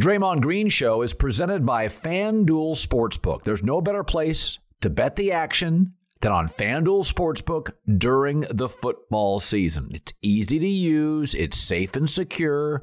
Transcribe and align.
The 0.00 0.06
Draymond 0.06 0.40
Green 0.40 0.70
Show 0.70 1.02
is 1.02 1.12
presented 1.12 1.66
by 1.66 1.84
FanDuel 1.84 2.74
Sportsbook. 2.74 3.44
There's 3.44 3.62
no 3.62 3.82
better 3.82 4.02
place 4.02 4.58
to 4.80 4.88
bet 4.88 5.14
the 5.14 5.32
action 5.32 5.92
than 6.22 6.32
on 6.32 6.48
FanDuel 6.48 7.04
Sportsbook 7.04 7.72
during 7.98 8.46
the 8.48 8.70
football 8.70 9.40
season. 9.40 9.90
It's 9.92 10.14
easy 10.22 10.58
to 10.58 10.66
use, 10.66 11.34
it's 11.34 11.58
safe 11.58 11.96
and 11.96 12.08
secure. 12.08 12.82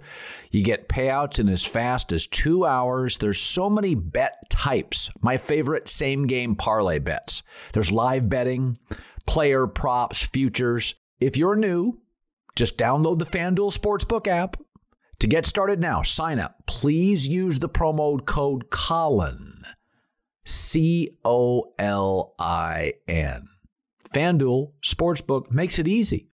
You 0.51 0.61
get 0.61 0.89
payouts 0.89 1.39
in 1.39 1.49
as 1.49 1.65
fast 1.65 2.13
as 2.13 2.27
two 2.27 2.67
hours. 2.67 3.17
There's 3.17 3.41
so 3.41 3.67
many 3.67 3.95
bet 3.95 4.35
types. 4.51 5.09
My 5.19 5.37
favorite 5.37 5.87
same 5.87 6.27
game 6.27 6.53
parlay 6.55 6.99
bets. 6.99 7.41
There's 7.73 7.91
live 7.91 8.29
betting, 8.29 8.77
player 9.25 9.65
props, 9.65 10.23
futures. 10.23 10.93
If 11.19 11.35
you're 11.35 11.55
new, 11.55 11.99
just 12.55 12.77
download 12.77 13.17
the 13.17 13.25
FanDuel 13.25 13.75
Sportsbook 13.75 14.27
app 14.27 14.57
to 15.19 15.27
get 15.27 15.45
started 15.45 15.79
now, 15.79 16.03
sign 16.03 16.39
up. 16.39 16.55
Please 16.67 17.27
use 17.27 17.59
the 17.59 17.69
promo 17.69 18.23
code 18.23 18.69
Colin. 18.69 19.63
C 20.45 21.17
O 21.25 21.73
L 21.79 22.33
I 22.39 22.93
N. 23.07 23.49
FanDuel 24.13 24.71
Sportsbook 24.81 25.51
makes 25.51 25.79
it 25.79 25.87
easy. 25.87 26.29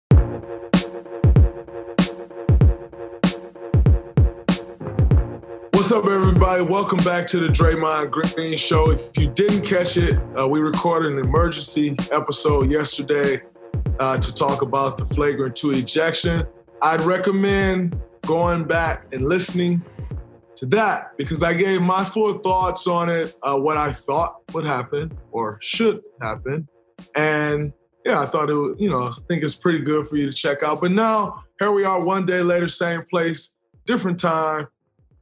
What's 5.73 5.91
up, 5.91 6.05
everybody? 6.05 6.63
Welcome 6.63 6.97
back 7.03 7.27
to 7.27 7.39
the 7.39 7.47
Draymond 7.47 8.11
Green 8.11 8.57
Show. 8.57 8.91
If 8.91 9.15
you 9.17 9.27
didn't 9.27 9.61
catch 9.61 9.97
it, 9.97 10.19
uh, 10.39 10.47
we 10.47 10.59
recorded 10.59 11.13
an 11.13 11.19
emergency 11.19 11.95
episode 12.11 12.69
yesterday 12.71 13.41
uh, 13.99 14.17
to 14.17 14.33
talk 14.33 14.61
about 14.61 14.97
the 14.97 15.05
flagrant 15.05 15.55
two 15.55 15.71
ejection. 15.71 16.45
I'd 16.81 17.01
recommend 17.01 17.99
going 18.29 18.63
back 18.63 19.07
and 19.11 19.27
listening 19.27 19.83
to 20.55 20.67
that 20.67 21.17
because 21.17 21.41
I 21.41 21.55
gave 21.55 21.81
my 21.81 22.05
full 22.05 22.37
thoughts 22.37 22.85
on 22.85 23.09
it, 23.09 23.35
uh, 23.41 23.57
what 23.57 23.75
I 23.75 23.91
thought 23.91 24.35
would 24.53 24.65
happen 24.65 25.17
or 25.31 25.57
should 25.63 26.01
happen. 26.21 26.67
And 27.15 27.73
yeah, 28.05 28.21
I 28.21 28.27
thought 28.27 28.51
it 28.51 28.53
would, 28.53 28.79
you 28.79 28.87
know, 28.87 29.01
I 29.01 29.15
think 29.27 29.43
it's 29.43 29.55
pretty 29.55 29.79
good 29.79 30.07
for 30.07 30.15
you 30.15 30.27
to 30.27 30.33
check 30.33 30.61
out. 30.61 30.79
But 30.79 30.91
now, 30.91 31.43
here 31.59 31.71
we 31.71 31.85
are 31.85 31.99
one 31.99 32.27
day 32.27 32.43
later, 32.43 32.69
same 32.69 33.03
place, 33.09 33.55
different 33.87 34.19
time. 34.19 34.67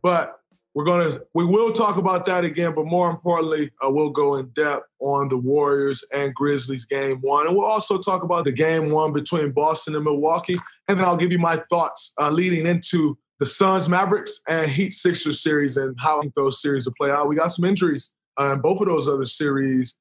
But 0.04 0.38
we're 0.76 0.84
gonna 0.84 1.22
we 1.34 1.46
will 1.46 1.72
talk 1.72 1.96
about 1.96 2.26
that 2.26 2.44
again, 2.44 2.76
but 2.76 2.86
more 2.86 3.10
importantly, 3.10 3.72
uh, 3.82 3.90
we'll 3.90 4.10
go 4.10 4.36
in 4.36 4.48
depth 4.50 4.84
on 5.00 5.30
the 5.30 5.38
Warriors 5.38 6.06
and 6.14 6.36
Grizzlies 6.36 6.86
game 6.86 7.20
one, 7.22 7.48
and 7.48 7.56
we'll 7.56 7.66
also 7.66 7.98
talk 7.98 8.22
about 8.22 8.44
the 8.44 8.52
game 8.52 8.92
one 8.92 9.14
between 9.14 9.52
Boston 9.54 9.96
and 9.96 10.04
Milwaukee, 10.04 10.58
and 10.88 10.98
then 10.98 11.06
I'll 11.06 11.18
give 11.18 11.32
you 11.32 11.40
my 11.40 11.62
thoughts 11.70 12.14
uh, 12.20 12.30
leading 12.30 12.66
into 12.66 13.18
the 13.40 13.46
Suns 13.46 13.88
Mavericks 13.88 14.42
and 14.48 14.72
Heat 14.72 14.94
Sixers 14.94 15.42
series 15.42 15.78
and 15.78 15.96
how 16.00 16.24
those 16.36 16.62
series 16.62 16.86
will 16.86 16.94
play 16.98 17.12
out. 17.12 17.28
We 17.28 17.36
got 17.36 17.52
some 17.52 17.66
injuries 17.66 18.16
uh, 18.40 18.54
in 18.54 18.62
both 18.62 18.82
of 18.82 18.88
those 18.88 19.08
other 19.08 19.26
series 19.26 20.00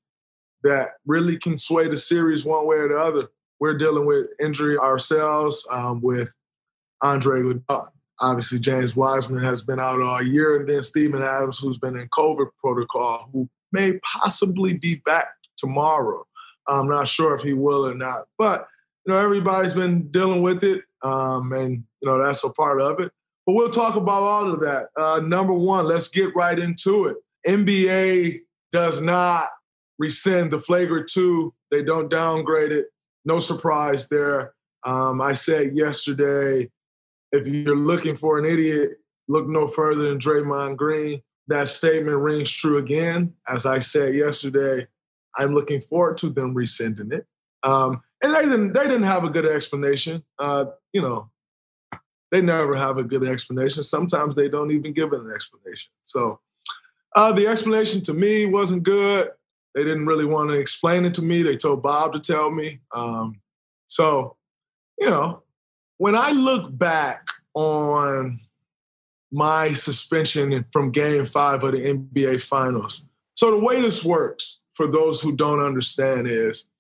that 0.62 0.90
really 1.06 1.38
can 1.38 1.58
sway 1.58 1.88
the 1.88 1.96
series 1.96 2.44
one 2.44 2.66
way 2.66 2.76
or 2.76 2.88
the 2.88 2.98
other. 2.98 3.28
We're 3.60 3.76
dealing 3.76 4.06
with 4.06 4.26
injury 4.40 4.78
ourselves 4.78 5.66
um, 5.70 6.00
with 6.00 6.32
Andre 7.02 7.40
Iguodala 7.40 7.88
obviously 8.20 8.58
James 8.58 8.96
Wiseman 8.96 9.42
has 9.42 9.62
been 9.62 9.80
out 9.80 10.00
all 10.00 10.22
year, 10.22 10.58
and 10.58 10.68
then 10.68 10.82
Steven 10.82 11.22
Adams, 11.22 11.58
who's 11.58 11.78
been 11.78 11.98
in 11.98 12.08
COVID 12.08 12.48
protocol, 12.60 13.28
who 13.32 13.48
may 13.72 13.98
possibly 14.00 14.74
be 14.74 14.96
back 15.06 15.28
tomorrow. 15.56 16.24
I'm 16.68 16.88
not 16.88 17.08
sure 17.08 17.34
if 17.34 17.42
he 17.42 17.52
will 17.52 17.86
or 17.86 17.94
not, 17.94 18.24
but 18.38 18.66
you 19.06 19.12
know 19.12 19.18
everybody's 19.18 19.74
been 19.74 20.08
dealing 20.10 20.42
with 20.42 20.64
it, 20.64 20.82
um, 21.02 21.52
and 21.52 21.84
you 22.00 22.08
know 22.08 22.22
that's 22.22 22.44
a 22.44 22.52
part 22.52 22.80
of 22.80 23.00
it. 23.00 23.12
But 23.46 23.52
we'll 23.52 23.70
talk 23.70 23.96
about 23.96 24.24
all 24.24 24.52
of 24.52 24.60
that. 24.60 24.88
Uh, 24.98 25.20
number 25.20 25.52
one, 25.52 25.86
let's 25.86 26.08
get 26.08 26.34
right 26.34 26.58
into 26.58 27.06
it. 27.06 27.16
NBA 27.46 28.40
does 28.72 29.00
not 29.00 29.48
rescind 29.98 30.50
the 30.50 30.60
flagrant 30.60 31.08
two; 31.08 31.54
they 31.70 31.82
don't 31.82 32.10
downgrade 32.10 32.72
it. 32.72 32.86
No 33.24 33.38
surprise 33.38 34.08
there. 34.08 34.54
Um, 34.84 35.20
I 35.20 35.32
said 35.32 35.76
yesterday 35.76 36.70
if 37.32 37.46
you're 37.46 37.76
looking 37.76 38.16
for 38.16 38.38
an 38.38 38.44
idiot, 38.44 38.98
look 39.28 39.48
no 39.48 39.68
further 39.68 40.08
than 40.08 40.18
Draymond 40.18 40.76
Green. 40.76 41.22
That 41.48 41.68
statement 41.68 42.18
rings 42.18 42.50
true 42.50 42.78
again. 42.78 43.34
As 43.48 43.66
I 43.66 43.80
said 43.80 44.14
yesterday, 44.14 44.86
I'm 45.36 45.54
looking 45.54 45.80
forward 45.80 46.18
to 46.18 46.30
them 46.30 46.54
rescinding 46.54 47.12
it. 47.12 47.26
Um, 47.62 48.02
and 48.22 48.34
they 48.34 48.42
didn't 48.42 48.72
they 48.72 48.84
didn't 48.84 49.04
have 49.04 49.24
a 49.24 49.30
good 49.30 49.46
explanation. 49.46 50.22
Uh, 50.38 50.66
you 50.92 51.02
know, 51.02 51.30
they 52.30 52.40
never 52.40 52.76
have 52.76 52.98
a 52.98 53.04
good 53.04 53.26
explanation. 53.26 53.82
Sometimes 53.82 54.34
they 54.34 54.48
don't 54.48 54.70
even 54.70 54.92
give 54.92 55.12
it 55.12 55.20
an 55.20 55.32
explanation. 55.32 55.90
So 56.04 56.40
uh, 57.14 57.32
the 57.32 57.46
explanation 57.46 58.00
to 58.02 58.14
me 58.14 58.46
wasn't 58.46 58.82
good. 58.82 59.30
They 59.74 59.84
didn't 59.84 60.06
really 60.06 60.24
want 60.24 60.50
to 60.50 60.54
explain 60.54 61.04
it 61.04 61.14
to 61.14 61.22
me. 61.22 61.42
They 61.42 61.56
told 61.56 61.82
Bob 61.82 62.14
to 62.14 62.20
tell 62.20 62.50
me. 62.50 62.80
Um, 62.92 63.40
so, 63.86 64.36
you 64.98 65.08
know, 65.08 65.42
when 65.98 66.14
I 66.14 66.32
look 66.32 66.76
back 66.76 67.28
on 67.54 68.40
my 69.30 69.72
suspension 69.74 70.64
from 70.72 70.92
game 70.92 71.26
five 71.26 71.62
of 71.62 71.72
the 71.72 71.80
NBA 71.80 72.42
Finals, 72.42 73.06
so 73.34 73.50
the 73.50 73.58
way 73.58 73.80
this 73.80 74.04
works, 74.04 74.62
for 74.74 74.86
those 74.86 75.20
who 75.20 75.36
don't 75.36 75.60
understand, 75.60 76.26
is 76.26 76.70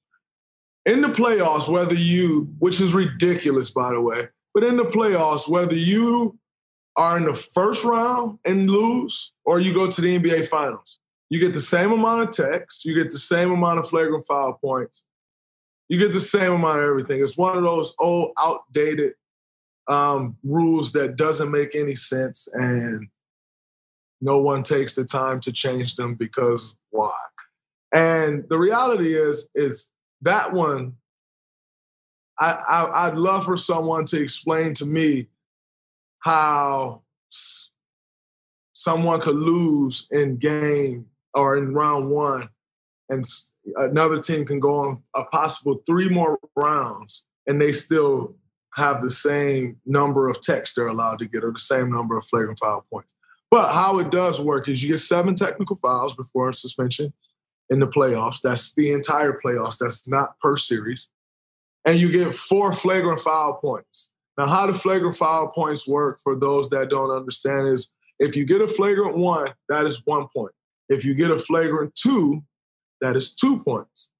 in 0.86 1.00
the 1.00 1.08
playoffs, 1.08 1.68
whether 1.68 1.94
you, 1.94 2.48
which 2.60 2.80
is 2.80 2.94
ridiculous, 2.94 3.70
by 3.70 3.92
the 3.92 4.00
way, 4.00 4.28
but 4.54 4.64
in 4.64 4.76
the 4.76 4.84
playoffs, 4.84 5.48
whether 5.48 5.76
you 5.76 6.38
are 6.96 7.18
in 7.18 7.26
the 7.26 7.34
first 7.34 7.84
round 7.84 8.38
and 8.44 8.70
lose 8.70 9.32
or 9.44 9.58
you 9.58 9.74
go 9.74 9.90
to 9.90 10.00
the 10.00 10.18
NBA 10.18 10.48
Finals, 10.48 11.00
you 11.28 11.40
get 11.40 11.52
the 11.52 11.60
same 11.60 11.90
amount 11.90 12.28
of 12.28 12.34
text, 12.34 12.84
you 12.84 12.94
get 12.94 13.10
the 13.10 13.18
same 13.18 13.50
amount 13.50 13.80
of 13.80 13.90
flagrant 13.90 14.26
foul 14.26 14.54
points, 14.54 15.08
you 15.88 15.98
get 15.98 16.12
the 16.12 16.20
same 16.20 16.52
amount 16.52 16.78
of 16.78 16.84
everything. 16.84 17.20
It's 17.20 17.36
one 17.36 17.56
of 17.56 17.64
those 17.64 17.94
old, 17.98 18.30
outdated 18.38 19.14
um, 19.88 20.36
rules 20.44 20.92
that 20.92 21.16
doesn't 21.16 21.50
make 21.50 21.74
any 21.74 21.96
sense, 21.96 22.48
and 22.52 23.08
no 24.20 24.38
one 24.38 24.62
takes 24.62 24.94
the 24.94 25.04
time 25.04 25.40
to 25.40 25.52
change 25.52 25.96
them 25.96 26.14
because 26.14 26.76
why? 26.90 27.12
And 27.92 28.44
the 28.48 28.58
reality 28.58 29.16
is, 29.16 29.48
is 29.54 29.92
that 30.22 30.52
one. 30.52 30.96
I, 32.38 32.52
I 32.52 33.06
I'd 33.06 33.16
love 33.16 33.44
for 33.44 33.56
someone 33.56 34.04
to 34.06 34.20
explain 34.20 34.74
to 34.74 34.86
me 34.86 35.28
how 36.18 37.02
someone 38.72 39.20
could 39.20 39.36
lose 39.36 40.06
in 40.10 40.36
game 40.36 41.06
or 41.34 41.56
in 41.56 41.72
round 41.72 42.10
one, 42.10 42.48
and 43.08 43.24
another 43.76 44.20
team 44.20 44.44
can 44.44 44.60
go 44.60 44.76
on 44.76 45.02
a 45.14 45.24
possible 45.24 45.82
three 45.86 46.08
more 46.08 46.38
rounds, 46.56 47.26
and 47.46 47.60
they 47.60 47.72
still 47.72 48.36
have 48.74 49.02
the 49.02 49.10
same 49.10 49.78
number 49.86 50.28
of 50.28 50.40
techs 50.42 50.74
they're 50.74 50.88
allowed 50.88 51.18
to 51.18 51.26
get 51.26 51.42
or 51.42 51.52
the 51.52 51.58
same 51.58 51.90
number 51.90 52.16
of 52.18 52.26
flagrant 52.26 52.58
foul 52.58 52.84
points. 52.92 53.14
But 53.50 53.72
how 53.72 53.98
it 53.98 54.10
does 54.10 54.40
work 54.40 54.68
is 54.68 54.82
you 54.82 54.90
get 54.90 54.98
seven 54.98 55.34
technical 55.34 55.76
fouls 55.76 56.14
before 56.14 56.50
a 56.50 56.54
suspension 56.54 57.12
in 57.70 57.80
the 57.80 57.86
playoffs. 57.86 58.40
That's 58.42 58.74
the 58.74 58.92
entire 58.92 59.38
playoffs. 59.44 59.78
That's 59.78 60.08
not 60.08 60.38
per 60.40 60.56
series. 60.56 61.12
And 61.84 61.98
you 61.98 62.10
get 62.10 62.34
four 62.34 62.72
flagrant 62.72 63.20
foul 63.20 63.54
points. 63.54 64.14
Now, 64.38 64.46
how 64.46 64.66
the 64.66 64.74
flagrant 64.74 65.16
foul 65.16 65.48
points 65.48 65.88
work 65.88 66.20
for 66.22 66.36
those 66.36 66.68
that 66.70 66.90
don't 66.90 67.10
understand 67.10 67.68
is 67.68 67.92
if 68.18 68.36
you 68.36 68.44
get 68.44 68.60
a 68.60 68.68
flagrant 68.68 69.16
one, 69.16 69.50
that 69.68 69.86
is 69.86 70.02
one 70.04 70.26
point. 70.34 70.52
If 70.88 71.04
you 71.04 71.14
get 71.14 71.30
a 71.30 71.38
flagrant 71.38 71.94
two, 71.94 72.44
that 73.00 73.16
is 73.16 73.34
two 73.34 73.60
points. 73.60 74.12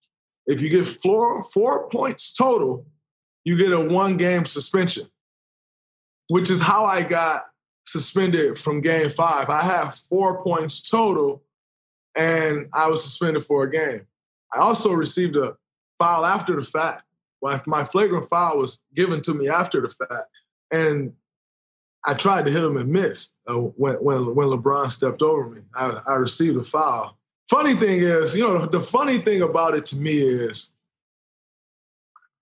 If 0.46 0.60
you 0.60 0.69
get 0.69 0.87
four, 0.87 1.44
four 1.44 1.88
points 1.88 2.34
total, 2.34 2.87
you 3.44 3.56
get 3.56 3.72
a 3.72 3.81
one 3.81 4.16
game 4.16 4.44
suspension, 4.44 5.08
which 6.28 6.50
is 6.50 6.60
how 6.60 6.84
I 6.84 7.02
got 7.02 7.46
suspended 7.87 8.58
from 8.58 8.81
game 8.81 9.10
five. 9.10 9.49
I 9.49 9.62
have 9.62 9.96
four 9.96 10.42
points 10.42 10.88
total, 10.88 11.42
and 12.16 12.68
I 12.72 12.88
was 12.88 13.04
suspended 13.04 13.44
for 13.44 13.64
a 13.64 13.70
game. 13.70 14.06
I 14.52 14.58
also 14.58 14.92
received 14.92 15.36
a 15.36 15.56
foul 15.98 16.24
after 16.24 16.56
the 16.56 16.64
fact. 16.64 17.02
My, 17.66 17.84
flagrant 17.84 18.28
foul 18.28 18.58
was 18.58 18.82
given 18.94 19.20
to 19.22 19.34
me 19.34 19.48
after 19.48 19.80
the 19.80 19.88
fact, 19.88 20.28
and 20.72 21.12
I 22.04 22.14
tried 22.14 22.46
to 22.46 22.52
hit 22.52 22.64
him 22.64 22.76
and 22.76 22.90
missed 22.90 23.36
uh, 23.46 23.54
when, 23.54 23.94
when, 23.96 24.34
when 24.34 24.48
LeBron 24.48 24.90
stepped 24.90 25.22
over 25.22 25.50
me. 25.50 25.60
I, 25.74 26.00
I 26.06 26.14
received 26.14 26.56
a 26.56 26.64
foul. 26.64 27.16
Funny 27.48 27.74
thing 27.76 28.02
is, 28.02 28.34
you 28.34 28.42
know, 28.42 28.66
the 28.66 28.80
funny 28.80 29.18
thing 29.18 29.42
about 29.42 29.74
it 29.74 29.86
to 29.86 29.96
me 29.96 30.18
is 30.18 30.74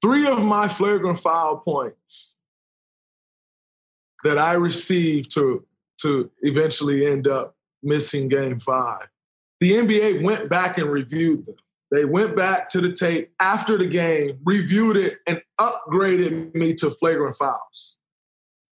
three 0.01 0.27
of 0.27 0.43
my 0.43 0.69
flagrant 0.69 1.21
foul 1.21 1.59
points 1.59 2.39
that 4.23 4.39
I 4.39 4.55
received 4.55 5.35
to, 5.35 5.67
to 6.01 6.31
eventually 6.43 7.07
end 7.07 7.29
up 7.29 7.57
missing 7.83 8.29
game 8.29 8.61
five. 8.61 9.09
The 9.61 9.73
NBA 9.73 10.23
went 10.23 10.49
back 10.49 10.79
and 10.79 10.91
reviewed 10.91 11.47
them. 11.47 11.57
They 11.91 12.05
went 12.05 12.37
back 12.37 12.69
to 12.71 12.81
the 12.81 12.93
tape 12.93 13.33
after 13.41 13.79
the 13.79 13.87
game, 13.87 14.39
reviewed 14.45 14.97
it, 14.97 15.19
and 15.27 15.41
upgraded 15.61 16.55
me 16.55 16.75
to 16.77 16.91
flagrant 16.91 17.37
fouls. 17.37 17.99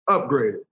Upgraded. 0.08 0.62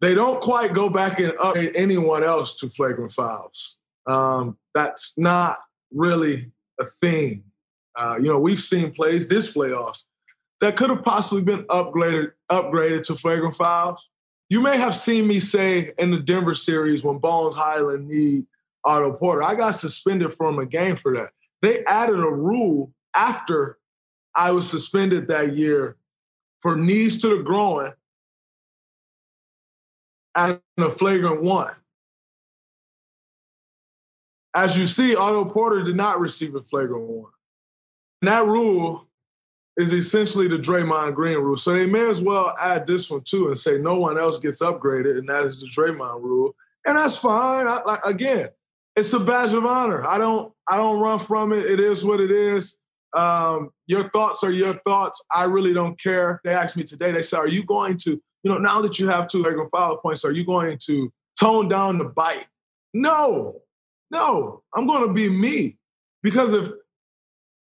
They 0.00 0.14
don't 0.14 0.40
quite 0.40 0.72
go 0.72 0.88
back 0.88 1.20
and 1.20 1.34
upgrade 1.38 1.72
anyone 1.76 2.24
else 2.24 2.56
to 2.60 2.70
flagrant 2.70 3.12
fouls. 3.12 3.78
Um, 4.06 4.56
that's 4.74 5.18
not 5.18 5.58
really 5.92 6.50
a 6.80 6.86
thing. 7.02 7.44
Uh, 7.94 8.16
you 8.20 8.28
know, 8.28 8.38
we've 8.38 8.62
seen 8.62 8.92
plays 8.92 9.28
this 9.28 9.54
playoffs 9.54 10.06
that 10.60 10.76
could 10.76 10.90
have 10.90 11.04
possibly 11.04 11.42
been 11.42 11.64
upgraded 11.64 12.32
upgraded 12.50 13.02
to 13.04 13.14
flagrant 13.14 13.56
fouls. 13.56 14.08
You 14.50 14.60
may 14.60 14.76
have 14.76 14.96
seen 14.96 15.28
me 15.28 15.38
say 15.38 15.92
in 15.96 16.10
the 16.10 16.18
Denver 16.18 16.56
series 16.56 17.04
when 17.04 17.18
Bones 17.18 17.54
Hyland 17.54 18.08
kneed 18.08 18.46
Otto 18.84 19.12
Porter, 19.12 19.44
I 19.44 19.54
got 19.54 19.76
suspended 19.76 20.34
from 20.34 20.58
a 20.58 20.66
game 20.66 20.96
for 20.96 21.14
that. 21.14 21.30
They 21.62 21.84
added 21.84 22.18
a 22.18 22.30
rule 22.30 22.92
after 23.14 23.78
I 24.34 24.50
was 24.50 24.68
suspended 24.68 25.28
that 25.28 25.56
year 25.56 25.96
for 26.60 26.74
knees 26.74 27.22
to 27.22 27.36
the 27.36 27.42
groin 27.44 27.92
and 30.34 30.60
a 30.78 30.90
flagrant 30.90 31.42
one. 31.42 31.72
As 34.52 34.76
you 34.76 34.88
see, 34.88 35.14
Otto 35.14 35.44
Porter 35.44 35.84
did 35.84 35.96
not 35.96 36.18
receive 36.18 36.56
a 36.56 36.62
flagrant 36.62 37.04
one. 37.04 37.30
And 38.20 38.28
that 38.28 38.46
rule 38.46 39.06
is 39.76 39.92
essentially 39.92 40.48
the 40.48 40.56
Draymond 40.56 41.14
Green 41.14 41.38
rule. 41.38 41.56
So 41.56 41.72
they 41.72 41.86
may 41.86 42.08
as 42.08 42.22
well 42.22 42.54
add 42.60 42.86
this 42.86 43.10
one 43.10 43.22
too 43.22 43.48
and 43.48 43.58
say 43.58 43.78
no 43.78 43.98
one 43.98 44.18
else 44.18 44.38
gets 44.38 44.62
upgraded, 44.62 45.18
and 45.18 45.28
that 45.28 45.46
is 45.46 45.60
the 45.60 45.68
Draymond 45.68 46.22
rule. 46.22 46.54
And 46.86 46.98
that's 46.98 47.16
fine. 47.16 47.66
I, 47.66 47.82
like, 47.84 48.04
again, 48.04 48.48
it's 48.96 49.12
a 49.12 49.20
badge 49.20 49.54
of 49.54 49.64
honor. 49.64 50.06
I 50.06 50.18
don't 50.18 50.52
I 50.68 50.76
don't 50.76 51.00
run 51.00 51.18
from 51.18 51.52
it. 51.52 51.66
It 51.66 51.80
is 51.80 52.04
what 52.04 52.20
it 52.20 52.30
is. 52.30 52.78
Um, 53.16 53.70
your 53.86 54.08
thoughts 54.10 54.44
are 54.44 54.50
your 54.50 54.74
thoughts. 54.86 55.24
I 55.32 55.44
really 55.44 55.72
don't 55.72 56.00
care. 56.00 56.40
They 56.44 56.52
asked 56.52 56.76
me 56.76 56.84
today. 56.84 57.12
They 57.12 57.22
said, 57.22 57.38
"Are 57.38 57.48
you 57.48 57.64
going 57.64 57.96
to, 57.98 58.10
you 58.42 58.50
know, 58.50 58.58
now 58.58 58.80
that 58.82 58.98
you 58.98 59.08
have 59.08 59.26
two 59.26 59.42
regular 59.42 59.68
foul 59.70 59.98
points, 59.98 60.24
are 60.24 60.32
you 60.32 60.44
going 60.44 60.78
to 60.86 61.12
tone 61.38 61.68
down 61.68 61.98
the 61.98 62.04
bite?" 62.04 62.46
No, 62.92 63.62
no. 64.10 64.62
I'm 64.74 64.86
going 64.86 65.06
to 65.06 65.12
be 65.12 65.28
me 65.28 65.76
because 66.22 66.52
if 66.52 66.70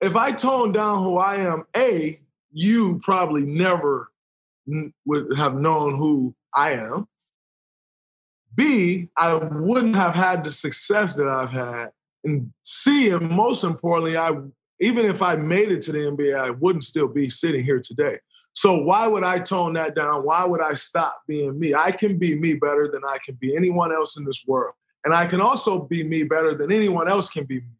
if 0.01 0.15
I 0.15 0.31
tone 0.31 0.71
down 0.71 1.03
who 1.03 1.17
I 1.17 1.37
am, 1.37 1.63
A, 1.75 2.19
you 2.51 2.99
probably 3.03 3.43
never 3.43 4.11
n- 4.67 4.93
would 5.05 5.35
have 5.37 5.55
known 5.55 5.95
who 5.95 6.35
I 6.53 6.71
am. 6.71 7.07
B, 8.55 9.09
I 9.15 9.35
wouldn't 9.35 9.95
have 9.95 10.15
had 10.15 10.43
the 10.43 10.51
success 10.51 11.15
that 11.15 11.27
I've 11.27 11.51
had. 11.51 11.91
And 12.23 12.51
C, 12.63 13.09
and 13.09 13.29
most 13.29 13.63
importantly, 13.63 14.17
I 14.17 14.33
even 14.79 15.05
if 15.05 15.21
I 15.21 15.35
made 15.35 15.71
it 15.71 15.81
to 15.83 15.91
the 15.91 15.99
NBA, 15.99 16.37
I 16.37 16.51
wouldn't 16.51 16.83
still 16.83 17.07
be 17.07 17.29
sitting 17.29 17.63
here 17.63 17.79
today. 17.79 18.19
So 18.53 18.77
why 18.77 19.07
would 19.07 19.23
I 19.23 19.39
tone 19.39 19.73
that 19.73 19.95
down? 19.95 20.23
Why 20.23 20.45
would 20.45 20.61
I 20.61 20.73
stop 20.73 21.21
being 21.27 21.59
me? 21.59 21.73
I 21.73 21.91
can 21.91 22.17
be 22.17 22.35
me 22.35 22.55
better 22.55 22.89
than 22.91 23.01
I 23.03 23.17
can 23.23 23.35
be 23.35 23.55
anyone 23.55 23.93
else 23.93 24.17
in 24.17 24.25
this 24.25 24.43
world. 24.47 24.73
And 25.05 25.13
I 25.13 25.25
can 25.27 25.41
also 25.41 25.79
be 25.79 26.03
me 26.03 26.23
better 26.23 26.55
than 26.55 26.71
anyone 26.71 27.07
else 27.07 27.29
can 27.29 27.45
be 27.45 27.61
me. 27.61 27.76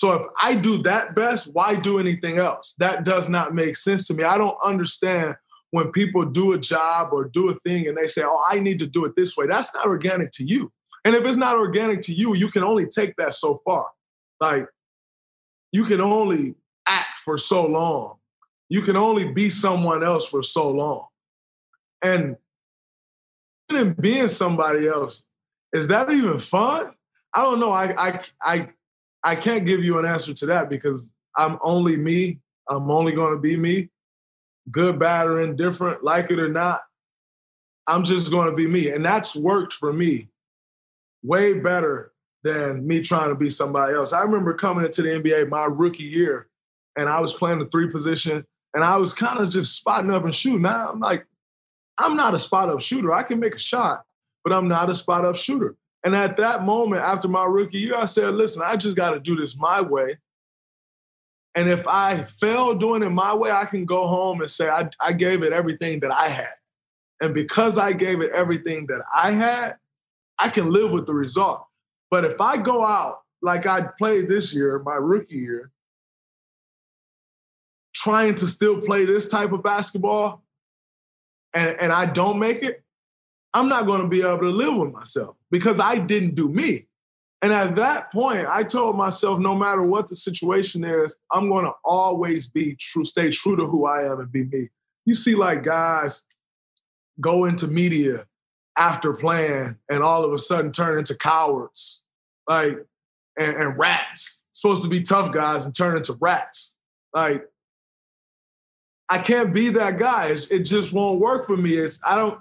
So 0.00 0.12
if 0.14 0.26
I 0.40 0.54
do 0.54 0.78
that 0.84 1.14
best, 1.14 1.50
why 1.52 1.74
do 1.74 1.98
anything 1.98 2.38
else? 2.38 2.74
That 2.78 3.04
does 3.04 3.28
not 3.28 3.54
make 3.54 3.76
sense 3.76 4.06
to 4.06 4.14
me. 4.14 4.24
I 4.24 4.38
don't 4.38 4.56
understand 4.64 5.36
when 5.72 5.92
people 5.92 6.24
do 6.24 6.54
a 6.54 6.58
job 6.58 7.10
or 7.12 7.26
do 7.26 7.50
a 7.50 7.54
thing 7.56 7.86
and 7.86 7.98
they 7.98 8.06
say, 8.06 8.22
oh, 8.24 8.42
I 8.50 8.60
need 8.60 8.78
to 8.78 8.86
do 8.86 9.04
it 9.04 9.12
this 9.14 9.36
way. 9.36 9.46
That's 9.46 9.74
not 9.74 9.84
organic 9.84 10.30
to 10.32 10.44
you. 10.44 10.72
And 11.04 11.14
if 11.14 11.26
it's 11.26 11.36
not 11.36 11.56
organic 11.56 12.00
to 12.04 12.14
you, 12.14 12.34
you 12.34 12.50
can 12.50 12.64
only 12.64 12.86
take 12.86 13.14
that 13.16 13.34
so 13.34 13.60
far. 13.62 13.88
Like, 14.40 14.68
you 15.70 15.84
can 15.84 16.00
only 16.00 16.54
act 16.86 17.20
for 17.22 17.36
so 17.36 17.66
long. 17.66 18.16
You 18.70 18.80
can 18.80 18.96
only 18.96 19.30
be 19.30 19.50
someone 19.50 20.02
else 20.02 20.26
for 20.26 20.42
so 20.42 20.70
long. 20.70 21.08
And 22.00 22.38
in 23.68 23.92
being 24.00 24.28
somebody 24.28 24.88
else, 24.88 25.24
is 25.74 25.88
that 25.88 26.10
even 26.10 26.38
fun? 26.38 26.94
I 27.34 27.42
don't 27.42 27.60
know. 27.60 27.72
I 27.72 27.94
I 27.98 28.20
I 28.40 28.68
I 29.22 29.36
can't 29.36 29.66
give 29.66 29.84
you 29.84 29.98
an 29.98 30.06
answer 30.06 30.32
to 30.34 30.46
that 30.46 30.70
because 30.70 31.12
I'm 31.36 31.58
only 31.62 31.96
me. 31.96 32.38
I'm 32.68 32.90
only 32.90 33.12
going 33.12 33.34
to 33.34 33.40
be 33.40 33.56
me, 33.56 33.90
good, 34.70 34.98
bad, 34.98 35.26
or 35.26 35.40
indifferent, 35.40 36.04
like 36.04 36.30
it 36.30 36.38
or 36.38 36.48
not. 36.48 36.80
I'm 37.86 38.04
just 38.04 38.30
going 38.30 38.48
to 38.48 38.54
be 38.54 38.68
me. 38.68 38.90
And 38.90 39.04
that's 39.04 39.34
worked 39.34 39.72
for 39.72 39.92
me 39.92 40.28
way 41.22 41.58
better 41.58 42.12
than 42.42 42.86
me 42.86 43.02
trying 43.02 43.28
to 43.28 43.34
be 43.34 43.50
somebody 43.50 43.94
else. 43.94 44.12
I 44.12 44.22
remember 44.22 44.54
coming 44.54 44.84
into 44.84 45.02
the 45.02 45.08
NBA 45.08 45.48
my 45.48 45.64
rookie 45.64 46.04
year 46.04 46.48
and 46.96 47.08
I 47.08 47.20
was 47.20 47.34
playing 47.34 47.58
the 47.58 47.66
three 47.66 47.90
position 47.90 48.46
and 48.74 48.84
I 48.84 48.96
was 48.96 49.12
kind 49.12 49.40
of 49.40 49.50
just 49.50 49.76
spotting 49.76 50.10
up 50.10 50.24
and 50.24 50.34
shooting. 50.34 50.62
Now 50.62 50.90
I'm 50.90 51.00
like, 51.00 51.26
I'm 51.98 52.16
not 52.16 52.34
a 52.34 52.38
spot 52.38 52.70
up 52.70 52.80
shooter. 52.80 53.12
I 53.12 53.22
can 53.22 53.40
make 53.40 53.54
a 53.54 53.58
shot, 53.58 54.04
but 54.42 54.52
I'm 54.52 54.68
not 54.68 54.88
a 54.88 54.94
spot 54.94 55.24
up 55.24 55.36
shooter. 55.36 55.76
And 56.04 56.14
at 56.16 56.36
that 56.38 56.64
moment, 56.64 57.02
after 57.02 57.28
my 57.28 57.44
rookie 57.44 57.78
year, 57.78 57.96
I 57.96 58.06
said, 58.06 58.34
listen, 58.34 58.62
I 58.64 58.76
just 58.76 58.96
got 58.96 59.12
to 59.12 59.20
do 59.20 59.36
this 59.36 59.58
my 59.58 59.80
way. 59.80 60.18
And 61.54 61.68
if 61.68 61.86
I 61.86 62.24
fail 62.40 62.74
doing 62.74 63.02
it 63.02 63.10
my 63.10 63.34
way, 63.34 63.50
I 63.50 63.64
can 63.64 63.84
go 63.84 64.06
home 64.06 64.40
and 64.40 64.50
say, 64.50 64.68
I, 64.68 64.88
I 65.00 65.12
gave 65.12 65.42
it 65.42 65.52
everything 65.52 66.00
that 66.00 66.12
I 66.12 66.28
had. 66.28 66.54
And 67.20 67.34
because 67.34 67.76
I 67.76 67.92
gave 67.92 68.20
it 68.22 68.30
everything 68.32 68.86
that 68.86 69.02
I 69.14 69.32
had, 69.32 69.76
I 70.38 70.48
can 70.48 70.70
live 70.70 70.90
with 70.90 71.06
the 71.06 71.12
result. 71.12 71.66
But 72.10 72.24
if 72.24 72.40
I 72.40 72.56
go 72.56 72.82
out 72.84 73.20
like 73.42 73.66
I 73.66 73.88
played 73.98 74.28
this 74.28 74.54
year, 74.54 74.80
my 74.84 74.94
rookie 74.94 75.36
year, 75.36 75.70
trying 77.94 78.36
to 78.36 78.46
still 78.46 78.80
play 78.80 79.04
this 79.04 79.28
type 79.28 79.52
of 79.52 79.62
basketball, 79.62 80.42
and, 81.52 81.78
and 81.78 81.92
I 81.92 82.06
don't 82.06 82.38
make 82.38 82.62
it, 82.62 82.82
I'm 83.52 83.68
not 83.68 83.84
going 83.84 84.00
to 84.00 84.08
be 84.08 84.22
able 84.22 84.38
to 84.38 84.50
live 84.50 84.76
with 84.76 84.92
myself 84.92 85.36
because 85.50 85.80
I 85.80 85.98
didn't 85.98 86.34
do 86.34 86.48
me. 86.48 86.86
And 87.42 87.52
at 87.52 87.76
that 87.76 88.12
point, 88.12 88.46
I 88.48 88.62
told 88.62 88.96
myself, 88.96 89.38
no 89.38 89.54
matter 89.54 89.82
what 89.82 90.08
the 90.08 90.14
situation 90.14 90.84
is, 90.84 91.16
I'm 91.32 91.48
going 91.48 91.64
to 91.64 91.72
always 91.84 92.50
be 92.50 92.76
true, 92.78 93.04
stay 93.04 93.30
true 93.30 93.56
to 93.56 93.66
who 93.66 93.86
I 93.86 94.02
am 94.02 94.20
and 94.20 94.30
be 94.30 94.44
me. 94.44 94.68
You 95.06 95.14
see, 95.14 95.34
like 95.34 95.64
guys 95.64 96.24
go 97.20 97.46
into 97.46 97.66
media 97.66 98.26
after 98.76 99.14
playing 99.14 99.76
and 99.90 100.02
all 100.02 100.24
of 100.24 100.32
a 100.32 100.38
sudden 100.38 100.70
turn 100.70 100.98
into 100.98 101.14
cowards, 101.14 102.04
like, 102.48 102.84
and, 103.38 103.56
and 103.56 103.78
rats, 103.78 104.46
supposed 104.52 104.82
to 104.82 104.88
be 104.88 105.00
tough 105.00 105.32
guys 105.32 105.64
and 105.64 105.74
turn 105.74 105.96
into 105.96 106.16
rats. 106.20 106.78
Like, 107.14 107.46
I 109.08 109.18
can't 109.18 109.52
be 109.54 109.70
that 109.70 109.98
guy. 109.98 110.26
It's, 110.26 110.50
it 110.50 110.60
just 110.60 110.92
won't 110.92 111.20
work 111.20 111.46
for 111.46 111.56
me. 111.56 111.74
It's 111.74 112.00
I 112.04 112.16
don't 112.16 112.38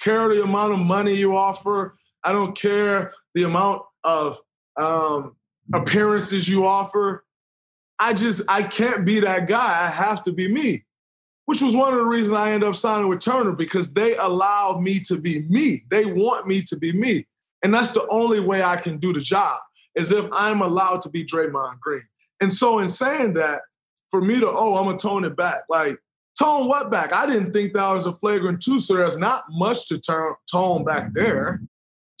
care 0.00 0.28
the 0.28 0.42
amount 0.42 0.72
of 0.72 0.80
money 0.80 1.14
you 1.14 1.36
offer. 1.36 1.96
I 2.24 2.32
don't 2.32 2.56
care 2.56 3.12
the 3.34 3.44
amount 3.44 3.82
of 4.04 4.38
um, 4.76 5.36
appearances 5.72 6.48
you 6.48 6.66
offer. 6.66 7.24
I 7.98 8.14
just 8.14 8.42
I 8.48 8.62
can't 8.62 9.04
be 9.04 9.20
that 9.20 9.46
guy. 9.46 9.86
I 9.86 9.88
have 9.88 10.22
to 10.24 10.32
be 10.32 10.48
me, 10.48 10.84
which 11.46 11.60
was 11.60 11.76
one 11.76 11.92
of 11.92 11.98
the 11.98 12.06
reasons 12.06 12.32
I 12.32 12.52
ended 12.52 12.68
up 12.68 12.76
signing 12.76 13.08
with 13.08 13.20
Turner 13.20 13.52
because 13.52 13.92
they 13.92 14.16
allow 14.16 14.78
me 14.80 15.00
to 15.00 15.20
be 15.20 15.42
me. 15.48 15.84
They 15.90 16.06
want 16.06 16.46
me 16.46 16.62
to 16.62 16.76
be 16.76 16.92
me, 16.92 17.26
and 17.62 17.74
that's 17.74 17.92
the 17.92 18.06
only 18.08 18.40
way 18.40 18.62
I 18.62 18.76
can 18.76 18.98
do 18.98 19.12
the 19.12 19.20
job 19.20 19.58
is 19.94 20.12
if 20.12 20.24
I'm 20.32 20.62
allowed 20.62 21.02
to 21.02 21.10
be 21.10 21.24
Draymond 21.24 21.80
Green. 21.80 22.02
And 22.40 22.52
so 22.52 22.78
in 22.78 22.88
saying 22.88 23.34
that, 23.34 23.62
for 24.10 24.20
me 24.20 24.40
to 24.40 24.48
oh 24.48 24.76
I'm 24.76 24.86
gonna 24.86 24.98
tone 24.98 25.24
it 25.24 25.36
back, 25.36 25.62
like 25.68 25.98
tone 26.38 26.68
what 26.68 26.90
back? 26.90 27.12
I 27.12 27.26
didn't 27.26 27.52
think 27.52 27.74
that 27.74 27.92
was 27.92 28.06
a 28.06 28.14
flagrant 28.14 28.62
two, 28.62 28.80
so 28.80 28.94
there's 28.94 29.18
not 29.18 29.44
much 29.50 29.86
to 29.88 29.98
turn 29.98 30.34
tone 30.50 30.84
back 30.84 31.12
there. 31.12 31.60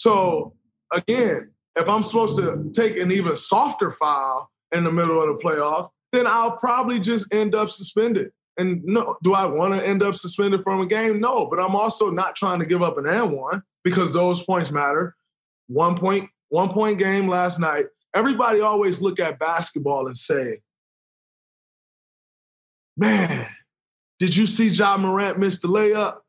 So 0.00 0.54
again, 0.90 1.50
if 1.76 1.86
I'm 1.86 2.02
supposed 2.02 2.38
to 2.38 2.70
take 2.72 2.96
an 2.96 3.12
even 3.12 3.36
softer 3.36 3.90
foul 3.90 4.50
in 4.72 4.82
the 4.82 4.90
middle 4.90 5.22
of 5.22 5.28
the 5.28 5.44
playoffs, 5.44 5.90
then 6.10 6.26
I'll 6.26 6.56
probably 6.56 7.00
just 7.00 7.34
end 7.34 7.54
up 7.54 7.68
suspended. 7.68 8.30
And 8.56 8.82
no, 8.82 9.18
do 9.22 9.34
I 9.34 9.44
want 9.44 9.74
to 9.74 9.86
end 9.86 10.02
up 10.02 10.14
suspended 10.16 10.62
from 10.62 10.80
a 10.80 10.86
game? 10.86 11.20
No, 11.20 11.48
but 11.48 11.60
I'm 11.60 11.76
also 11.76 12.10
not 12.10 12.34
trying 12.34 12.60
to 12.60 12.64
give 12.64 12.82
up 12.82 12.96
an 12.96 13.06
and 13.06 13.32
one 13.32 13.62
because 13.84 14.14
those 14.14 14.42
points 14.42 14.72
matter. 14.72 15.16
One 15.68 15.98
point, 15.98 16.30
one 16.48 16.70
point 16.70 16.98
game 16.98 17.28
last 17.28 17.60
night. 17.60 17.84
Everybody 18.14 18.62
always 18.62 19.02
look 19.02 19.20
at 19.20 19.38
basketball 19.38 20.06
and 20.06 20.16
say, 20.16 20.60
man, 22.96 23.48
did 24.18 24.34
you 24.34 24.46
see 24.46 24.68
Ja 24.68 24.96
Morant 24.96 25.38
miss 25.38 25.60
the 25.60 25.68
layup? 25.68 26.20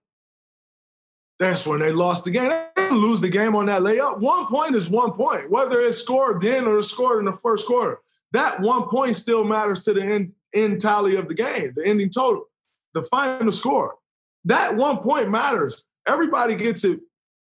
That's 1.42 1.66
when 1.66 1.80
they 1.80 1.92
lost 1.92 2.26
the 2.26 2.30
game. 2.30 2.50
They 2.50 2.68
didn't 2.76 3.00
lose 3.00 3.20
the 3.20 3.28
game 3.28 3.56
on 3.56 3.66
that 3.66 3.82
layup. 3.82 4.20
One 4.20 4.46
point 4.46 4.76
is 4.76 4.92
one 4.92 5.14
point, 5.14 5.50
whether 5.50 5.82
it's 5.82 5.98
scored 5.98 6.40
then 6.40 6.68
or 6.68 6.84
scored 6.84 7.18
in 7.18 7.26
the 7.26 7.34
first 7.34 7.66
quarter. 7.66 7.98
That 8.32 8.62
one 8.62 8.88
point 8.88 9.16
still 9.16 9.44
matters 9.44 9.84
to 9.86 9.94
the 9.94 10.04
end, 10.04 10.34
end 10.54 10.80
tally 10.80 11.16
of 11.16 11.28
the 11.28 11.34
game, 11.34 11.74
the 11.76 11.84
ending 11.84 12.12
total, 12.12 12.44
the 12.94 13.02
final 13.06 13.52
score. 13.52 13.96
That 14.46 14.76
one 14.76 15.00
point 15.00 15.32
matters. 15.32 15.88
Everybody 16.08 16.56
gets 16.56 16.84
it 16.84 17.00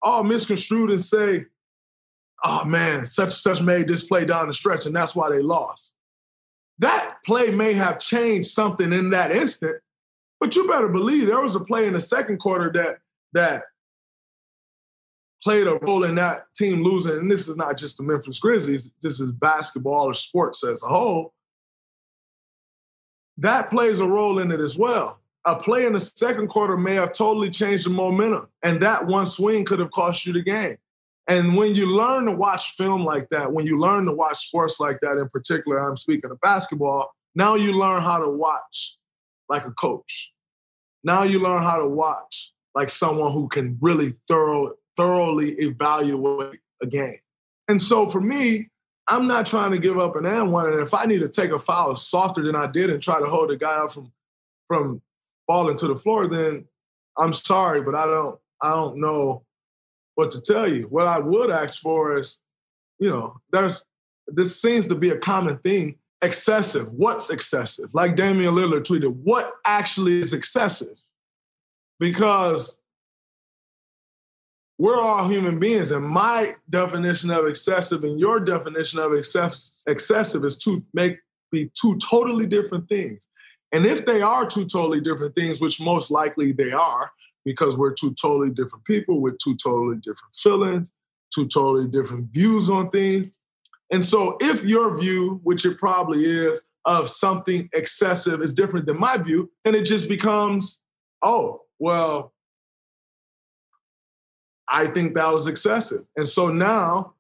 all 0.02 0.26
misconstrued 0.26 0.92
and 0.92 1.02
say, 1.02 1.46
oh 2.44 2.66
man, 2.66 3.06
such 3.06 3.28
and 3.28 3.34
such 3.34 3.62
made 3.62 3.88
this 3.88 4.06
play 4.06 4.26
down 4.26 4.48
the 4.48 4.54
stretch, 4.54 4.86
and 4.86 4.94
that's 4.94 5.16
why 5.16 5.30
they 5.30 5.42
lost. 5.42 5.96
That 6.80 7.20
play 7.26 7.52
may 7.52 7.72
have 7.72 8.00
changed 8.00 8.50
something 8.50 8.92
in 8.92 9.12
that 9.12 9.32
instant, 9.32 9.78
but 10.42 10.58
you 10.58 10.68
better 10.68 10.90
believe 10.90 11.28
there 11.28 11.40
was 11.40 11.56
a 11.56 11.62
play 11.62 11.88
in 11.88 11.94
the 11.94 12.02
second 12.02 12.40
quarter 12.40 12.70
that 12.74 12.98
that 13.32 13.64
played 15.44 15.68
a 15.68 15.76
role 15.76 16.04
in 16.04 16.16
that 16.16 16.46
team 16.56 16.84
losing. 16.84 17.18
And 17.18 17.32
this 17.32 17.48
is 17.48 17.58
not 17.58 17.78
just 17.78 17.98
the 17.98 18.04
Memphis 18.04 18.40
Grizzlies, 18.40 18.94
this 19.02 19.20
is 19.20 19.32
basketball 19.32 20.10
or 20.10 20.14
sports 20.14 20.64
as 20.64 20.84
a 20.84 20.88
whole. 20.88 21.34
That 23.38 23.70
plays 23.70 24.00
a 24.00 24.08
role 24.08 24.40
in 24.40 24.52
it 24.52 24.60
as 24.60 24.78
well. 24.78 25.20
A 25.46 25.56
play 25.56 25.86
in 25.86 25.94
the 25.94 26.00
second 26.00 26.48
quarter 26.48 26.76
may 26.76 26.96
have 26.96 27.14
totally 27.14 27.50
changed 27.50 27.86
the 27.86 27.92
momentum, 27.92 28.48
and 28.64 28.82
that 28.82 29.06
one 29.06 29.26
swing 29.26 29.64
could 29.64 29.80
have 29.80 29.92
cost 29.92 30.26
you 30.26 30.34
the 30.34 30.42
game. 30.42 30.78
And 31.28 31.56
when 31.56 31.76
you 31.76 31.88
learn 31.88 32.26
to 32.26 32.32
watch 32.32 32.72
film 32.72 33.06
like 33.06 33.30
that, 33.30 33.52
when 33.52 33.66
you 33.66 33.80
learn 33.80 34.06
to 34.06 34.14
watch 34.14 34.48
sports 34.48 34.80
like 34.80 35.00
that, 35.02 35.18
in 35.18 35.30
particular, 35.30 35.78
I'm 35.80 35.98
speaking 35.98 36.32
of 36.32 36.40
basketball, 36.42 37.12
now 37.36 37.56
you 37.56 37.74
learn 37.74 38.02
how 38.02 38.20
to 38.20 38.30
watch 38.30 38.98
like 39.50 39.66
a 39.66 39.72
coach. 39.72 40.34
Now 41.04 41.24
you 41.24 41.40
learn 41.40 41.64
how 41.64 41.78
to 41.78 41.88
watch 41.88 42.52
like 42.74 42.90
someone 42.90 43.34
who 43.34 43.48
can 43.50 43.78
really 43.82 44.14
thorough, 44.28 44.74
thoroughly 44.98 45.52
evaluate 45.60 46.60
a 46.82 46.88
game. 46.88 47.20
And 47.68 47.82
so 47.82 48.10
for 48.10 48.20
me, 48.20 48.70
I'm 49.08 49.28
not 49.28 49.46
trying 49.46 49.72
to 49.72 49.78
give 49.78 49.98
up 49.98 50.16
an 50.16 50.26
and 50.26 50.52
one. 50.52 50.72
And 50.72 50.82
if 50.82 50.94
I 50.94 51.06
need 51.06 51.20
to 51.20 51.30
take 51.30 51.52
a 51.52 51.60
foul 51.60 51.96
softer 51.96 52.44
than 52.44 52.56
I 52.56 52.68
did 52.68 52.90
and 52.90 53.02
try 53.02 53.20
to 53.20 53.28
hold 53.28 53.52
a 53.52 53.56
guy 53.56 53.76
up 53.78 53.94
from 53.94 54.12
from 54.68 55.02
falling 55.46 55.78
to 55.78 55.88
the 55.88 55.96
floor, 55.96 56.28
then 56.28 56.66
I'm 57.18 57.32
sorry, 57.32 57.82
but 57.82 57.96
I 57.96 58.06
don't 58.06 58.38
I 58.62 58.72
don't 58.72 58.98
know 58.98 59.44
what 60.16 60.32
to 60.32 60.42
tell 60.42 60.72
you. 60.72 60.84
What 60.84 61.08
I 61.08 61.20
would 61.20 61.52
ask 61.52 61.80
for 61.80 62.18
is, 62.18 62.40
you 63.00 63.10
know, 63.10 63.40
there's 63.52 63.86
this 64.28 64.62
seems 64.62 64.88
to 64.88 64.96
be 64.96 65.10
a 65.10 65.18
common 65.18 65.58
thing 65.60 65.96
excessive. 66.22 66.92
What's 66.92 67.30
excessive? 67.30 67.90
Like 67.94 68.16
Damian 68.16 68.56
Lillard 68.56 68.84
tweeted, 68.84 69.14
what 69.24 69.54
actually 69.66 70.20
is 70.20 70.34
excessive? 70.34 70.98
Because 72.00 72.80
we're 74.78 75.00
all 75.00 75.28
human 75.28 75.60
beings, 75.60 75.92
and 75.92 76.06
my 76.06 76.56
definition 76.70 77.32
of 77.32 77.48
excessive 77.48 78.04
and 78.04 78.20
your 78.20 78.40
definition 78.40 79.00
of 79.00 79.14
excess, 79.14 79.84
excessive 79.88 80.46
is 80.46 80.58
to 80.60 80.84
make 80.94 81.18
be 81.52 81.72
two 81.80 81.98
totally 81.98 82.46
different 82.46 82.88
things. 82.90 83.28
And 83.72 83.86
if 83.86 84.06
they 84.06 84.22
are 84.22 84.46
two 84.46 84.66
totally 84.66 85.02
different 85.02 85.36
things, 85.36 85.62
which 85.62 85.82
most 85.82 86.12
likely 86.12 86.52
they 86.52 86.72
are, 86.72 87.12
because 87.46 87.78
we're 87.78 87.94
two 87.94 88.14
totally 88.22 88.50
different 88.50 88.84
people 88.86 89.22
with 89.22 89.38
two 89.40 89.56
totally 89.56 89.96
different 89.98 90.36
feelings, 90.36 90.94
two 91.34 91.48
totally 91.48 91.88
different 91.88 92.32
views 92.32 92.70
on 92.70 92.90
things, 92.90 93.32
and 93.92 94.04
so, 94.04 94.38
if 94.42 94.64
your 94.64 95.00
view, 95.00 95.40
which 95.44 95.66
it 95.66 95.78
probably 95.78 96.26
is, 96.26 96.64
of 96.86 97.10
something 97.10 97.70
excessive 97.74 98.42
is 98.42 98.54
different 98.54 98.86
than 98.86 99.00
my 99.00 99.18
view, 99.18 99.52
then 99.64 99.76
it 99.76 99.84
just 99.84 100.10
becomes, 100.10 100.82
oh, 101.22 101.62
well, 101.80 102.34
I 104.70 104.88
think 104.88 105.16
that 105.16 105.34
was 105.34 105.48
excessive. 105.48 106.06
And 106.16 106.28
so 106.28 106.50
now 106.50 107.14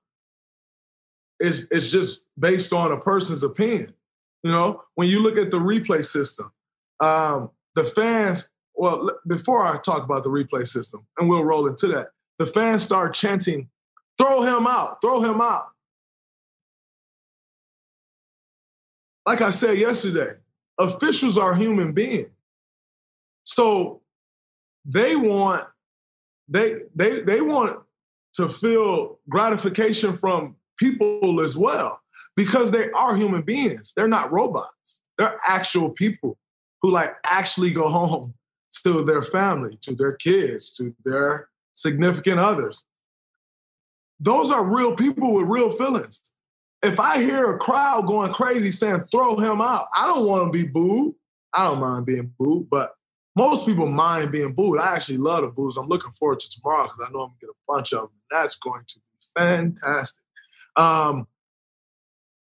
it's, 1.40 1.68
it's 1.72 1.90
just 1.90 2.24
based 2.38 2.74
on 2.74 2.92
a 2.92 2.98
person's 2.98 3.44
opinion. 3.44 3.94
You 4.44 4.52
know, 4.52 4.84
when 4.96 5.08
you 5.08 5.22
look 5.22 5.38
at 5.38 5.52
the 5.52 5.60
replay 5.60 6.04
system, 6.06 6.52
um, 7.00 7.52
the 7.76 7.84
fans, 7.84 8.50
well, 8.76 9.12
before 9.26 9.66
I 9.66 9.78
talk 9.78 10.04
about 10.04 10.24
the 10.24 10.30
replay 10.30 10.66
system, 10.66 11.06
and 11.18 11.30
we'll 11.30 11.44
roll 11.44 11.68
into 11.68 11.88
that, 11.88 12.10
the 12.40 12.46
fans 12.46 12.84
start 12.84 13.14
chanting, 13.14 13.70
throw 14.18 14.42
him 14.42 14.68
out, 14.68 15.02
throw 15.02 15.22
him 15.22 15.42
out. 15.42 15.72
like 19.28 19.42
I 19.42 19.50
said 19.50 19.78
yesterday, 19.78 20.36
officials 20.80 21.38
are 21.38 21.54
human 21.54 21.92
beings. 21.92 22.30
So 23.44 24.02
they 24.86 25.18
want 25.18 25.68
they 26.48 26.82
they 26.96 27.22
they 27.22 27.42
want 27.42 27.80
to 28.36 28.50
feel 28.50 29.20
gratification 29.30 30.18
from 30.18 30.56
people 30.78 31.42
as 31.42 31.58
well 31.58 32.02
because 32.36 32.72
they 32.72 32.92
are 32.92 33.16
human 33.16 33.42
beings. 33.42 33.94
They're 33.96 34.08
not 34.08 34.32
robots. 34.32 35.02
They're 35.18 35.38
actual 35.48 35.90
people 35.90 36.38
who 36.82 36.92
like 36.92 37.16
actually 37.26 37.72
go 37.72 37.90
home 37.90 38.34
to 38.84 39.04
their 39.04 39.24
family, 39.24 39.78
to 39.82 39.96
their 39.96 40.14
kids, 40.14 40.74
to 40.76 40.96
their 41.04 41.50
significant 41.74 42.40
others. 42.40 42.86
Those 44.20 44.52
are 44.52 44.66
real 44.66 44.96
people 44.96 45.34
with 45.34 45.48
real 45.48 45.72
feelings 45.72 46.32
if 46.84 47.00
I 47.00 47.22
hear 47.22 47.54
a 47.54 47.58
crowd 47.58 48.08
going 48.08 48.34
crazy 48.34 48.72
saying 48.72 49.06
throw 49.12 49.38
him 49.38 49.62
out, 49.62 49.88
I 49.96 50.06
don't 50.08 50.28
want 50.28 50.52
to 50.52 50.58
be 50.58 50.68
booed. 50.68 51.16
I 51.54 51.66
don't 51.66 51.80
mind 51.80 52.06
being 52.06 52.34
booed, 52.38 52.70
but 52.70 52.94
most 53.38 53.66
people 53.66 53.86
mind 53.86 54.32
being 54.32 54.54
booed. 54.54 54.80
I 54.80 54.96
actually 54.96 55.20
love 55.20 55.44
the 55.44 55.50
boos. 55.50 55.78
I'm 55.78 55.88
looking 55.88 56.12
forward 56.14 56.40
to 56.40 56.50
tomorrow 56.50 56.84
because 56.84 57.00
I 57.08 57.12
know 57.12 57.22
I'm 57.22 57.28
gonna 57.30 57.38
get 57.42 57.50
a 57.50 57.68
bunch 57.68 57.94
of 57.94 58.02
them. 58.02 58.10
That's 58.32 58.56
going 58.58 58.84
to 58.88 58.96
be 58.96 59.28
fantastic. 59.38 60.24
Um, 60.76 61.28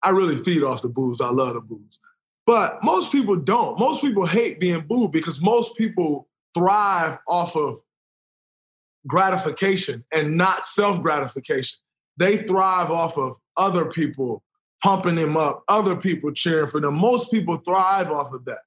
I 0.02 0.10
really 0.10 0.42
feed 0.42 0.62
off 0.62 0.82
the 0.82 0.88
boos. 0.88 1.20
I 1.20 1.30
love 1.30 1.54
the 1.54 1.60
boos. 1.60 1.98
But 2.46 2.82
most 2.82 3.12
people 3.12 3.36
don't. 3.36 3.78
Most 3.78 4.00
people 4.00 4.24
hate 4.24 4.58
being 4.58 4.80
booed 4.80 5.12
because 5.12 5.42
most 5.42 5.76
people 5.76 6.26
thrive 6.54 7.18
off 7.28 7.54
of 7.54 7.80
gratification 9.06 10.04
and 10.12 10.36
not 10.36 10.64
self 10.64 11.02
gratification. 11.02 11.78
They 12.16 12.38
thrive 12.38 12.90
off 12.90 13.18
of 13.18 13.36
other 13.56 13.84
people 13.84 14.42
pumping 14.82 15.16
them 15.16 15.36
up, 15.36 15.64
other 15.68 15.96
people 15.96 16.32
cheering 16.32 16.70
for 16.70 16.80
them. 16.80 16.94
Most 16.94 17.30
people 17.30 17.58
thrive 17.58 18.10
off 18.10 18.32
of 18.32 18.44
that. 18.46 18.60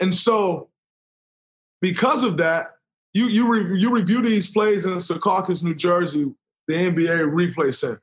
And 0.00 0.14
so, 0.14 0.70
because 1.84 2.24
of 2.24 2.38
that, 2.38 2.76
you 3.12 3.26
you 3.26 3.46
re, 3.46 3.78
you 3.78 3.90
review 3.90 4.22
these 4.22 4.50
plays 4.50 4.86
in 4.86 4.94
Secaucus, 4.94 5.62
New 5.62 5.74
Jersey, 5.74 6.32
the 6.66 6.74
NBA 6.74 7.30
replay 7.30 7.74
center. 7.74 8.00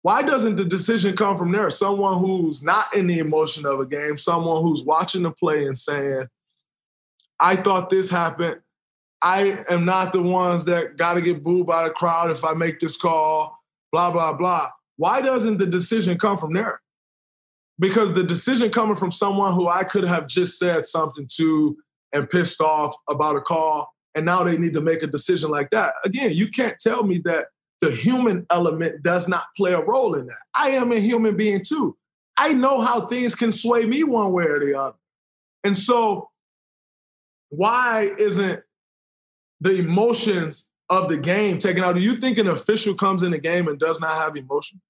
Why 0.00 0.22
doesn't 0.22 0.56
the 0.56 0.64
decision 0.64 1.14
come 1.18 1.36
from 1.36 1.52
there? 1.52 1.68
Someone 1.68 2.18
who's 2.18 2.64
not 2.64 2.96
in 2.96 3.08
the 3.08 3.18
emotion 3.18 3.66
of 3.66 3.78
a 3.80 3.84
game, 3.84 4.16
someone 4.16 4.62
who's 4.62 4.84
watching 4.84 5.22
the 5.22 5.32
play 5.32 5.66
and 5.66 5.76
saying, 5.76 6.28
"I 7.38 7.56
thought 7.56 7.90
this 7.90 8.08
happened. 8.08 8.62
I 9.20 9.62
am 9.68 9.84
not 9.84 10.14
the 10.14 10.22
ones 10.22 10.64
that 10.64 10.96
got 10.96 11.14
to 11.14 11.20
get 11.20 11.44
booed 11.44 11.66
by 11.66 11.84
the 11.84 11.90
crowd 11.90 12.30
if 12.30 12.42
I 12.42 12.54
make 12.54 12.80
this 12.80 12.96
call." 12.96 13.58
Blah 13.92 14.12
blah 14.12 14.32
blah. 14.32 14.70
Why 14.96 15.20
doesn't 15.20 15.58
the 15.58 15.66
decision 15.66 16.18
come 16.18 16.38
from 16.38 16.54
there? 16.54 16.80
because 17.78 18.14
the 18.14 18.24
decision 18.24 18.70
coming 18.70 18.96
from 18.96 19.10
someone 19.10 19.54
who 19.54 19.68
I 19.68 19.84
could 19.84 20.04
have 20.04 20.26
just 20.26 20.58
said 20.58 20.86
something 20.86 21.28
to 21.36 21.76
and 22.12 22.28
pissed 22.28 22.60
off 22.60 22.94
about 23.08 23.36
a 23.36 23.40
call, 23.40 23.92
and 24.14 24.24
now 24.24 24.42
they 24.42 24.56
need 24.56 24.74
to 24.74 24.80
make 24.80 25.02
a 25.02 25.06
decision 25.06 25.50
like 25.50 25.70
that. 25.70 25.94
Again, 26.04 26.32
you 26.32 26.48
can't 26.48 26.78
tell 26.78 27.02
me 27.02 27.18
that 27.24 27.46
the 27.80 27.90
human 27.90 28.46
element 28.50 29.02
does 29.02 29.28
not 29.28 29.46
play 29.56 29.72
a 29.72 29.80
role 29.80 30.14
in 30.14 30.26
that. 30.26 30.38
I 30.54 30.70
am 30.70 30.92
a 30.92 31.00
human 31.00 31.36
being 31.36 31.62
too. 31.62 31.96
I 32.38 32.52
know 32.52 32.80
how 32.80 33.06
things 33.06 33.34
can 33.34 33.52
sway 33.52 33.86
me 33.86 34.04
one 34.04 34.32
way 34.32 34.44
or 34.44 34.60
the 34.60 34.78
other. 34.78 34.96
And 35.64 35.76
so, 35.76 36.30
why 37.48 38.14
isn't 38.18 38.62
the 39.60 39.74
emotions 39.74 40.70
of 40.88 41.08
the 41.08 41.16
game 41.16 41.58
taken 41.58 41.82
out? 41.82 41.96
Do 41.96 42.02
you 42.02 42.14
think 42.14 42.38
an 42.38 42.48
official 42.48 42.94
comes 42.94 43.22
in 43.22 43.32
the 43.32 43.38
game 43.38 43.68
and 43.68 43.78
does 43.78 44.00
not 44.00 44.20
have 44.22 44.36
emotion? 44.36 44.80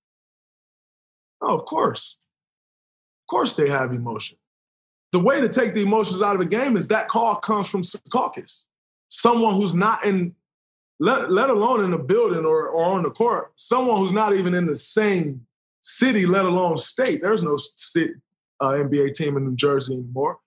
Oh, 1.41 1.59
of 1.59 1.65
course. 1.67 2.19
Of 3.25 3.31
course 3.31 3.55
they 3.55 3.69
have 3.69 3.93
emotion. 3.93 4.39
The 5.13 5.21
way 5.21 5.41
to 5.41 5.49
take 5.49 5.75
the 5.75 5.83
emotions 5.83 6.23
out 6.23 6.35
of 6.35 6.41
a 6.41 6.47
game 6.47 6.77
is 6.77 6.89
that 6.89 7.09
call 7.09 7.37
comes 7.37 7.69
from 7.69 7.83
Secaucus, 7.83 8.67
someone 9.09 9.61
who's 9.61 9.75
not 9.75 10.05
in, 10.05 10.35
let, 10.99 11.31
let 11.31 11.51
alone 11.51 11.85
in 11.85 11.91
the 11.91 11.99
building 11.99 12.45
or, 12.45 12.69
or 12.69 12.85
on 12.85 13.03
the 13.03 13.11
court, 13.11 13.53
someone 13.57 13.99
who's 13.99 14.13
not 14.13 14.35
even 14.35 14.55
in 14.55 14.67
the 14.67 14.77
same 14.77 15.47
city, 15.83 16.27
let 16.27 16.45
alone 16.45 16.77
state. 16.77 17.23
There's 17.23 17.43
no 17.43 17.57
city, 17.57 18.15
uh, 18.61 18.73
NBA 18.73 19.15
team 19.15 19.37
in 19.37 19.45
New 19.45 19.57
Jersey 19.57 19.95
anymore. 19.95 20.39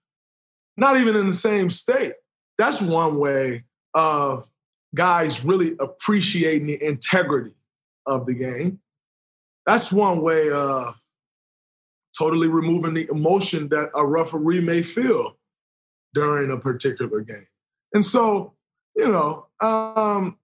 Not 0.78 0.98
even 0.98 1.16
in 1.16 1.28
the 1.28 1.34
same 1.34 1.70
state. 1.70 2.13
That's 2.58 2.82
one 2.82 3.18
way 3.18 3.63
of 3.94 4.48
guys 4.94 5.46
really 5.46 5.75
appreciating 5.80 6.68
the 6.68 6.84
integrity 6.84 7.56
of 8.06 8.25
the 8.25 8.34
game. 8.34 8.80
That's 9.66 9.92
one 9.92 10.22
way 10.22 10.50
of 10.50 10.96
totally 12.20 12.50
removing 12.50 12.94
the 12.94 13.08
emotion 13.10 13.70
that 13.70 13.90
a 13.96 14.06
referee 14.06 14.60
may 14.60 14.84
feel 14.84 15.38
during 16.14 16.52
a 16.52 16.58
particular 16.58 17.22
game. 17.22 17.48
And 17.94 18.04
so, 18.04 18.54
you 18.96 19.10
know, 19.10 19.48
um, 19.62 20.38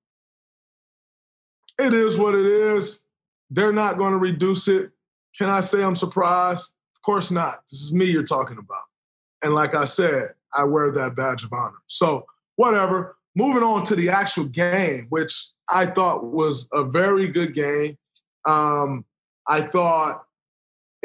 it 1.77 1.93
is 1.93 2.17
what 2.17 2.33
it 2.33 2.45
is. 2.45 3.01
They're 3.49 3.73
not 3.73 3.97
going 3.97 4.13
to 4.13 4.17
reduce 4.17 4.69
it. 4.69 4.91
Can 5.37 5.49
I 5.49 5.59
say 5.59 5.83
I'm 5.83 5.95
surprised? 5.95 6.73
Of 6.95 7.01
course 7.01 7.29
not. 7.29 7.59
This 7.69 7.81
is 7.81 7.93
me 7.93 8.05
you're 8.05 8.23
talking 8.23 8.57
about. 8.57 8.83
And 9.43 9.53
like 9.53 9.75
I 9.75 9.85
said, 9.85 10.29
I 10.53 10.63
wear 10.63 10.91
that 10.91 11.15
badge 11.15 11.43
of 11.43 11.51
honor. 11.51 11.73
So, 11.87 12.25
whatever. 12.55 13.17
Moving 13.35 13.63
on 13.63 13.83
to 13.83 13.97
the 13.97 14.09
actual 14.09 14.45
game, 14.45 15.07
which 15.09 15.49
I 15.69 15.87
thought 15.87 16.23
was 16.23 16.69
a 16.71 16.85
very 16.85 17.27
good 17.27 17.53
game. 17.53 17.97
Um, 18.47 19.03
I 19.49 19.61
thought 19.61 20.24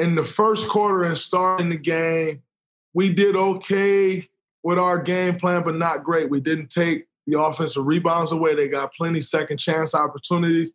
in 0.01 0.15
the 0.15 0.25
first 0.25 0.67
quarter 0.67 1.03
and 1.03 1.15
starting 1.15 1.69
the 1.69 1.77
game, 1.77 2.41
we 2.95 3.13
did 3.13 3.35
okay 3.35 4.27
with 4.63 4.79
our 4.79 4.97
game 4.97 5.37
plan, 5.37 5.63
but 5.63 5.75
not 5.75 6.03
great. 6.03 6.27
We 6.27 6.41
didn't 6.41 6.71
take 6.71 7.05
the 7.27 7.39
offensive 7.39 7.85
rebounds 7.85 8.31
away. 8.31 8.55
They 8.55 8.67
got 8.67 8.93
plenty 8.93 9.21
second 9.21 9.59
chance 9.59 9.93
opportunities. 9.93 10.73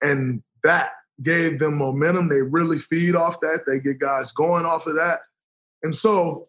And 0.00 0.44
that 0.62 0.92
gave 1.20 1.58
them 1.58 1.76
momentum. 1.76 2.28
They 2.28 2.40
really 2.40 2.78
feed 2.78 3.16
off 3.16 3.40
that. 3.40 3.64
They 3.66 3.80
get 3.80 3.98
guys 3.98 4.30
going 4.30 4.64
off 4.64 4.86
of 4.86 4.94
that. 4.94 5.20
And 5.82 5.92
so 5.92 6.48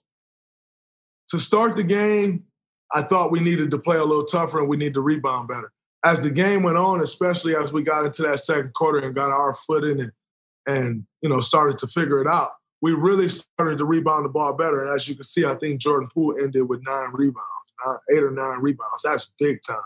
to 1.30 1.40
start 1.40 1.76
the 1.76 1.84
game, 1.84 2.44
I 2.94 3.02
thought 3.02 3.32
we 3.32 3.40
needed 3.40 3.72
to 3.72 3.80
play 3.80 3.98
a 3.98 4.06
little 4.06 4.26
tougher 4.26 4.60
and 4.60 4.70
we 4.70 4.78
need 4.78 4.94
to 4.94 5.02
rebound 5.02 5.48
better. 5.48 5.72
As 6.06 6.22
the 6.22 6.30
game 6.30 6.62
went 6.62 6.78
on, 6.78 7.02
especially 7.02 7.56
as 7.56 7.74
we 7.74 7.82
got 7.82 8.06
into 8.06 8.22
that 8.22 8.40
second 8.40 8.76
quarter 8.76 9.00
and 9.00 9.16
got 9.16 9.32
our 9.32 9.56
foot 9.56 9.84
in 9.84 10.00
it 10.00 10.14
and 10.68 11.06
you 11.22 11.30
know 11.30 11.42
started 11.42 11.78
to 11.80 11.88
figure 11.88 12.22
it 12.22 12.28
out, 12.28 12.52
we 12.82 12.94
really 12.94 13.30
started 13.30 13.78
to 13.78 13.86
rebound 13.86 14.26
the 14.26 14.30
ball 14.30 14.54
better. 14.54 14.84
And 14.84 14.96
as 14.96 15.08
you 15.08 15.16
can 15.16 15.24
see, 15.24 15.46
I 15.46 15.56
think 15.56 15.80
Jordan 15.80 16.10
Poole 16.14 16.36
ended 16.42 16.68
with 16.68 16.82
nine 16.86 17.10
rebounds, 17.14 17.74
nine, 17.86 17.98
eight 18.12 18.24
or 18.24 18.32
nine 18.32 18.60
rebounds. 18.60 19.04
That's 19.04 19.32
big 19.40 19.62
time. 19.64 19.80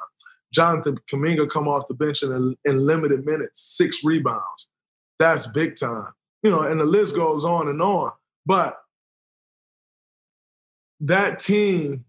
Jonathan 0.53 0.98
Kuminga 1.12 1.50
come 1.50 1.67
off 1.67 1.87
the 1.87 1.94
bench 1.94 2.24
in, 2.24 2.55
in 2.66 2.85
limited 2.85 3.25
minutes, 3.25 3.61
six 3.61 4.03
rebounds. 4.03 4.70
That's 5.20 5.46
big 5.48 5.75
time. 5.75 6.07
You 6.42 6.51
know, 6.51 6.61
and 6.61 6.79
the 6.79 6.85
list 6.85 7.16
goes 7.16 7.46
on 7.46 7.68
and 7.68 7.81
on. 7.81 8.11
But 8.46 8.77
that 11.01 11.40
team, 11.40 12.05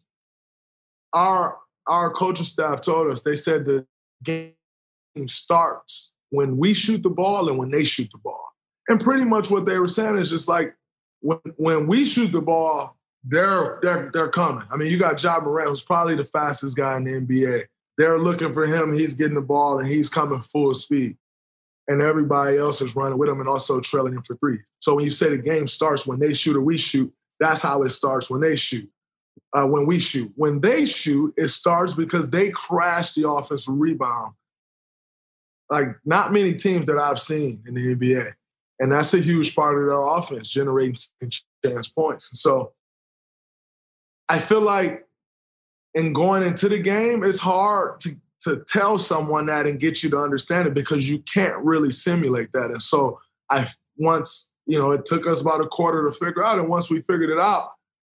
our 1.13 1.59
our 1.87 2.11
coaching 2.11 2.45
staff 2.45 2.83
told 2.83 3.11
us, 3.11 3.23
they 3.23 3.37
said 3.37 3.65
the 3.65 3.87
game 4.23 4.53
starts 5.27 6.15
when 6.31 6.59
we 6.59 6.75
shoot 6.75 7.03
the 7.03 7.11
ball 7.11 7.49
and 7.49 7.59
when 7.59 7.71
they 7.71 7.85
shoot 7.85 8.11
the 8.13 8.19
ball. 8.19 8.49
And 8.89 9.01
pretty 9.01 9.25
much 9.25 9.51
what 9.51 9.67
they 9.67 9.79
were 9.79 9.89
saying 9.89 10.19
is 10.19 10.31
just 10.31 10.49
like 10.49 10.75
when 11.21 11.39
when 11.57 11.87
we 11.87 12.05
shoot 12.05 12.33
the 12.33 12.41
ball, 12.41 12.97
they're 13.25 13.79
they're 13.83 14.11
they're 14.13 14.29
coming. 14.29 14.65
I 14.71 14.77
mean, 14.77 14.91
you 14.91 14.99
got 14.99 15.23
Ja 15.23 15.41
Morant, 15.41 15.69
who's 15.69 15.83
probably 15.83 16.17
the 16.17 16.25
fastest 16.25 16.77
guy 16.77 16.97
in 16.97 17.05
the 17.05 17.21
NBA. 17.21 17.65
They're 17.99 18.19
looking 18.19 18.55
for 18.55 18.67
him. 18.67 18.93
He's 18.93 19.15
getting 19.15 19.35
the 19.35 19.41
ball 19.41 19.79
and 19.79 19.89
he's 19.89 20.09
coming 20.09 20.41
full 20.41 20.73
speed 20.73 21.17
and 21.89 22.03
everybody 22.03 22.59
else 22.59 22.83
is 22.83 22.95
running 22.95 23.19
with 23.19 23.31
him 23.31 23.41
and 23.41 23.49
also 23.49 23.81
trailing 23.81 24.13
him 24.13 24.23
for 24.23 24.37
three. 24.37 24.61
So 24.79 24.95
when 24.95 25.05
you 25.05 25.11
say 25.11 25.31
the 25.31 25.39
game 25.39 25.67
starts 25.67 26.07
when 26.07 26.19
they 26.19 26.35
shoot 26.35 26.55
or 26.55 26.61
we 26.61 26.77
shoot, 26.77 27.13
that's 27.41 27.63
how 27.63 27.83
it 27.83 27.91
starts 27.91 28.31
when 28.31 28.43
they 28.43 28.57
shoot. 28.57 28.89
Uh, 29.57 29.67
when 29.67 29.87
we 29.87 29.99
shoot, 29.99 30.31
when 30.37 30.61
they 30.61 30.85
shoot, 30.85 31.33
it 31.37 31.49
starts 31.49 31.95
because 31.95 32.29
they 32.29 32.51
crash 32.51 33.15
the 33.15 33.29
offensive 33.29 33.75
rebound. 33.75 34.35
Like 35.71 35.97
not 36.05 36.33
many 36.33 36.55
teams 36.55 36.87
that 36.87 36.99
I've 36.99 37.21
seen 37.21 37.63
in 37.67 37.75
the 37.75 37.95
NBA, 37.95 38.35
and 38.81 38.93
that's 38.93 39.15
a 39.15 39.19
huge 39.19 39.55
part 39.55 39.79
of 39.79 39.87
their 39.87 40.01
offense, 40.01 40.49
generating 40.49 40.97
chance 41.65 41.89
points. 41.89 42.31
And 42.31 42.39
so 42.39 42.73
I 44.29 44.39
feel 44.39 44.61
like 44.61 45.07
in 45.95 46.13
going 46.13 46.43
into 46.43 46.69
the 46.69 46.79
game, 46.79 47.25
it's 47.25 47.41
hard 47.41 48.01
to 48.01 48.17
to 48.43 48.63
tell 48.69 48.99
someone 48.99 49.47
that 49.47 49.67
and 49.67 49.81
get 49.81 50.03
you 50.03 50.11
to 50.11 50.19
understand 50.19 50.69
it 50.69 50.75
because 50.75 51.11
you 51.11 51.19
can't 51.21 51.57
really 51.59 51.91
simulate 51.91 52.53
that. 52.53 52.71
And 52.71 52.81
so 52.81 53.21
I 53.51 53.69
once, 53.97 54.53
you 54.65 54.79
know, 54.79 54.93
it 54.93 55.05
took 55.05 55.27
us 55.27 55.41
about 55.41 55.61
a 55.61 55.67
quarter 55.67 56.09
to 56.09 56.17
figure 56.17 56.45
out. 56.45 56.59
And 56.59 56.69
once 56.69 56.89
we 56.89 57.01
figured 57.03 57.31
it 57.31 57.39
out, 57.39 57.73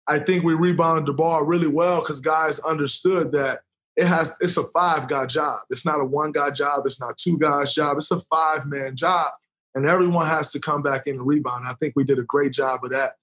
I 0.07 0.19
think 0.19 0.45
we 0.45 0.55
rebounded 0.55 1.07
the 1.07 1.13
ball 1.13 1.43
really 1.43 1.67
well 1.67 2.01
because 2.01 2.21
guys 2.21 2.61
understood 2.61 3.33
that 3.33 3.61
it 3.97 4.07
has 4.07 4.35
it's 4.41 4.57
a 4.57 4.65
five 4.69 5.09
guy 5.09 5.27
job. 5.27 5.61
It's 5.71 5.85
not 5.85 6.01
a 6.01 6.05
one 6.05 6.33
guy 6.33 6.51
job. 6.51 6.87
It's 6.87 7.01
not 7.01 7.19
two 7.19 7.39
guys 7.39 7.75
job. 7.75 7.97
It's 7.99 8.11
a 8.11 8.21
five 8.21 8.67
man 8.67 8.97
job, 8.97 9.33
and 9.75 9.87
everyone 9.87 10.27
has 10.27 10.51
to 10.53 10.61
come 10.61 10.83
back 10.83 11.07
in 11.07 11.17
and 11.17 11.27
rebound. 11.27 11.67
I 11.67 11.75
think 11.75 11.95
we 11.97 12.05
did 12.05 12.19
a 12.19 12.25
great 12.25 12.53
job 12.53 12.85
of 12.85 12.91
that, 12.91 13.17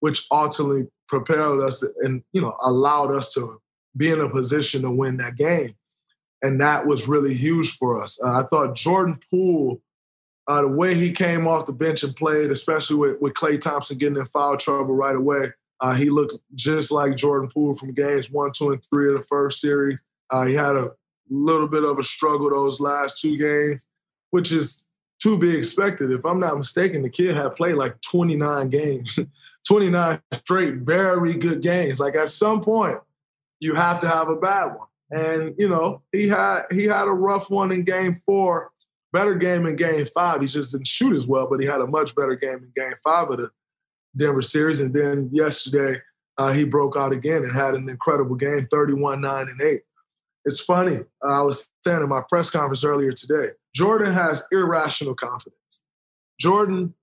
which 0.00 0.26
ultimately 0.30 0.88
prepared 1.08 1.60
us 1.60 1.84
and 2.02 2.22
you 2.32 2.40
know 2.40 2.56
allowed 2.62 3.14
us 3.14 3.32
to 3.34 3.60
be 3.96 4.10
in 4.10 4.20
a 4.20 4.28
position 4.28 4.82
to 4.82 4.90
win 4.90 5.16
that 5.16 5.36
game 5.36 5.74
and 6.42 6.60
that 6.60 6.86
was 6.86 7.08
really 7.08 7.34
huge 7.34 7.76
for 7.76 8.02
us. 8.02 8.20
Uh, 8.22 8.40
I 8.40 8.42
thought 8.44 8.76
Jordan 8.76 9.18
Poole, 9.30 9.80
uh, 10.46 10.62
the 10.62 10.68
way 10.68 10.94
he 10.94 11.12
came 11.12 11.46
off 11.46 11.66
the 11.66 11.72
bench 11.72 12.02
and 12.02 12.14
played, 12.14 12.50
especially 12.50 12.96
with, 12.96 13.20
with 13.20 13.34
Klay 13.34 13.60
Thompson 13.60 13.98
getting 13.98 14.16
in 14.16 14.26
foul 14.26 14.56
trouble 14.56 14.94
right 14.94 15.16
away, 15.16 15.52
uh, 15.80 15.94
he 15.94 16.10
looks 16.10 16.38
just 16.54 16.90
like 16.90 17.16
Jordan 17.16 17.50
Poole 17.52 17.76
from 17.76 17.92
games 17.92 18.30
one, 18.30 18.52
two, 18.52 18.70
and 18.70 18.84
three 18.84 19.12
of 19.12 19.18
the 19.18 19.26
first 19.26 19.60
series. 19.60 20.00
Uh, 20.30 20.44
he 20.44 20.54
had 20.54 20.76
a 20.76 20.90
little 21.30 21.68
bit 21.68 21.84
of 21.84 21.98
a 21.98 22.04
struggle 22.04 22.50
those 22.50 22.80
last 22.80 23.20
two 23.20 23.36
games, 23.36 23.80
which 24.30 24.52
is 24.52 24.84
to 25.22 25.38
be 25.38 25.56
expected. 25.56 26.10
If 26.10 26.24
I'm 26.24 26.40
not 26.40 26.58
mistaken, 26.58 27.02
the 27.02 27.10
kid 27.10 27.36
had 27.36 27.56
played 27.56 27.74
like 27.74 28.00
29 28.02 28.68
games, 28.68 29.18
29 29.66 30.20
straight, 30.34 30.74
very 30.76 31.34
good 31.34 31.62
games. 31.62 32.00
Like 32.00 32.16
at 32.16 32.28
some 32.28 32.60
point, 32.60 32.98
you 33.60 33.74
have 33.74 34.00
to 34.00 34.08
have 34.08 34.28
a 34.28 34.36
bad 34.36 34.66
one. 34.66 34.86
And 35.10 35.54
you 35.58 35.68
know, 35.68 36.02
he 36.12 36.28
had 36.28 36.64
he 36.70 36.84
had 36.84 37.08
a 37.08 37.12
rough 37.12 37.50
one 37.50 37.72
in 37.72 37.82
game 37.82 38.20
four, 38.26 38.70
better 39.12 39.34
game 39.34 39.66
in 39.66 39.76
game 39.76 40.06
five. 40.14 40.42
He 40.42 40.46
just 40.48 40.72
didn't 40.72 40.86
shoot 40.86 41.16
as 41.16 41.26
well, 41.26 41.48
but 41.50 41.60
he 41.60 41.66
had 41.66 41.80
a 41.80 41.86
much 41.86 42.14
better 42.14 42.34
game 42.34 42.58
in 42.62 42.72
game 42.76 42.94
five 43.02 43.30
of 43.30 43.38
the 43.38 43.50
Denver 44.16 44.42
series. 44.42 44.80
And 44.80 44.92
then 44.92 45.30
yesterday, 45.32 46.00
uh, 46.36 46.52
he 46.52 46.64
broke 46.64 46.96
out 46.96 47.12
again 47.12 47.42
and 47.42 47.52
had 47.52 47.74
an 47.74 47.88
incredible 47.88 48.36
game, 48.36 48.68
31, 48.70 49.20
9, 49.20 49.48
and 49.48 49.60
8. 49.60 49.80
It's 50.44 50.60
funny. 50.60 51.00
Uh, 51.24 51.40
I 51.40 51.42
was 51.42 51.70
saying 51.84 52.02
in 52.02 52.08
my 52.08 52.22
press 52.28 52.50
conference 52.50 52.84
earlier 52.84 53.12
today, 53.12 53.50
Jordan 53.74 54.14
has 54.14 54.44
irrational 54.50 55.14
confidence. 55.14 55.82
Jordan, 56.40 56.94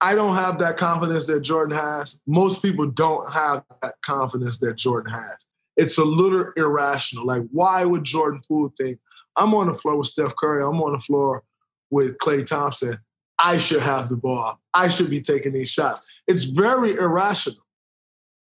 I 0.00 0.14
don't 0.14 0.34
have 0.34 0.58
that 0.58 0.76
confidence 0.76 1.26
that 1.26 1.40
Jordan 1.40 1.76
has. 1.76 2.20
Most 2.26 2.60
people 2.60 2.86
don't 2.86 3.30
have 3.32 3.64
that 3.82 3.94
confidence 4.04 4.58
that 4.58 4.76
Jordan 4.76 5.12
has 5.12 5.46
it's 5.76 5.98
a 5.98 6.04
little 6.04 6.46
irrational. 6.56 7.26
Like, 7.26 7.42
why 7.50 7.84
would 7.84 8.04
Jordan 8.04 8.42
Poole 8.46 8.72
think 8.80 8.98
I'm 9.36 9.54
on 9.54 9.68
the 9.68 9.74
floor 9.74 9.96
with 9.96 10.08
Steph 10.08 10.36
Curry, 10.36 10.62
I'm 10.62 10.80
on 10.82 10.92
the 10.92 10.98
floor 10.98 11.42
with 11.90 12.18
Klay 12.18 12.44
Thompson, 12.44 12.98
I 13.38 13.58
should 13.58 13.80
have 13.80 14.08
the 14.08 14.16
ball. 14.16 14.60
I 14.74 14.88
should 14.88 15.10
be 15.10 15.20
taking 15.20 15.52
these 15.52 15.70
shots. 15.70 16.02
It's 16.26 16.44
very 16.44 16.92
irrational. 16.92 17.64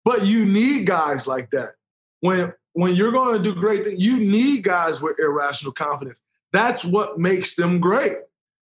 But 0.05 0.27
you 0.27 0.45
need 0.45 0.87
guys 0.87 1.27
like 1.27 1.51
that. 1.51 1.73
When 2.21 2.53
when 2.77 2.95
you're 2.95 3.13
going 3.13 3.37
to 3.37 3.43
do 3.43 3.59
great 3.59 3.85
things, 3.85 4.03
you 4.03 4.17
need 4.17 4.65
guys 4.65 5.03
with 5.03 5.19
irrational 5.19 5.73
confidence. 5.73 6.23
That's 6.53 6.85
what 6.85 7.19
makes 7.19 7.57
them 7.57 7.81
great. 7.81 8.17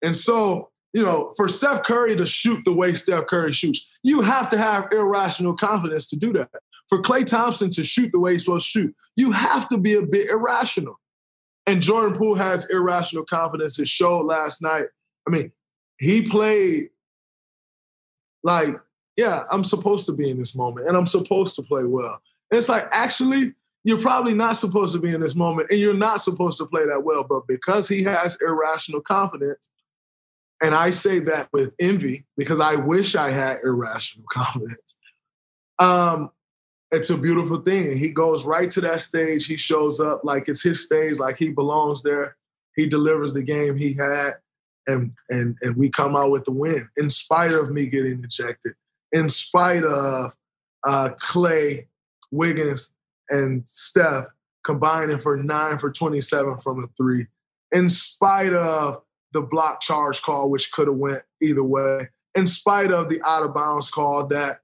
And 0.03 0.17
so 0.17 0.71
you 0.93 1.05
know, 1.05 1.33
for 1.37 1.49
Steph 1.49 1.85
Curry 1.85 2.17
to 2.17 2.27
shoot 2.27 2.65
the 2.65 2.73
way 2.73 2.95
Steph 2.95 3.27
Curry 3.27 3.53
shoots, 3.53 3.99
you 4.03 4.23
have 4.23 4.51
to 4.51 4.59
have 4.59 4.89
irrational 4.93 5.57
confidence 5.57 6.09
to 6.09 6.17
do 6.17 6.33
that. 6.33 6.51
For 6.89 7.01
Klay 7.01 7.25
Thompson 7.25 7.71
to 7.71 7.85
shoot 7.85 8.11
the 8.11 8.19
way 8.19 8.33
he's 8.33 8.45
supposed 8.45 8.73
to 8.73 8.81
shoot, 8.81 8.97
you 9.15 9.31
have 9.31 9.69
to 9.69 9.79
be 9.79 9.95
a 9.95 10.03
bit 10.03 10.29
irrational. 10.29 10.99
And 11.67 11.81
Jordan 11.81 12.19
Poole 12.19 12.35
has 12.35 12.69
irrational 12.71 13.25
confidence. 13.25 13.79
It 13.79 13.87
showed 13.87 14.27
last 14.27 14.63
night. 14.63 14.87
I 15.27 15.31
mean, 15.31 15.53
he 15.99 16.29
played 16.29 16.89
like, 18.43 18.75
yeah, 19.17 19.45
I'm 19.51 19.63
supposed 19.63 20.07
to 20.07 20.13
be 20.13 20.31
in 20.31 20.39
this 20.39 20.57
moment 20.57 20.89
and 20.89 20.97
I'm 20.97 21.07
supposed 21.07 21.55
to 21.57 21.63
play 21.63 21.85
well. 21.85 22.21
And 22.51 22.59
it's 22.59 22.69
like, 22.69 22.89
actually, 22.91 23.55
you're 23.83 24.01
probably 24.01 24.35
not 24.35 24.57
supposed 24.57 24.95
to 24.95 25.01
be 25.01 25.15
in 25.15 25.21
this 25.21 25.35
moment 25.35 25.69
and 25.71 25.81
you're 25.81 25.95
not 25.95 26.21
supposed 26.21 26.59
to 26.59 26.67
play 26.67 26.85
that 26.87 27.03
well. 27.03 27.25
But 27.25 27.47
because 27.47 27.89
he 27.89 28.03
has 28.05 28.37
irrational 28.41 29.01
confidence, 29.01 29.71
and 30.63 30.75
I 30.75 30.91
say 30.91 31.21
that 31.21 31.49
with 31.53 31.73
envy 31.79 32.27
because 32.37 32.61
I 32.61 32.77
wish 32.77 33.15
I 33.15 33.31
had 33.31 33.61
irrational 33.65 34.27
confidence. 34.31 34.99
Um, 35.79 36.31
it's 36.93 37.11
a 37.11 37.17
beautiful 37.17 37.61
thing. 37.61 37.97
He 37.97 38.11
goes 38.11 38.45
right 38.45 38.71
to 38.73 38.81
that 38.83 39.01
stage. 39.01 39.47
He 39.47 39.57
shows 39.57 40.01
up 40.01 40.23
like 40.25 40.49
it's 40.49 40.63
his 40.63 40.85
stage, 40.85 41.19
like 41.19 41.39
he 41.39 41.51
belongs 41.51 42.03
there. 42.03 42.37
He 42.77 42.87
delivers 42.87 43.33
the 43.33 43.43
game 43.43 43.77
he 43.77 43.95
had, 43.95 44.35
and 44.87 45.13
and 45.31 45.57
and 45.63 45.77
we 45.77 45.89
come 45.89 46.17
out 46.17 46.31
with 46.31 46.45
the 46.45 46.53
win 46.53 46.89
in 46.97 47.09
spite 47.09 47.53
of 47.53 47.71
me 47.71 47.87
getting 47.87 48.25
ejected, 48.25 48.75
in 49.13 49.29
spite 49.29 49.85
of 49.85 50.35
uh, 50.85 51.11
Klay, 51.23 51.87
Wiggins, 52.31 52.93
and 53.31 53.63
Steph 53.67 54.27
combining 54.65 55.19
for 55.19 55.37
nine 55.37 55.79
for 55.79 55.91
27 55.91 56.59
from 56.59 56.83
the 56.83 56.89
three, 56.97 57.27
in 57.73 57.89
spite 57.89 58.53
of 58.53 59.03
the 59.33 59.41
block 59.41 59.81
charge 59.81 60.23
call, 60.23 60.51
which 60.51 60.73
could 60.73 60.89
have 60.89 60.97
went 60.97 61.23
either 61.41 61.65
way, 61.65 62.09
in 62.35 62.47
spite 62.47 62.91
of 62.91 63.09
the 63.09 63.21
out 63.25 63.45
of 63.45 63.55
bounds 63.55 63.91
call 63.91 64.27
that 64.27 64.61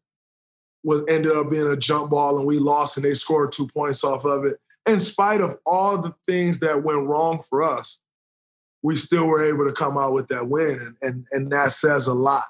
was 0.85 1.03
ended 1.09 1.37
up 1.37 1.51
being 1.51 1.67
a 1.67 1.77
jump 1.77 2.11
ball 2.11 2.39
and 2.39 2.47
we 2.47 2.59
lost 2.59 2.97
and 2.97 3.05
they 3.05 3.15
scored 3.15 3.53
two 3.53 3.67
points 3.69 4.05
off 4.05 4.25
of 4.25 4.45
it. 4.45 4.59
In 4.87 5.01
spite 5.01 5.41
of 5.41 5.59
all 5.67 5.99
the 5.99 6.15
things 6.29 6.61
that 6.61 6.85
went 6.85 7.07
wrong 7.07 7.43
for 7.43 7.63
us, 7.63 8.03
we 8.83 8.95
still 8.95 9.27
were 9.27 9.45
able 9.45 9.65
to 9.65 9.73
come 9.73 9.99
out 9.99 10.13
with 10.13 10.29
that 10.29 10.47
win. 10.47 10.81
And, 10.81 10.97
and, 11.03 11.27
and 11.33 11.51
that 11.51 11.73
says 11.73 12.07
a 12.07 12.15
lot. 12.15 12.45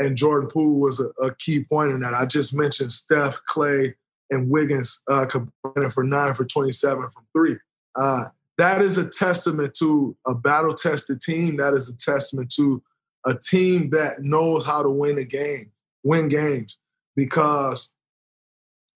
And 0.00 0.16
Jordan 0.16 0.50
Poole 0.50 0.80
was 0.80 0.98
a, 1.00 1.10
a 1.22 1.32
key 1.36 1.62
point 1.62 1.92
in 1.92 2.00
that. 2.00 2.12
I 2.12 2.26
just 2.26 2.56
mentioned 2.56 2.90
Steph, 2.90 3.36
Klay, 3.48 3.94
and 4.30 4.50
Wiggins 4.50 5.02
uh, 5.10 5.26
combining 5.26 5.90
for 5.90 6.04
nine 6.04 6.34
for 6.34 6.44
27 6.44 7.10
from 7.10 7.26
three. 7.32 7.56
Uh, 7.94 8.26
that 8.58 8.82
is 8.82 8.98
a 8.98 9.08
testament 9.08 9.74
to 9.74 10.16
a 10.26 10.34
battle 10.34 10.72
tested 10.72 11.20
team. 11.20 11.56
That 11.56 11.74
is 11.74 11.88
a 11.88 11.96
testament 11.96 12.52
to 12.56 12.82
a 13.26 13.34
team 13.34 13.90
that 13.90 14.22
knows 14.22 14.64
how 14.64 14.82
to 14.82 14.88
win 14.88 15.18
a 15.18 15.24
game, 15.24 15.72
win 16.02 16.28
games, 16.28 16.78
because 17.14 17.94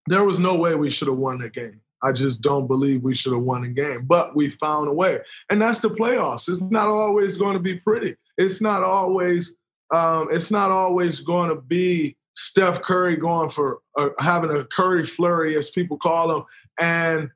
there 0.06 0.24
was 0.24 0.38
no 0.38 0.56
way 0.56 0.74
we 0.74 0.90
should 0.90 1.08
have 1.08 1.16
won 1.18 1.38
that 1.38 1.52
game. 1.52 1.80
I 2.02 2.12
just 2.12 2.40
don't 2.40 2.66
believe 2.66 3.02
we 3.02 3.14
should 3.14 3.32
have 3.32 3.42
won 3.42 3.62
the 3.62 3.68
game, 3.68 4.06
but 4.06 4.34
we 4.34 4.48
found 4.48 4.88
a 4.88 4.92
way. 4.92 5.18
And 5.50 5.60
that's 5.60 5.80
the 5.80 5.90
playoffs. 5.90 6.48
It's 6.48 6.62
not 6.62 6.88
always 6.88 7.36
going 7.36 7.54
to 7.54 7.60
be 7.60 7.78
pretty. 7.78 8.16
It's 8.38 8.62
not 8.62 8.82
always. 8.82 9.58
Um, 9.92 10.28
it's 10.30 10.50
not 10.50 10.70
always 10.70 11.20
going 11.20 11.50
to 11.50 11.60
be 11.60 12.16
Steph 12.36 12.82
Curry 12.82 13.16
going 13.16 13.50
for 13.50 13.80
uh, 13.98 14.10
having 14.18 14.50
a 14.50 14.64
Curry 14.64 15.04
flurry, 15.04 15.56
as 15.56 15.70
people 15.70 15.98
call 15.98 16.36
him, 16.36 16.44
and 16.78 17.30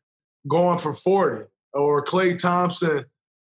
going 0.49 0.79
for 0.79 0.95
forty 0.95 1.45
or 1.73 2.05
Klay 2.05 2.39
Thompson 2.39 3.05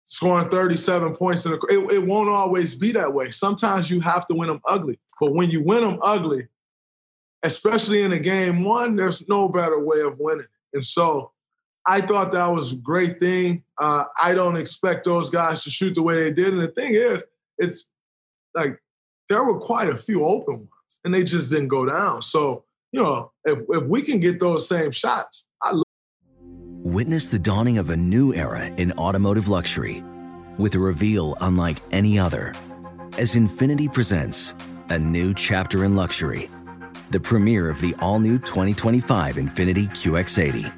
scoring 0.07 0.49
37 0.49 1.17
points. 1.17 1.47
In 1.47 1.55
it, 1.55 1.93
it 1.93 2.07
won't 2.07 2.29
always 2.29 2.75
be 2.75 2.93
that 2.93 3.13
way. 3.13 3.31
Sometimes 3.31 3.91
you 3.91 4.01
have 4.01 4.27
to 4.29 4.35
win 4.35 4.49
them 4.49 4.61
ugly. 4.67 4.99
But 5.21 5.35
when 5.35 5.51
you 5.51 5.63
win 5.63 5.83
them 5.83 5.99
ugly, 6.03 6.49
especially 7.43 8.03
in 8.03 8.13
a 8.13 8.19
game 8.19 8.65
one, 8.65 8.97
there's 8.97 9.27
no 9.29 9.49
better 9.49 9.79
way 9.79 10.01
of 10.01 10.19
winning. 10.19 10.47
And 10.73 10.85
so 10.85 11.33
I 11.87 12.01
thought 12.01 12.33
that 12.33 12.47
was 12.47 12.73
a 12.73 12.77
great 12.77 13.21
thing. 13.21 13.65
Uh, 13.81 14.05
I 14.21 14.35
don't 14.35 14.57
expect 14.57 15.05
those 15.05 15.31
guys 15.31 15.63
to 15.65 15.71
shoot 15.71 15.95
the 15.95 16.03
way 16.03 16.25
they 16.25 16.33
did. 16.33 16.55
And 16.55 16.63
the 16.63 16.69
thing 16.69 16.95
is, 16.95 17.25
it's 17.59 17.91
like 18.55 18.79
there 19.29 19.45
were 19.45 19.61
quite 19.61 19.91
a 19.91 19.99
few 19.99 20.25
open 20.25 20.55
ones 20.55 20.69
and 21.05 21.15
they 21.15 21.25
just 21.25 21.51
didn't 21.51 21.69
go 21.69 21.85
down. 21.87 22.23
So, 22.23 22.65
you 22.93 23.03
know, 23.03 23.33
if, 23.45 23.59
if 23.69 23.85
we 23.85 24.03
can 24.03 24.21
get 24.21 24.39
those 24.39 24.69
same 24.69 24.93
shots, 24.93 25.45
I 25.63 25.81
Witness 26.85 27.31
the 27.31 27.39
dawning 27.39 27.79
of 27.79 27.89
a 27.91 27.97
new 27.97 28.35
era 28.35 28.67
in 28.77 28.93
automotive 28.93 29.49
luxury 29.49 30.05
with 30.59 30.75
a 30.75 30.79
reveal 30.79 31.35
unlike 31.41 31.79
any 31.93 32.19
other 32.19 32.53
as 33.17 33.35
Infiniti 33.35 33.93
presents 33.93 34.55
a 34.91 34.99
new 34.99 35.33
chapter 35.33 35.85
in 35.85 35.97
luxury, 35.97 36.51
the 37.11 37.21
premiere 37.21 37.71
of 37.71 37.81
the 37.81 37.95
all 38.01 38.19
new 38.19 38.39
2025 38.39 39.37
Infiniti 39.37 39.89
QX80. 39.89 40.73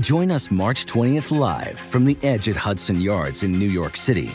Join 0.00 0.30
us 0.30 0.50
March 0.50 0.86
20th 0.86 1.36
live 1.36 1.78
from 1.78 2.04
the 2.04 2.18
edge 2.22 2.48
at 2.48 2.56
Hudson 2.56 3.00
Yards 3.00 3.42
in 3.42 3.52
New 3.52 3.68
York 3.68 3.96
City, 3.96 4.34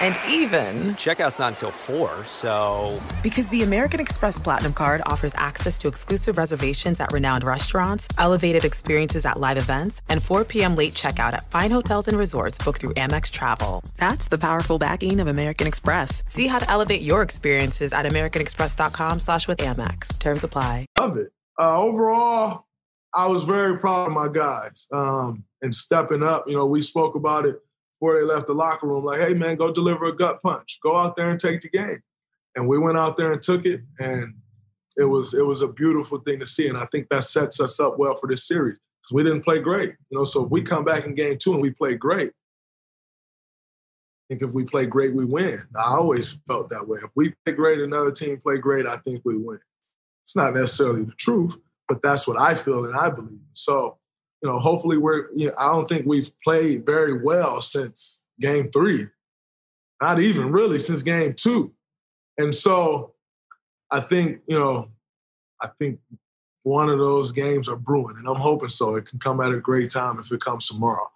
And 0.00 0.18
even, 0.28 0.94
Checkout's 0.94 1.38
not 1.38 1.52
until 1.54 1.70
4, 1.70 2.24
so. 2.24 3.00
because 3.22 3.48
the 3.48 3.62
American 3.62 4.00
Express 4.00 4.38
Platinum 4.38 4.72
card 4.74 5.00
offers 5.06 5.32
access 5.36 5.78
to 5.78 5.88
exclusive 5.88 6.36
reservations 6.38 7.00
at 7.00 7.12
renowned 7.12 7.44
restaurants, 7.44 8.08
elevated 8.18 8.64
experiences 8.64 9.24
at 9.24 9.40
live 9.40 9.58
events, 9.58 10.02
and 10.08 10.22
4 10.22 10.44
p.m. 10.44 10.76
late 10.76 10.94
checkout 10.94 11.32
at 11.32 11.50
fine 11.50 11.70
hotels 11.70 12.08
and 12.08 12.18
resorts 12.18 12.58
booked 12.58 12.80
through 12.80 12.94
Amex 12.94 13.30
Travel. 13.30 13.82
That's 13.96 14.28
the 14.28 14.38
powerful 14.38 14.78
backing 14.78 15.20
of 15.20 15.28
American 15.28 15.66
Express. 15.66 16.22
See 16.26 16.46
how 16.46 16.58
to 16.58 16.70
elevate 16.70 17.02
your 17.02 17.22
experiences 17.22 17.92
at 17.92 18.04
americanexpress.com 18.06 19.20
slash 19.20 19.48
with 19.48 19.58
Amex. 19.58 20.18
Terms 20.18 20.44
apply. 20.44 20.86
love 20.98 21.16
it. 21.16 21.28
Uh, 21.58 21.78
overall, 21.80 22.66
I 23.14 23.26
was 23.28 23.44
very 23.44 23.78
proud 23.78 24.08
of 24.08 24.12
my 24.12 24.28
guys 24.28 24.88
um, 24.92 25.44
and 25.62 25.74
stepping 25.74 26.22
up. 26.22 26.44
You 26.46 26.56
know, 26.56 26.66
we 26.66 26.82
spoke 26.82 27.14
about 27.14 27.46
it 27.46 27.56
before 27.98 28.18
they 28.18 28.26
left 28.26 28.46
the 28.46 28.54
locker 28.54 28.86
room. 28.86 29.04
Like, 29.04 29.20
hey 29.20 29.34
man, 29.34 29.56
go 29.56 29.72
deliver 29.72 30.06
a 30.06 30.16
gut 30.16 30.42
punch. 30.42 30.78
Go 30.82 30.96
out 30.96 31.16
there 31.16 31.30
and 31.30 31.40
take 31.40 31.62
the 31.62 31.68
game. 31.68 32.02
And 32.54 32.68
we 32.68 32.78
went 32.78 32.98
out 32.98 33.16
there 33.16 33.32
and 33.32 33.42
took 33.42 33.66
it, 33.66 33.82
and 33.98 34.34
it 34.96 35.04
was 35.04 35.34
it 35.34 35.44
was 35.44 35.62
a 35.62 35.68
beautiful 35.68 36.20
thing 36.20 36.40
to 36.40 36.46
see. 36.46 36.68
And 36.68 36.78
I 36.78 36.86
think 36.86 37.08
that 37.10 37.24
sets 37.24 37.60
us 37.60 37.80
up 37.80 37.98
well 37.98 38.16
for 38.16 38.28
this 38.28 38.46
series 38.46 38.78
because 39.02 39.14
we 39.14 39.22
didn't 39.22 39.42
play 39.42 39.58
great. 39.58 39.94
You 40.10 40.18
know, 40.18 40.24
so 40.24 40.44
if 40.44 40.50
we 40.50 40.62
come 40.62 40.84
back 40.84 41.04
in 41.04 41.14
game 41.14 41.36
two 41.38 41.52
and 41.52 41.62
we 41.62 41.70
play 41.70 41.94
great, 41.94 42.28
I 42.28 42.32
think 44.28 44.42
if 44.42 44.54
we 44.54 44.64
play 44.64 44.86
great, 44.86 45.14
we 45.14 45.24
win. 45.24 45.62
I 45.76 45.84
always 45.84 46.40
felt 46.48 46.70
that 46.70 46.88
way. 46.88 47.00
If 47.02 47.10
we 47.14 47.34
play 47.44 47.54
great, 47.54 47.80
another 47.80 48.10
team 48.10 48.40
play 48.40 48.58
great, 48.58 48.86
I 48.86 48.96
think 48.98 49.20
we 49.24 49.36
win. 49.36 49.60
It's 50.24 50.34
not 50.34 50.54
necessarily 50.54 51.04
the 51.04 51.12
truth, 51.12 51.54
but 51.88 52.02
that's 52.02 52.26
what 52.26 52.40
I 52.40 52.54
feel 52.54 52.86
and 52.86 52.96
I 52.96 53.10
believe. 53.10 53.38
So 53.52 53.98
you 54.42 54.50
know, 54.50 54.58
hopefully 54.58 54.98
we're, 54.98 55.30
you 55.34 55.48
know, 55.48 55.54
I 55.58 55.66
don't 55.72 55.88
think 55.88 56.06
we've 56.06 56.30
played 56.44 56.84
very 56.84 57.22
well 57.22 57.60
since 57.62 58.26
game 58.40 58.70
three, 58.70 59.08
not 60.02 60.20
even 60.20 60.52
really 60.52 60.78
since 60.78 61.02
game 61.02 61.34
two. 61.34 61.72
And 62.38 62.54
so 62.54 63.14
I 63.90 64.00
think, 64.00 64.40
you 64.46 64.58
know, 64.58 64.88
I 65.60 65.68
think 65.78 66.00
one 66.64 66.90
of 66.90 66.98
those 66.98 67.32
games 67.32 67.68
are 67.68 67.76
brewing, 67.76 68.16
and 68.18 68.28
I'm 68.28 68.40
hoping 68.40 68.68
so. 68.68 68.96
It 68.96 69.06
can 69.06 69.18
come 69.18 69.40
at 69.40 69.52
a 69.52 69.58
great 69.58 69.90
time 69.90 70.18
if 70.18 70.30
it 70.32 70.40
comes 70.40 70.66
tomorrow. 70.66 71.08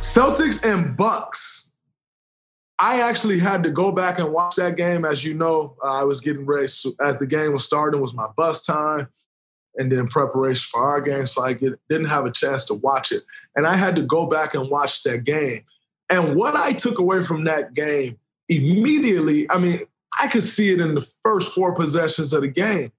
Celtics 0.00 0.64
and 0.64 0.96
Bucks. 0.96 1.67
I 2.78 3.00
actually 3.00 3.38
had 3.38 3.62
to 3.64 3.70
go 3.70 3.90
back 3.90 4.18
and 4.18 4.32
watch 4.32 4.56
that 4.56 4.76
game. 4.76 5.04
As 5.04 5.24
you 5.24 5.34
know, 5.34 5.76
I 5.82 6.04
was 6.04 6.20
getting 6.20 6.46
ready 6.46 6.68
so 6.68 6.90
as 7.00 7.16
the 7.16 7.26
game 7.26 7.52
was 7.52 7.64
starting. 7.64 8.00
Was 8.00 8.14
my 8.14 8.28
bus 8.36 8.64
time, 8.64 9.08
and 9.76 9.90
then 9.90 10.08
preparation 10.08 10.68
for 10.70 10.82
our 10.82 11.00
game. 11.00 11.26
So 11.26 11.42
I 11.42 11.54
get, 11.54 11.78
didn't 11.88 12.06
have 12.06 12.24
a 12.24 12.30
chance 12.30 12.64
to 12.66 12.74
watch 12.74 13.10
it, 13.10 13.24
and 13.56 13.66
I 13.66 13.74
had 13.74 13.96
to 13.96 14.02
go 14.02 14.26
back 14.26 14.54
and 14.54 14.70
watch 14.70 15.02
that 15.02 15.24
game. 15.24 15.64
And 16.08 16.36
what 16.36 16.54
I 16.54 16.72
took 16.72 16.98
away 16.98 17.22
from 17.22 17.44
that 17.44 17.74
game 17.74 18.18
immediately, 18.48 19.50
I 19.50 19.58
mean, 19.58 19.80
I 20.20 20.28
could 20.28 20.44
see 20.44 20.70
it 20.70 20.80
in 20.80 20.94
the 20.94 21.06
first 21.24 21.54
four 21.54 21.74
possessions 21.74 22.32
of 22.32 22.42
the 22.42 22.48
game. 22.48 22.92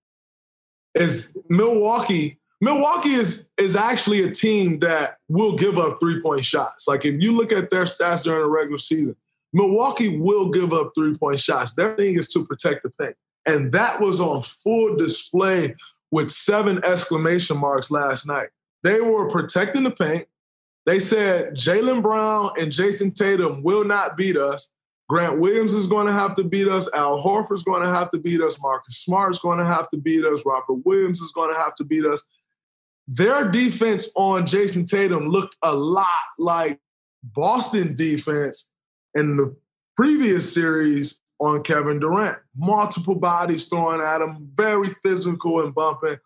Is 0.96 1.38
Milwaukee 1.50 2.39
Milwaukee 2.62 3.13
is 3.13 3.48
is 3.58 3.76
actually 3.76 4.24
a 4.24 4.32
team 4.32 4.80
that 4.80 5.18
will 5.30 5.56
give 5.56 5.78
up 5.78 6.00
three 6.00 6.22
point 6.22 6.44
shots. 6.44 6.88
Like 6.88 7.06
if 7.06 7.22
you 7.22 7.32
look 7.32 7.52
at 7.52 7.70
their 7.70 7.86
stats 7.86 8.24
during 8.24 8.42
the 8.42 8.50
regular 8.50 8.78
season, 8.78 9.15
Milwaukee 9.54 10.18
will 10.18 10.50
give 10.50 10.74
up 10.74 10.92
three 10.96 11.18
point 11.18 11.40
shots. 11.40 11.74
Their 11.74 11.96
thing 11.96 12.18
is 12.18 12.30
to 12.30 12.46
protect 12.46 12.84
the 12.84 12.92
paint, 13.00 13.16
and 13.46 13.72
that 13.72 14.00
was 14.00 14.20
on 14.20 14.44
full 14.44 14.96
display 14.96 15.76
with 16.12 16.30
seven 16.30 16.84
exclamation 16.84 17.58
marks 17.58 17.92
last 17.92 18.28
night. 18.28 18.50
They 18.84 19.02
were 19.02 19.30
protecting 19.30 19.84
the 19.84 19.92
paint. 19.92 20.28
They 20.86 21.00
said 21.00 21.56
Jaylen 21.56 22.02
Brown 22.02 22.52
and 22.58 22.72
Jayson 22.72 23.14
Tatum 23.14 23.62
will 23.62 23.84
not 23.84 24.18
beat 24.18 24.38
us. 24.38 24.74
Grant 25.08 25.40
Williams 25.40 25.74
is 25.74 25.88
going 25.88 26.08
to 26.08 26.14
have 26.14 26.36
to 26.36 26.44
beat 26.44 26.68
us. 26.68 26.92
Al 26.94 27.24
Horford 27.24 27.56
is 27.56 27.64
going 27.64 27.82
to 27.84 27.90
have 27.90 28.10
to 28.12 28.20
beat 28.20 28.42
us. 28.42 28.62
Marcus 28.62 28.98
Smart 28.98 29.34
is 29.34 29.40
going 29.40 29.58
to 29.58 29.66
have 29.66 29.90
to 29.90 29.98
beat 29.98 30.24
us. 30.24 30.44
Robert 30.46 30.86
Williams 30.86 31.20
is 31.20 31.32
going 31.32 31.54
to 31.54 31.60
have 31.60 31.76
to 31.76 31.84
beat 31.84 32.06
us. 32.06 32.24
Their 33.08 33.50
defense 33.50 34.12
on 34.16 34.46
Jayson 34.46 34.86
Tatum 34.86 35.30
looked 35.30 35.58
a 35.64 35.76
lot 35.76 36.06
like 36.38 36.80
Boston 37.24 37.96
defense 37.96 38.72
in 39.15 39.38
the 39.38 39.56
previous 39.95 40.54
series 40.54 41.22
on 41.39 41.63
Kevin 41.63 42.00
Durant. 42.00 42.38
Multiple 42.56 43.15
bodies 43.15 43.67
throwing 43.67 44.02
at 44.02 44.22
him, 44.22 44.50
very 44.54 44.95
physical 45.04 45.63
and 45.63 45.74
bumping. 45.74 46.17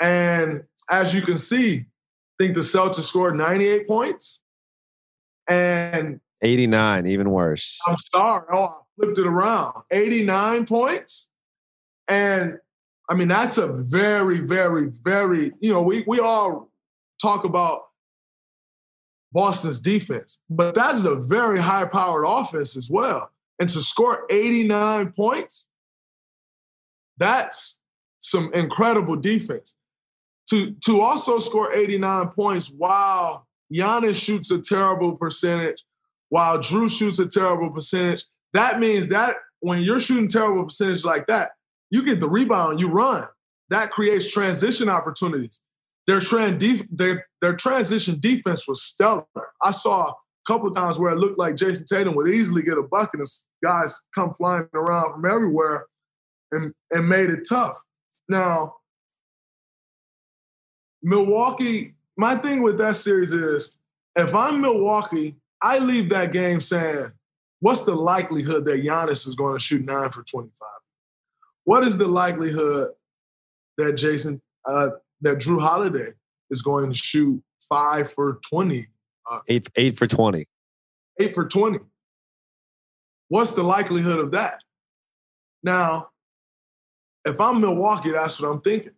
And 0.00 0.64
as 0.90 1.14
you 1.14 1.22
can 1.22 1.38
see, 1.38 1.86
I 2.40 2.44
think 2.44 2.54
the 2.54 2.60
Celtics 2.60 3.04
scored 3.04 3.36
98 3.36 3.86
points. 3.86 4.42
And 5.48 6.20
89, 6.42 7.06
even 7.06 7.30
worse. 7.30 7.80
I'm 7.86 7.96
sorry. 8.14 8.46
Oh, 8.52 8.64
I 8.64 8.70
flipped 8.96 9.18
it 9.18 9.26
around. 9.26 9.82
89 9.90 10.66
points. 10.66 11.32
And 12.06 12.58
I 13.08 13.14
mean, 13.14 13.28
that's 13.28 13.58
a 13.58 13.66
very, 13.66 14.40
very, 14.40 14.90
very, 15.02 15.52
you 15.60 15.72
know, 15.72 15.82
we, 15.82 16.04
we 16.06 16.20
all 16.20 16.70
talk 17.20 17.44
about 17.44 17.87
Boston's 19.32 19.80
defense, 19.80 20.40
but 20.48 20.74
that 20.74 20.94
is 20.94 21.04
a 21.04 21.14
very 21.14 21.60
high 21.60 21.84
powered 21.84 22.24
offense 22.26 22.76
as 22.76 22.90
well. 22.90 23.30
And 23.58 23.68
to 23.68 23.82
score 23.82 24.24
89 24.30 25.12
points, 25.12 25.68
that's 27.18 27.78
some 28.20 28.52
incredible 28.54 29.16
defense. 29.16 29.76
To, 30.50 30.72
to 30.86 31.02
also 31.02 31.40
score 31.40 31.74
89 31.74 32.28
points 32.28 32.70
while 32.70 33.46
Giannis 33.72 34.14
shoots 34.14 34.50
a 34.50 34.60
terrible 34.60 35.16
percentage, 35.16 35.84
while 36.30 36.58
Jrue 36.58 36.90
shoots 36.90 37.18
a 37.18 37.26
terrible 37.26 37.70
percentage, 37.70 38.24
that 38.54 38.80
means 38.80 39.08
that 39.08 39.36
when 39.60 39.82
you're 39.82 40.00
shooting 40.00 40.28
terrible 40.28 40.64
percentage 40.64 41.04
like 41.04 41.26
that, 41.26 41.52
you 41.90 42.02
get 42.02 42.20
the 42.20 42.28
rebound, 42.28 42.80
you 42.80 42.88
run. 42.88 43.26
That 43.70 43.90
creates 43.90 44.30
transition 44.30 44.88
opportunities. 44.88 45.62
Their, 46.08 46.20
trans 46.20 46.58
def- 46.58 46.86
their, 46.90 47.26
their 47.42 47.54
transition 47.54 48.18
defense 48.18 48.66
was 48.66 48.82
stellar. 48.82 49.26
I 49.62 49.72
saw 49.72 50.08
a 50.08 50.14
couple 50.46 50.70
times 50.70 50.98
where 50.98 51.12
it 51.12 51.18
looked 51.18 51.38
like 51.38 51.54
Jayson 51.54 51.84
Tatum 51.84 52.14
would 52.14 52.28
easily 52.28 52.62
get 52.62 52.78
a 52.78 52.82
bucket 52.82 53.20
and 53.20 53.28
guys 53.62 54.02
come 54.14 54.32
flying 54.32 54.66
around 54.72 55.12
from 55.12 55.30
everywhere 55.30 55.84
and, 56.50 56.72
and 56.90 57.06
made 57.06 57.28
it 57.28 57.46
tough. 57.46 57.76
Now, 58.26 58.76
Milwaukee, 61.02 61.94
my 62.16 62.36
thing 62.36 62.62
with 62.62 62.78
that 62.78 62.96
series 62.96 63.34
is 63.34 63.78
if 64.16 64.34
I'm 64.34 64.62
Milwaukee, 64.62 65.36
I 65.62 65.78
leave 65.78 66.08
that 66.08 66.32
game 66.32 66.62
saying, 66.62 67.12
what's 67.60 67.84
the 67.84 67.94
likelihood 67.94 68.64
that 68.64 68.82
Giannis 68.82 69.28
is 69.28 69.34
going 69.34 69.56
to 69.58 69.60
shoot 69.60 69.84
nine 69.84 70.10
for 70.10 70.22
25? 70.22 70.50
What 71.64 71.86
is 71.86 71.98
the 71.98 72.08
likelihood 72.08 72.92
that 73.76 73.92
Jason, 73.92 74.40
uh, 74.64 74.90
that 75.20 75.38
Jrue 75.38 75.60
Holiday 75.60 76.12
is 76.50 76.62
going 76.62 76.90
to 76.90 76.96
shoot 76.96 77.42
five 77.68 78.12
for 78.12 78.40
20? 78.48 78.88
Uh, 79.30 79.40
eight, 79.48 79.68
eight 79.76 79.96
for 79.96 80.06
20. 80.06 80.46
Eight 81.20 81.34
for 81.34 81.46
20. 81.46 81.78
What's 83.28 83.54
the 83.54 83.62
likelihood 83.62 84.18
of 84.18 84.30
that? 84.32 84.62
Now, 85.62 86.08
if 87.24 87.40
I'm 87.40 87.60
Milwaukee, 87.60 88.12
that's 88.12 88.40
what 88.40 88.50
I'm 88.50 88.60
thinking. 88.60 88.92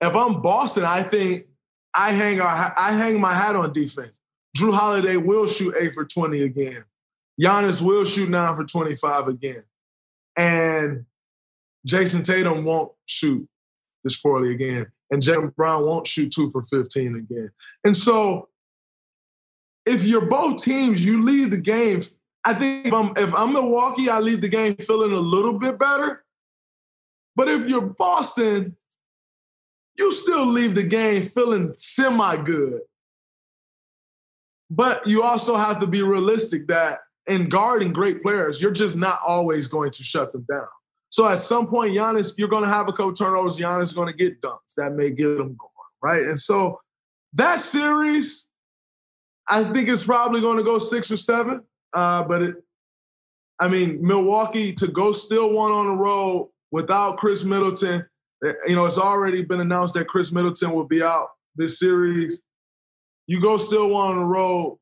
If 0.00 0.14
I'm 0.14 0.42
Boston, 0.42 0.84
I 0.84 1.02
think 1.02 1.46
I 1.94 2.10
hang 2.10 2.40
our, 2.40 2.74
I 2.76 2.92
hang 2.92 3.20
my 3.20 3.32
hat 3.32 3.54
on 3.54 3.72
defense. 3.72 4.18
Jrue 4.56 4.74
Holiday 4.74 5.16
will 5.16 5.46
shoot 5.46 5.74
eight 5.78 5.94
for 5.94 6.04
20 6.04 6.42
again. 6.42 6.84
Giannis 7.40 7.82
will 7.82 8.04
shoot 8.04 8.28
nine 8.28 8.56
for 8.56 8.64
25 8.64 9.28
again. 9.28 9.64
And 10.36 11.06
Jayson 11.86 12.22
Tatum 12.22 12.64
won't 12.64 12.92
shoot 13.06 13.48
this 14.02 14.18
poorly 14.18 14.52
again. 14.52 14.86
And 15.10 15.22
Jaylen 15.22 15.54
Brown 15.54 15.84
won't 15.84 16.06
shoot 16.06 16.32
two 16.32 16.50
for 16.50 16.64
15 16.64 17.16
again. 17.16 17.50
And 17.84 17.96
so 17.96 18.48
if 19.86 20.04
you're 20.04 20.26
both 20.26 20.62
teams, 20.62 21.04
you 21.04 21.22
leave 21.22 21.50
the 21.50 21.60
game. 21.60 22.02
I 22.44 22.54
think 22.54 22.86
if 22.86 22.92
I'm 22.92 23.12
if 23.16 23.34
I'm 23.34 23.52
Milwaukee, 23.52 24.08
I 24.08 24.18
leave 24.18 24.40
the 24.40 24.48
game 24.48 24.76
feeling 24.76 25.12
a 25.12 25.20
little 25.20 25.58
bit 25.58 25.78
better. 25.78 26.24
But 27.36 27.48
if 27.48 27.68
you're 27.68 27.80
Boston, 27.80 28.76
you 29.96 30.12
still 30.12 30.46
leave 30.46 30.74
the 30.74 30.84
game 30.84 31.30
feeling 31.30 31.74
semi-good. 31.76 32.80
But 34.70 35.06
you 35.06 35.22
also 35.22 35.56
have 35.56 35.80
to 35.80 35.86
be 35.86 36.02
realistic 36.02 36.66
that 36.68 37.00
in 37.26 37.48
guarding 37.48 37.92
great 37.92 38.22
players, 38.22 38.60
you're 38.60 38.70
just 38.70 38.96
not 38.96 39.20
always 39.26 39.68
going 39.68 39.90
to 39.92 40.02
shut 40.02 40.32
them 40.32 40.46
down. 40.50 40.66
So 41.14 41.28
at 41.28 41.38
some 41.38 41.68
point, 41.68 41.94
Giannis, 41.94 42.34
you're 42.36 42.48
going 42.48 42.64
to 42.64 42.68
have 42.68 42.88
a 42.88 42.92
couple 42.92 43.12
turnovers. 43.12 43.56
Giannis 43.56 43.82
is 43.82 43.92
going 43.92 44.08
to 44.08 44.12
get 44.12 44.40
dunks 44.42 44.74
that 44.76 44.94
may 44.94 45.12
get 45.12 45.28
him 45.28 45.56
going, 45.56 45.92
right? 46.02 46.22
And 46.22 46.36
so 46.36 46.80
that 47.34 47.60
series, 47.60 48.48
I 49.48 49.62
think 49.62 49.88
it's 49.88 50.02
probably 50.02 50.40
going 50.40 50.56
to 50.58 50.64
go 50.64 50.80
six 50.80 51.12
or 51.12 51.16
seven. 51.16 51.60
Uh, 51.92 52.24
but 52.24 52.42
it, 52.42 52.56
I 53.60 53.68
mean, 53.68 54.04
Milwaukee 54.04 54.72
to 54.72 54.88
go 54.88 55.12
still 55.12 55.52
one 55.52 55.70
on 55.70 55.86
the 55.86 55.92
road 55.92 56.50
without 56.72 57.18
Khris 57.18 57.44
Middleton. 57.44 58.04
Eh, 58.44 58.52
you 58.66 58.74
know, 58.74 58.84
it's 58.84 58.98
already 58.98 59.44
been 59.44 59.60
announced 59.60 59.94
that 59.94 60.08
Khris 60.08 60.32
Middleton 60.32 60.72
will 60.72 60.88
be 60.88 61.00
out 61.00 61.28
this 61.54 61.78
series. 61.78 62.42
You 63.28 63.40
go 63.40 63.56
still 63.56 63.90
one 63.90 64.08
on 64.08 64.18
the 64.18 64.24
road. 64.24 64.80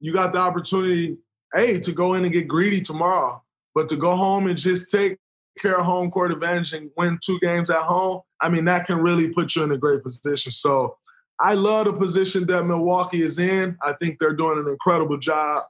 You 0.00 0.10
got 0.14 0.32
the 0.32 0.38
opportunity, 0.38 1.18
A, 1.54 1.80
to 1.80 1.92
go 1.92 2.14
in 2.14 2.24
and 2.24 2.32
get 2.32 2.48
greedy 2.48 2.80
tomorrow 2.80 3.42
but 3.78 3.88
to 3.88 3.96
go 3.96 4.16
home 4.16 4.48
and 4.48 4.58
just 4.58 4.90
take 4.90 5.18
care 5.56 5.78
of 5.78 5.86
home 5.86 6.10
court 6.10 6.32
advantage 6.32 6.72
and 6.72 6.90
win 6.96 7.16
two 7.24 7.38
games 7.38 7.70
at 7.70 7.82
home, 7.82 8.22
I 8.40 8.48
mean, 8.48 8.64
that 8.64 8.88
can 8.88 8.98
really 8.98 9.28
put 9.28 9.54
you 9.54 9.62
in 9.62 9.70
a 9.70 9.78
great 9.78 10.02
position. 10.02 10.50
So 10.50 10.96
I 11.38 11.54
love 11.54 11.84
the 11.84 11.92
position 11.92 12.44
that 12.48 12.64
Milwaukee 12.64 13.22
is 13.22 13.38
in. 13.38 13.76
I 13.80 13.92
think 13.92 14.18
they're 14.18 14.34
doing 14.34 14.58
an 14.58 14.66
incredible 14.66 15.16
job. 15.16 15.62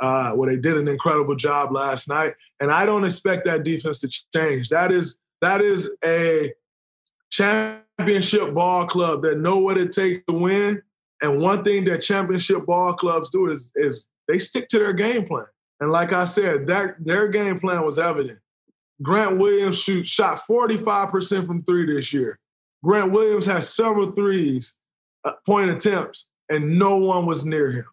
Uh, 0.00 0.36
they 0.46 0.54
did 0.54 0.76
an 0.76 0.86
incredible 0.86 1.34
job 1.34 1.72
last 1.72 2.08
night, 2.08 2.34
and 2.60 2.70
I 2.70 2.86
don't 2.86 3.04
expect 3.04 3.46
that 3.46 3.64
defense 3.64 3.98
to 4.02 4.10
change. 4.32 4.68
That 4.68 4.92
is 4.92 5.18
that 5.40 5.60
is 5.60 5.90
a 6.04 6.52
championship 7.30 8.54
ball 8.54 8.86
club 8.86 9.22
that 9.22 9.40
know 9.40 9.58
what 9.58 9.76
it 9.76 9.90
takes 9.90 10.24
to 10.28 10.34
win. 10.34 10.82
And 11.20 11.40
one 11.40 11.64
thing 11.64 11.82
that 11.86 12.02
championship 12.02 12.64
ball 12.64 12.92
clubs 12.92 13.30
do 13.30 13.50
is 13.50 13.72
is 13.74 14.08
they 14.28 14.38
stick 14.38 14.68
to 14.68 14.78
their 14.78 14.92
game 14.92 15.26
plan. 15.26 15.46
And 15.80 15.90
like 15.90 16.12
I 16.12 16.24
said, 16.24 16.66
that 16.68 16.96
their 16.98 17.28
game 17.28 17.60
plan 17.60 17.84
was 17.84 17.98
evident. 17.98 18.38
Grant 19.02 19.38
Williams 19.38 19.78
shoot 19.78 20.08
shot 20.08 20.40
45% 20.48 21.46
from 21.46 21.62
three 21.62 21.86
this 21.86 22.12
year. 22.12 22.38
Grant 22.82 23.12
Williams 23.12 23.46
has 23.46 23.68
several 23.68 24.12
threes, 24.12 24.76
uh, 25.24 25.32
point 25.44 25.70
attempts, 25.70 26.28
and 26.48 26.78
no 26.78 26.96
one 26.96 27.26
was 27.26 27.44
near 27.44 27.70
him. 27.70 27.86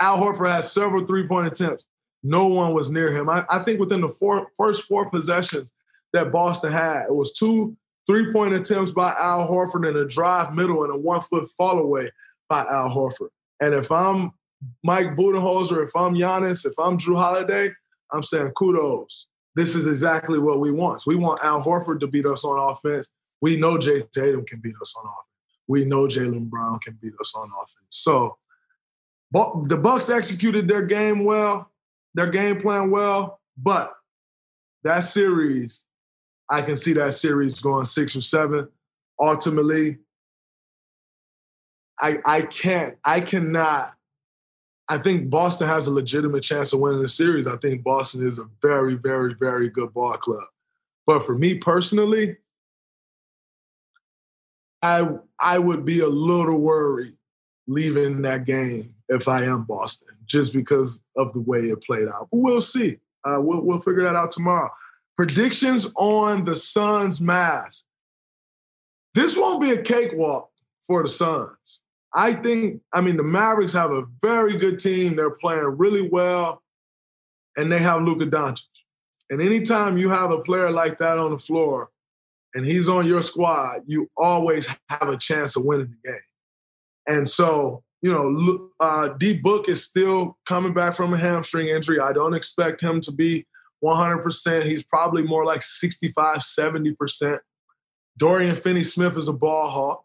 Al 0.00 0.18
Horford 0.18 0.50
has 0.50 0.72
several 0.72 1.06
three 1.06 1.26
point 1.28 1.46
attempts. 1.46 1.86
No 2.24 2.46
one 2.46 2.72
was 2.72 2.90
near 2.90 3.16
him. 3.16 3.28
I, 3.28 3.44
I 3.48 3.60
think 3.60 3.78
within 3.78 4.00
the 4.00 4.08
four, 4.08 4.48
first 4.56 4.82
four 4.84 5.08
possessions, 5.10 5.72
that 6.12 6.32
Boston 6.32 6.72
had. 6.72 7.06
It 7.06 7.14
was 7.14 7.32
two 7.32 7.76
three 8.06 8.32
point 8.32 8.54
attempts 8.54 8.92
by 8.92 9.14
Al 9.18 9.48
Horford 9.48 9.86
and 9.88 9.96
a 9.96 10.06
drive 10.06 10.54
middle 10.54 10.84
and 10.84 10.92
a 10.92 10.96
one 10.96 11.20
foot 11.22 11.48
fall 11.56 11.78
away 11.78 12.10
by 12.48 12.60
Al 12.60 12.90
Horford. 12.90 13.28
And 13.60 13.74
if 13.74 13.90
I'm 13.90 14.32
Mike 14.84 15.16
Budenholzer, 15.16 15.86
if 15.86 15.94
I'm 15.96 16.14
Giannis, 16.14 16.66
if 16.66 16.72
I'm 16.78 16.98
Jrue 16.98 17.16
Holiday, 17.16 17.70
I'm 18.12 18.22
saying 18.22 18.52
kudos. 18.56 19.28
This 19.54 19.74
is 19.74 19.86
exactly 19.86 20.38
what 20.38 20.60
we 20.60 20.70
want. 20.70 21.00
So 21.00 21.10
we 21.10 21.16
want 21.16 21.40
Al 21.42 21.62
Horford 21.62 22.00
to 22.00 22.06
beat 22.06 22.26
us 22.26 22.44
on 22.44 22.58
offense. 22.58 23.12
We 23.40 23.56
know 23.56 23.76
Jayson 23.76 24.10
Tatum 24.12 24.44
can 24.46 24.60
beat 24.60 24.74
us 24.80 24.94
on 24.96 25.04
offense. 25.04 25.26
We 25.68 25.84
know 25.84 26.06
Jaylen 26.06 26.48
Brown 26.48 26.78
can 26.78 26.98
beat 27.00 27.12
us 27.20 27.34
on 27.34 27.50
offense. 27.62 27.86
So 27.90 28.38
the 29.32 29.78
Bucks 29.82 30.10
executed 30.10 30.68
their 30.68 30.82
game 30.82 31.24
well, 31.24 31.70
their 32.14 32.28
game 32.28 32.60
plan 32.60 32.90
well, 32.90 33.40
but 33.56 33.92
that 34.84 35.00
series, 35.00 35.86
I 36.48 36.62
can 36.62 36.76
see 36.76 36.92
that 36.94 37.14
series 37.14 37.60
going 37.60 37.84
six 37.84 38.14
or 38.16 38.20
seven. 38.20 38.68
Ultimately, 39.20 39.98
I 42.00 42.18
I 42.24 42.42
can't, 42.42 42.96
I 43.04 43.20
cannot. 43.20 43.94
I 44.88 44.98
think 44.98 45.30
Boston 45.30 45.68
has 45.68 45.86
a 45.86 45.92
legitimate 45.92 46.42
chance 46.42 46.72
of 46.72 46.80
winning 46.80 47.02
the 47.02 47.08
series. 47.08 47.46
I 47.46 47.56
think 47.56 47.82
Boston 47.82 48.26
is 48.26 48.38
a 48.38 48.48
very, 48.60 48.94
very, 48.94 49.34
very 49.34 49.68
good 49.68 49.94
ball 49.94 50.16
club. 50.16 50.44
But 51.06 51.24
for 51.24 51.36
me 51.36 51.58
personally, 51.58 52.36
I 54.82 55.08
I 55.38 55.58
would 55.58 55.84
be 55.84 56.00
a 56.00 56.08
little 56.08 56.58
worried 56.58 57.14
leaving 57.66 58.22
that 58.22 58.44
game 58.44 58.94
if 59.08 59.28
I 59.28 59.44
am 59.44 59.64
Boston, 59.64 60.16
just 60.26 60.52
because 60.52 61.04
of 61.16 61.32
the 61.32 61.40
way 61.40 61.60
it 61.60 61.82
played 61.82 62.08
out. 62.08 62.28
But 62.30 62.38
we'll 62.38 62.60
see. 62.60 62.98
Uh, 63.24 63.40
we'll, 63.40 63.60
we'll 63.60 63.80
figure 63.80 64.02
that 64.02 64.16
out 64.16 64.32
tomorrow. 64.32 64.70
Predictions 65.16 65.92
on 65.94 66.44
the 66.44 66.56
Suns 66.56 67.20
Mavs. 67.20 67.84
This 69.14 69.36
won't 69.36 69.60
be 69.60 69.70
a 69.70 69.82
cakewalk 69.82 70.50
for 70.86 71.02
the 71.02 71.08
Suns. 71.08 71.81
I 72.14 72.34
think, 72.34 72.82
I 72.92 73.00
mean, 73.00 73.16
the 73.16 73.22
Mavericks 73.22 73.72
have 73.72 73.90
a 73.90 74.04
very 74.20 74.58
good 74.58 74.78
team. 74.78 75.16
They're 75.16 75.30
playing 75.30 75.76
really 75.78 76.08
well, 76.08 76.62
and 77.56 77.72
they 77.72 77.78
have 77.78 78.02
Luka 78.02 78.26
Doncic. 78.26 78.62
And 79.30 79.40
anytime 79.40 79.96
you 79.96 80.10
have 80.10 80.30
a 80.30 80.42
player 80.42 80.70
like 80.70 80.98
that 80.98 81.18
on 81.18 81.30
the 81.30 81.38
floor 81.38 81.88
and 82.54 82.66
he's 82.66 82.88
on 82.88 83.06
your 83.06 83.22
squad, 83.22 83.80
you 83.86 84.10
always 84.16 84.68
have 84.90 85.08
a 85.08 85.16
chance 85.16 85.56
of 85.56 85.64
winning 85.64 85.94
the 86.02 86.10
game. 86.10 86.20
And 87.06 87.26
so 87.28 87.82
you 88.02 88.12
know, 88.12 88.68
uh, 88.80 89.08
D 89.10 89.38
Book 89.38 89.68
is 89.68 89.84
still 89.84 90.36
coming 90.44 90.74
back 90.74 90.96
from 90.96 91.14
a 91.14 91.18
hamstring 91.18 91.68
injury. 91.68 92.00
I 92.00 92.12
don't 92.12 92.34
expect 92.34 92.80
him 92.82 93.00
to 93.02 93.12
be 93.12 93.46
100%. 93.82 94.64
He's 94.64 94.82
probably 94.82 95.22
more 95.22 95.44
like 95.44 95.62
65, 95.62 96.38
70%. 96.38 97.38
Dorian 98.18 98.56
Finney 98.56 98.84
Smith 98.84 99.16
is 99.16 99.28
a 99.28 99.32
ball 99.32 99.70
hawk. 99.70 100.02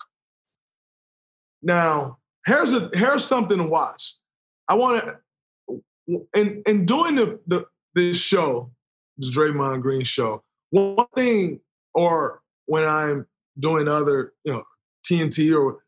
Now, 1.61 2.17
here's 2.45 2.73
a 2.73 2.89
here's 2.93 3.25
something 3.25 3.57
to 3.57 3.63
watch. 3.63 4.15
I 4.67 4.75
want 4.75 5.03
to 5.03 5.17
and 6.33 6.63
in 6.65 6.85
doing 6.85 7.15
the, 7.15 7.39
the 7.47 7.65
this 7.93 8.17
show, 8.17 8.71
the 9.17 9.27
Draymond 9.27 9.81
Green 9.81 10.03
show. 10.03 10.43
One 10.69 11.07
thing, 11.15 11.59
or 11.93 12.41
when 12.65 12.85
I'm 12.85 13.25
doing 13.59 13.87
other, 13.87 14.33
you 14.43 14.53
know, 14.53 14.63
TNT 15.05 15.57
or 15.57 15.83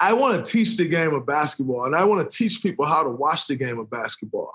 I 0.00 0.12
want 0.12 0.44
to 0.44 0.50
teach 0.50 0.76
the 0.76 0.88
game 0.88 1.14
of 1.14 1.26
basketball 1.26 1.84
and 1.84 1.94
I 1.94 2.04
want 2.04 2.28
to 2.28 2.36
teach 2.36 2.62
people 2.62 2.86
how 2.86 3.02
to 3.02 3.10
watch 3.10 3.46
the 3.46 3.56
game 3.56 3.78
of 3.78 3.90
basketball. 3.90 4.54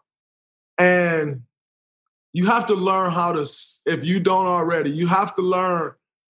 And 0.77 1.43
you 2.33 2.45
have 2.47 2.65
to 2.67 2.73
learn 2.73 3.11
how 3.11 3.31
to, 3.31 3.49
if 3.85 4.03
you 4.03 4.19
don't 4.19 4.47
already, 4.47 4.89
you 4.89 5.07
have 5.07 5.35
to 5.35 5.41
learn 5.41 5.93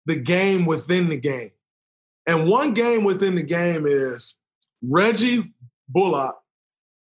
the 0.05 0.15
game 0.15 0.65
within 0.65 1.09
the 1.09 1.17
game. 1.17 1.51
And 2.27 2.47
one 2.47 2.73
game 2.73 3.03
within 3.03 3.35
the 3.35 3.43
game 3.43 3.85
is 3.87 4.37
Reggie 4.81 5.53
Bullock 5.89 6.37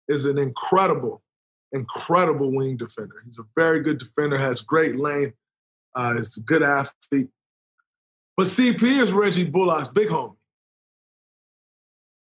is 0.08 0.26
an 0.26 0.38
incredible, 0.38 1.22
incredible 1.72 2.52
wing 2.54 2.78
defender. 2.78 3.24
He's 3.26 3.40
a 3.40 3.46
very 3.56 3.82
good 3.82 3.98
defender, 3.98 4.38
has 4.38 4.62
great 4.62 4.98
length, 4.98 5.36
uh, 5.96 6.16
is 6.18 6.38
a 6.38 6.42
good 6.42 6.64
athlete. 6.64 7.30
But 8.36 8.48
CP 8.48 8.84
is 8.84 9.12
Reggie 9.12 9.46
Bullock's 9.46 9.90
big 9.90 10.10
homie. 10.10 10.36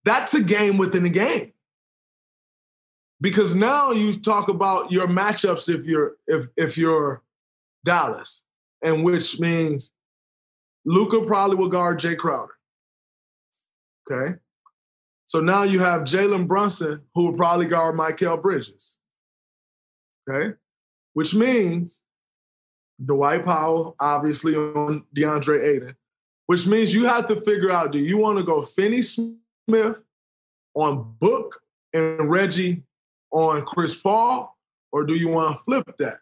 That's 0.04 0.34
a 0.34 0.42
game 0.42 0.78
within 0.78 1.04
a 1.04 1.10
game. 1.10 1.52
Because 3.20 3.54
now 3.54 3.92
you 3.92 4.18
talk 4.18 4.48
about 4.48 4.92
your 4.92 5.08
matchups 5.08 5.74
if 5.74 5.84
you're 5.86 6.12
if 6.26 6.48
if 6.56 6.76
you're 6.76 7.22
Dallas, 7.84 8.44
and 8.82 9.04
which 9.04 9.40
means 9.40 9.92
Luka 10.84 11.22
probably 11.22 11.56
will 11.56 11.70
guard 11.70 11.98
Jae 11.98 12.16
Crowder. 12.16 12.55
Okay. 14.10 14.36
So 15.26 15.40
now 15.40 15.64
you 15.64 15.80
have 15.80 16.02
Jalen 16.02 16.46
Brunson, 16.46 17.02
who 17.14 17.26
will 17.26 17.36
probably 17.36 17.66
guard 17.66 17.96
Mikal 17.96 18.40
Bridges. 18.40 18.98
Okay. 20.28 20.54
Which 21.14 21.34
means 21.34 22.02
Dwight 23.04 23.44
Powell, 23.44 23.96
obviously 23.98 24.54
on 24.54 25.04
DeAndre 25.16 25.64
Ayton, 25.64 25.96
which 26.46 26.66
means 26.66 26.94
you 26.94 27.06
have 27.06 27.26
to 27.28 27.40
figure 27.40 27.70
out 27.70 27.92
do 27.92 27.98
you 27.98 28.18
want 28.18 28.38
to 28.38 28.44
go 28.44 28.62
Finney 28.62 29.02
Smith 29.02 29.36
Smith 29.68 29.96
on 30.74 31.16
Book 31.20 31.60
and 31.92 32.30
Reggie 32.30 32.82
on 33.32 33.64
Chris 33.64 33.96
Paul, 33.96 34.56
or 34.92 35.04
do 35.04 35.14
you 35.14 35.28
want 35.28 35.56
to 35.56 35.64
flip 35.64 35.96
that? 35.98 36.18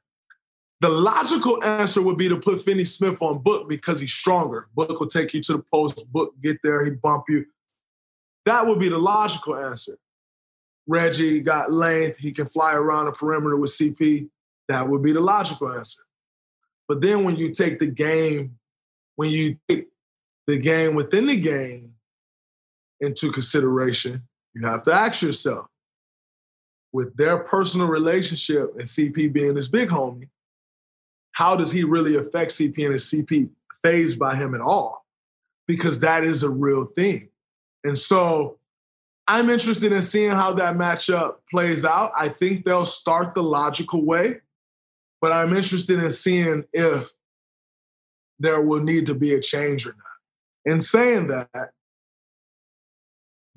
The 0.81 0.89
logical 0.89 1.63
answer 1.63 2.03
would 2.03 2.17
be 2.17 2.29
to 2.29 2.37
put 2.37 2.63
Finney 2.63 2.85
Smith 2.85 3.21
on 3.21 3.39
Book 3.39 3.69
because 3.69 4.01
he's 4.01 4.13
stronger. 4.13 4.69
Book 4.75 4.99
will 4.99 5.07
take 5.07 5.35
you 5.35 5.41
to 5.43 5.53
the 5.55 5.65
post, 5.73 6.11
Book 6.13 6.35
get 6.43 6.59
there, 6.63 6.85
he 6.85 6.91
bump 6.91 7.25
you. 7.29 7.47
That 8.47 8.67
would 8.67 8.79
be 8.79 8.89
the 8.89 8.99
logical 8.99 9.57
answer. 9.57 9.99
Reggie 10.87 11.41
got 11.41 11.73
length, 11.73 12.19
he 12.19 12.31
can 12.31 12.47
fly 12.47 12.75
around 12.75 13.07
the 13.07 13.13
perimeter 13.13 13.57
with 13.57 13.71
CP. 13.71 14.29
That 14.69 14.89
would 14.89 15.03
be 15.03 15.13
the 15.13 15.21
logical 15.21 15.73
answer. 15.73 16.03
But 16.89 17.01
then 17.01 17.25
when 17.25 17.37
you 17.37 17.53
take 17.53 17.79
the 17.79 17.87
game, 17.87 18.59
when 19.17 19.31
you 19.31 19.57
take 19.69 19.89
the 20.47 20.59
game 20.59 20.95
within 20.95 21.27
the 21.27 21.41
game, 21.41 21.95
into 23.01 23.31
consideration, 23.31 24.23
you 24.55 24.67
have 24.67 24.83
to 24.85 24.93
ask 24.93 25.23
yourself 25.23 25.67
with 26.93 27.17
their 27.17 27.39
personal 27.39 27.87
relationship 27.87 28.73
and 28.77 28.85
CP 28.85 29.33
being 29.33 29.57
his 29.57 29.69
big 29.69 29.89
homie, 29.89 30.29
how 31.33 31.57
does 31.57 31.73
he 31.73 31.85
really 31.85 32.17
affect 32.17 32.53
CP 32.53 32.87
and 32.87 32.95
is 32.95 33.05
CP 33.05 33.51
fazed 33.83 34.19
by 34.19 34.37
him 34.37 34.55
at 34.55 34.61
all? 34.61 35.05
Because 35.67 36.01
that 36.01 36.23
is 36.23 36.43
a 36.43 36.51
real 36.51 36.85
thing. 36.85 37.29
And 37.85 37.97
so 37.97 38.59
I'm 39.29 39.51
interested 39.51 39.93
in 39.93 40.03
seeing 40.03 40.31
how 40.31 40.53
that 40.55 40.77
matchup 40.77 41.37
plays 41.51 41.85
out. 41.85 42.13
I 42.17 42.29
think 42.29 42.65
they'll 42.65 42.87
start 42.87 43.35
the 43.35 43.43
logical 43.43 44.05
way, 44.05 44.41
but 45.21 45.33
I'm 45.33 45.55
interested 45.55 46.03
in 46.03 46.11
seeing 46.11 46.65
if 46.73 47.07
there 48.39 48.61
will 48.61 48.83
need 48.83 49.07
to 49.07 49.15
be 49.15 49.35
a 49.35 49.41
change 49.41 49.87
or 49.87 49.91
not. 49.97 50.73
In 50.73 50.81
saying 50.81 51.29
that, 51.29 51.71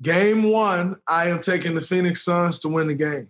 Game 0.00 0.44
one, 0.44 0.96
I 1.08 1.28
am 1.28 1.40
taking 1.40 1.74
the 1.74 1.80
Phoenix 1.80 2.22
Suns 2.22 2.60
to 2.60 2.68
win 2.68 2.86
the 2.86 2.94
game. 2.94 3.28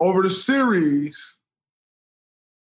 Over 0.00 0.22
the 0.22 0.30
series, 0.30 1.40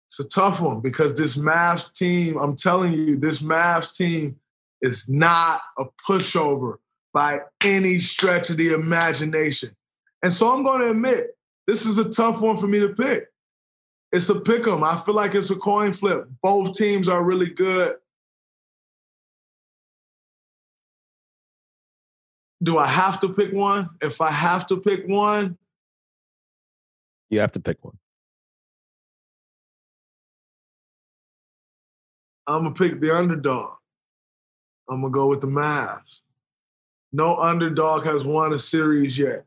it's 0.08 0.18
a 0.18 0.24
tough 0.24 0.60
one 0.60 0.80
because 0.80 1.14
this 1.14 1.36
Mavs 1.36 1.92
team, 1.92 2.36
I'm 2.36 2.56
telling 2.56 2.94
you, 2.94 3.16
this 3.16 3.42
Mavs 3.42 3.96
team 3.96 4.40
is 4.82 5.08
not 5.08 5.60
a 5.78 5.84
pushover 6.08 6.76
by 7.12 7.40
any 7.62 7.98
stretch 8.00 8.50
of 8.50 8.56
the 8.56 8.72
imagination. 8.72 9.70
And 10.22 10.32
so 10.32 10.52
I'm 10.52 10.64
going 10.64 10.80
to 10.80 10.90
admit, 10.90 11.36
this 11.66 11.86
is 11.86 11.98
a 11.98 12.10
tough 12.10 12.40
one 12.40 12.56
for 12.56 12.66
me 12.66 12.80
to 12.80 12.88
pick. 12.88 13.26
It's 14.12 14.28
a 14.28 14.40
pick 14.40 14.66
'em. 14.66 14.84
I 14.84 14.96
feel 15.00 15.14
like 15.14 15.34
it's 15.34 15.50
a 15.50 15.56
coin 15.56 15.92
flip. 15.92 16.28
Both 16.42 16.76
teams 16.76 17.08
are 17.08 17.22
really 17.22 17.50
good. 17.50 17.96
do 22.64 22.78
I 22.78 22.86
have 22.86 23.20
to 23.20 23.28
pick 23.28 23.52
one? 23.52 23.90
If 24.00 24.20
I 24.20 24.30
have 24.30 24.66
to 24.68 24.78
pick 24.78 25.06
one, 25.06 25.58
you 27.28 27.40
have 27.40 27.52
to 27.52 27.60
pick 27.60 27.84
one. 27.84 27.98
I'm 32.46 32.64
gonna 32.64 32.74
pick 32.74 33.00
the 33.00 33.14
underdog. 33.14 33.76
I'm 34.88 35.00
gonna 35.00 35.12
go 35.12 35.26
with 35.26 35.40
the 35.40 35.46
Mavs. 35.46 36.22
No 37.12 37.36
underdog 37.36 38.04
has 38.04 38.24
won 38.24 38.52
a 38.52 38.58
series 38.58 39.16
yet. 39.16 39.44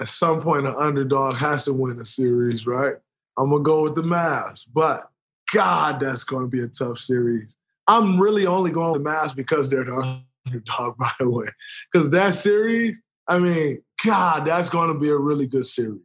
At 0.00 0.08
some 0.08 0.40
point, 0.40 0.66
an 0.66 0.74
underdog 0.74 1.36
has 1.36 1.64
to 1.66 1.72
win 1.72 2.00
a 2.00 2.04
series, 2.04 2.66
right? 2.66 2.96
I'm 3.38 3.50
gonna 3.50 3.62
go 3.62 3.82
with 3.82 3.94
the 3.94 4.02
Mavs, 4.02 4.66
but 4.72 5.08
God, 5.52 6.00
that's 6.00 6.24
gonna 6.24 6.48
be 6.48 6.60
a 6.60 6.68
tough 6.68 6.98
series. 6.98 7.56
I'm 7.86 8.20
really 8.20 8.46
only 8.46 8.70
going 8.70 8.92
with 8.92 9.04
the 9.04 9.10
Mavs 9.10 9.34
because 9.34 9.68
they're 9.68 9.84
the 9.84 10.22
underdog, 10.46 10.96
by 10.96 11.10
the 11.18 11.28
way. 11.28 11.48
Because 11.92 12.10
that 12.10 12.34
series, 12.34 13.00
I 13.28 13.38
mean, 13.38 13.82
God, 14.04 14.46
that's 14.46 14.68
to 14.68 14.94
be 14.94 15.10
a 15.10 15.16
really 15.16 15.46
good 15.46 15.66
series. 15.66 16.00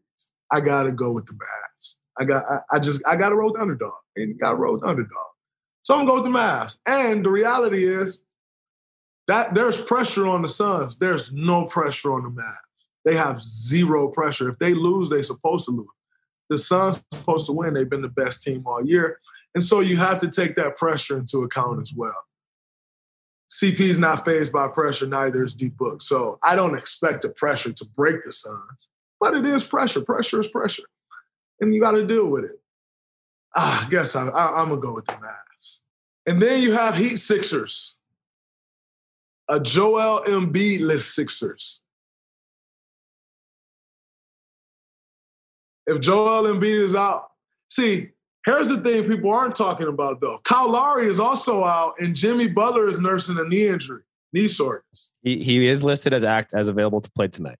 I 0.52 0.62
got 0.62 0.84
to 0.84 0.92
go 0.92 1.12
with 1.12 1.26
the 1.26 1.34
Mavs. 1.34 1.98
I 2.20 2.26
got 2.26 2.46
I, 2.50 2.60
I 2.72 2.80
just 2.80 3.02
I 3.08 3.16
got 3.16 3.30
to 3.30 3.36
roll 3.36 3.54
the 3.54 3.60
underdog. 3.60 3.94
And 4.16 4.40
got 4.40 4.58
roll 4.58 4.80
the 4.80 4.88
underdog. 4.88 5.28
So 5.88 5.94
I'm 5.94 6.06
gonna 6.06 6.10
go 6.10 6.22
with 6.22 6.34
the 6.34 6.38
Mavs. 6.38 6.80
And 6.86 7.24
the 7.24 7.30
reality 7.30 7.88
is 7.88 8.26
that 9.30 9.54
there's 9.54 9.80
pressure 9.80 10.28
on 10.28 10.42
the 10.42 10.50
Suns. 10.50 11.00
There's 11.00 11.32
no 11.32 11.64
pressure 11.64 12.12
on 12.12 12.24
the 12.24 12.30
Mavs. 12.30 12.58
They 13.06 13.16
have 13.16 13.42
zero 13.42 14.10
pressure. 14.10 14.50
If 14.50 14.60
they 14.60 14.74
lose, 14.74 15.10
they're 15.10 15.24
supposed 15.24 15.64
to 15.68 15.72
lose. 15.72 15.88
The 16.50 16.58
Suns 16.58 17.06
are 17.14 17.18
supposed 17.18 17.46
to 17.46 17.54
win. 17.54 17.74
They've 17.74 17.90
been 17.90 18.02
the 18.02 18.10
best 18.10 18.44
team 18.44 18.64
all 18.68 18.86
year. 18.86 19.22
And 19.56 19.64
so 19.64 19.80
you 19.80 19.96
have 19.96 20.20
to 20.20 20.28
take 20.28 20.56
that 20.56 20.76
pressure 20.76 21.20
into 21.20 21.44
account 21.44 21.82
as 21.82 21.94
well. 21.94 22.26
CP's 23.50 23.98
not 23.98 24.26
fazed 24.26 24.52
by 24.52 24.68
pressure, 24.68 25.08
neither 25.08 25.46
is 25.46 25.54
D 25.54 25.70
Book. 25.70 26.02
So 26.02 26.38
I 26.44 26.58
don't 26.58 26.78
expect 26.78 27.22
the 27.22 27.30
pressure 27.30 27.72
to 27.72 27.86
break 27.96 28.26
the 28.26 28.34
Suns, 28.34 28.90
but 29.22 29.36
it 29.36 29.46
is 29.46 29.64
pressure. 29.64 30.02
Pressure 30.02 30.42
is 30.42 30.50
pressure. 30.50 30.84
And 31.62 31.74
you 31.74 31.80
got 31.80 31.92
to 31.92 32.06
deal 32.06 32.28
with 32.28 32.44
it. 32.44 32.60
Ah, 33.56 33.86
I 33.86 33.90
guess 33.90 34.18
I, 34.18 34.28
I, 34.28 34.60
I'm 34.60 34.68
going 34.68 34.82
to 34.82 34.86
go 34.86 34.94
with 34.94 35.06
the 35.06 35.14
Mavs. 35.14 35.47
And 36.28 36.42
then 36.42 36.62
you 36.62 36.74
have 36.74 36.96
Heat 36.96 37.16
Sixers, 37.16 37.96
a 39.48 39.62
Joel 39.62 40.24
Embiid 40.28 40.82
list 40.82 41.16
Sixers. 41.16 41.82
If 45.86 46.02
Joel 46.02 46.44
Embiid 46.44 46.82
is 46.82 46.96
out, 46.96 47.30
see, 47.72 48.10
here's 48.46 48.68
the 48.68 48.82
thing 48.82 49.06
people 49.06 49.32
aren't 49.32 49.56
talking 49.56 49.88
about 49.88 50.20
though. 50.20 50.40
Kyle 50.44 50.70
Lowry 50.70 51.08
is 51.08 51.18
also 51.18 51.64
out, 51.64 51.94
and 52.00 52.14
Jimmy 52.14 52.48
Butler 52.48 52.90
is 52.90 53.00
nursing 53.00 53.40
a 53.40 53.46
knee 53.46 53.70
injury, 53.70 54.02
knee 54.34 54.50
soreness. 54.50 55.16
He, 55.24 55.42
he 55.42 55.66
is 55.66 55.82
listed 55.82 56.14
as 56.14 56.26
act 56.26 56.54
as 56.54 56.68
available 56.68 57.00
to 57.00 57.10
play 57.12 57.30
tonight. 57.30 57.58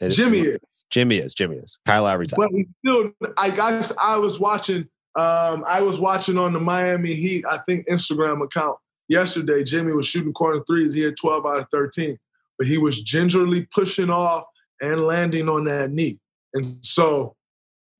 It, 0.00 0.10
Jimmy 0.10 0.40
is. 0.40 0.86
Jimmy 0.88 1.18
is. 1.18 1.34
Jimmy 1.34 1.56
is. 1.56 1.78
Kyle 1.84 2.04
Lowry's 2.04 2.32
out. 2.32 2.38
But 2.38 2.54
we 2.54 2.68
still, 2.78 3.10
I 3.36 3.50
guess 3.50 3.94
I 4.00 4.16
was 4.16 4.40
watching. 4.40 4.88
Um, 5.16 5.64
I 5.66 5.80
was 5.82 6.00
watching 6.00 6.38
on 6.38 6.52
the 6.52 6.60
Miami 6.60 7.14
Heat, 7.14 7.44
I 7.48 7.58
think 7.58 7.88
Instagram 7.88 8.42
account 8.44 8.78
yesterday. 9.08 9.64
Jimmy 9.64 9.92
was 9.92 10.06
shooting 10.06 10.32
corner 10.32 10.62
threes. 10.66 10.94
He 10.94 11.02
had 11.02 11.16
12 11.16 11.46
out 11.46 11.58
of 11.60 11.66
13, 11.70 12.18
but 12.58 12.66
he 12.66 12.78
was 12.78 13.00
gingerly 13.02 13.66
pushing 13.74 14.10
off 14.10 14.44
and 14.80 15.04
landing 15.04 15.48
on 15.48 15.64
that 15.64 15.90
knee. 15.90 16.18
And 16.54 16.78
so 16.82 17.34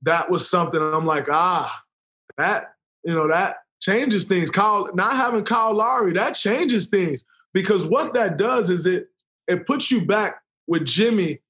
that 0.03 0.31
was 0.31 0.49
something 0.49 0.81
I'm 0.81 1.07
like, 1.07 1.27
ah, 1.31 1.83
that, 2.37 2.75
you 3.05 3.15
know, 3.15 3.29
that 3.29 3.57
changes 3.81 4.27
things. 4.27 4.51
Kyle, 4.51 4.89
not 4.95 5.17
having 5.17 5.45
Kyle 5.45 5.75
Lowry, 5.75 6.13
that 6.13 6.35
changes 6.35 6.89
things. 6.89 7.25
Because 7.53 7.85
what 7.85 8.15
that 8.15 8.37
does 8.37 8.71
is 8.71 8.87
it 8.87 9.09
it 9.47 9.67
puts 9.67 9.91
you 9.91 10.05
back 10.05 10.43
with 10.67 10.85
Jimmy 10.85 11.41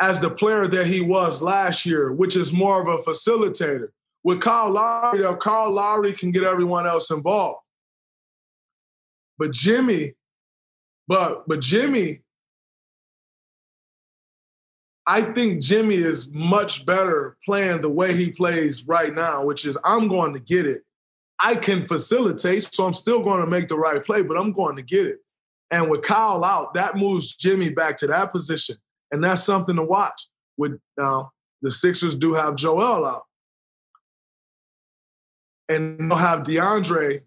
as 0.00 0.20
the 0.20 0.30
player 0.30 0.66
that 0.66 0.86
he 0.86 1.00
was 1.00 1.42
last 1.42 1.86
year, 1.86 2.12
which 2.12 2.34
is 2.34 2.52
more 2.52 2.82
of 2.82 2.88
a 2.88 3.02
facilitator. 3.02 3.88
With 4.22 4.40
Kyle 4.40 4.70
Lowry, 4.70 5.22
though, 5.22 5.36
Kyle 5.36 5.70
Lowry 5.70 6.12
can 6.12 6.30
get 6.30 6.44
everyone 6.44 6.86
else 6.86 7.10
involved. 7.10 7.60
But 9.38 9.52
Jimmy, 9.52 10.14
but 11.08 11.48
but 11.48 11.60
Jimmy 11.60 12.22
I 15.10 15.22
think 15.22 15.60
Jimmy 15.60 15.96
is 15.96 16.30
much 16.32 16.86
better 16.86 17.36
playing 17.44 17.80
the 17.80 17.88
way 17.88 18.14
he 18.14 18.30
plays 18.30 18.86
right 18.86 19.12
now, 19.12 19.44
which 19.44 19.66
is 19.66 19.76
I'm 19.84 20.06
going 20.06 20.34
to 20.34 20.38
get 20.38 20.66
it. 20.66 20.82
I 21.40 21.56
can 21.56 21.88
facilitate, 21.88 22.62
so 22.62 22.84
I'm 22.86 22.94
still 22.94 23.20
going 23.20 23.40
to 23.40 23.46
make 23.46 23.66
the 23.66 23.76
right 23.76 24.04
play, 24.04 24.22
but 24.22 24.36
I'm 24.36 24.52
going 24.52 24.76
to 24.76 24.82
get 24.82 25.08
it. 25.08 25.18
And 25.72 25.90
with 25.90 26.02
Kyle 26.02 26.44
out, 26.44 26.74
that 26.74 26.96
moves 26.96 27.34
Jimmy 27.34 27.70
back 27.70 27.96
to 27.98 28.06
that 28.06 28.30
position. 28.30 28.76
And 29.10 29.24
that's 29.24 29.42
something 29.42 29.74
to 29.74 29.82
watch. 29.82 30.28
With 30.56 30.78
now, 30.96 31.32
the 31.60 31.72
Sixers 31.72 32.14
do 32.14 32.34
have 32.34 32.54
Joel 32.54 33.04
out. 33.04 33.22
And 35.70 36.10
they'll 36.10 36.18
have 36.18 36.40
DeAndre 36.40 37.22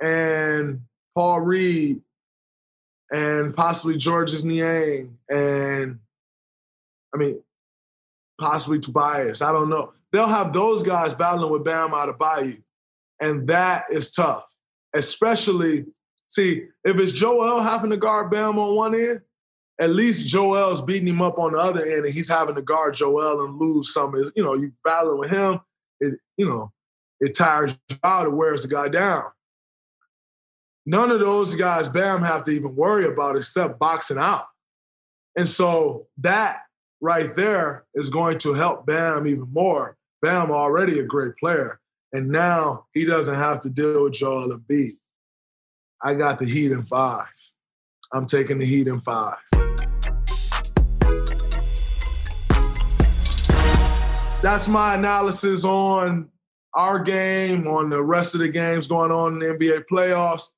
and 0.00 0.80
Paul 1.14 1.42
Reed 1.42 2.00
and 3.12 3.54
possibly 3.54 3.98
Georges 3.98 4.44
Niang 4.44 5.18
and 5.30 5.98
I 7.14 7.18
mean, 7.18 7.42
possibly 8.40 8.80
Tobias. 8.80 9.42
I 9.42 9.52
don't 9.52 9.68
know. 9.68 9.92
They'll 10.12 10.26
have 10.26 10.52
those 10.52 10.82
guys 10.82 11.14
battling 11.14 11.52
with 11.52 11.64
Bam 11.64 11.90
Adebayo. 11.90 12.60
And 13.20 13.46
that 13.48 13.84
is 13.90 14.12
tough. 14.12 14.44
Especially, 14.94 15.86
see, 16.28 16.66
if 16.84 16.98
it's 16.98 17.12
Joel 17.12 17.60
having 17.60 17.90
to 17.90 17.96
guard 17.96 18.30
Bam 18.30 18.58
on 18.58 18.74
one 18.74 18.94
end, 18.94 19.20
at 19.80 19.90
least 19.90 20.28
Joel's 20.28 20.82
beating 20.82 21.08
him 21.08 21.22
up 21.22 21.38
on 21.38 21.52
the 21.52 21.58
other 21.58 21.84
end 21.84 22.04
and 22.04 22.14
he's 22.14 22.28
having 22.28 22.54
to 22.54 22.62
guard 22.62 22.94
Joel 22.94 23.44
and 23.44 23.58
lose 23.58 23.92
some 23.92 24.14
you 24.34 24.42
know, 24.42 24.54
you 24.54 24.72
battling 24.84 25.18
with 25.18 25.30
him, 25.30 25.60
it, 26.00 26.18
you 26.36 26.48
know, 26.48 26.72
it 27.22 27.36
tires 27.36 27.76
you 27.88 27.96
out, 28.02 28.26
it 28.26 28.32
wears 28.32 28.62
the 28.62 28.68
guy 28.68 28.88
down. 28.88 29.22
None 30.84 31.12
of 31.12 31.20
those 31.20 31.54
guys 31.54 31.88
Bam 31.88 32.22
have 32.24 32.42
to 32.44 32.50
even 32.50 32.74
worry 32.74 33.06
about 33.06 33.36
except 33.36 33.78
boxing 33.78 34.18
out. 34.18 34.46
And 35.36 35.48
so 35.48 36.08
that 36.18 36.62
right 37.00 37.34
there 37.36 37.84
is 37.94 38.10
going 38.10 38.38
to 38.40 38.54
help 38.54 38.86
Bam 38.86 39.28
even 39.28 39.48
more. 39.52 39.96
Bam 40.20 40.50
already 40.50 40.98
a 40.98 41.04
great 41.04 41.36
player, 41.36 41.80
and 42.12 42.28
now 42.28 42.86
he 42.92 43.04
doesn't 43.04 43.36
have 43.36 43.60
to 43.62 43.70
deal 43.70 44.02
with 44.02 44.14
Joel 44.14 44.58
Embiid. 44.58 44.96
I 46.02 46.14
got 46.14 46.40
the 46.40 46.44
Heat 46.44 46.72
in 46.72 46.84
five. 46.84 47.28
I'm 48.12 48.26
taking 48.26 48.58
the 48.58 48.66
Heat 48.66 48.88
in 48.88 49.00
five. 49.00 49.36
That's 54.42 54.66
my 54.66 54.96
analysis 54.96 55.64
on 55.64 56.28
our 56.74 56.98
game, 56.98 57.66
on 57.66 57.90
the 57.90 58.02
rest 58.02 58.34
of 58.34 58.40
the 58.40 58.48
games 58.48 58.86
going 58.86 59.10
on 59.10 59.34
in 59.34 59.38
the 59.38 59.46
NBA 59.54 59.84
playoffs. 59.90 60.50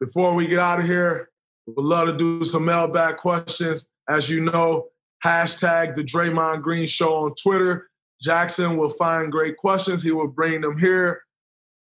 Before 0.00 0.34
we 0.34 0.48
get 0.48 0.58
out 0.58 0.80
of 0.80 0.86
here, 0.86 1.30
we'd 1.66 1.76
love 1.78 2.08
to 2.08 2.16
do 2.16 2.44
some 2.44 2.64
mailbag 2.64 3.18
questions. 3.18 3.88
As 4.08 4.28
you 4.28 4.40
know, 4.40 4.88
hashtag 5.24 5.94
the 5.94 6.02
Draymond 6.02 6.62
Green 6.62 6.86
Show 6.86 7.14
on 7.14 7.34
Twitter. 7.34 7.88
Jackson 8.20 8.76
will 8.76 8.90
find 8.90 9.30
great 9.30 9.56
questions. 9.56 10.02
He 10.02 10.12
will 10.12 10.28
bring 10.28 10.60
them 10.60 10.78
here, 10.78 11.22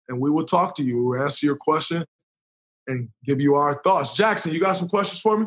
and 0.09 0.20
we 0.20 0.31
will 0.31 0.45
talk 0.45 0.74
to 0.76 0.83
you. 0.83 1.05
We'll 1.05 1.22
answer 1.22 1.47
your 1.47 1.57
question 1.57 2.05
and 2.87 3.09
give 3.24 3.41
you 3.41 3.55
our 3.55 3.81
thoughts. 3.83 4.12
Jackson, 4.12 4.53
you 4.53 4.61
got 4.61 4.76
some 4.76 4.89
questions 4.89 5.20
for 5.20 5.39
me? 5.39 5.47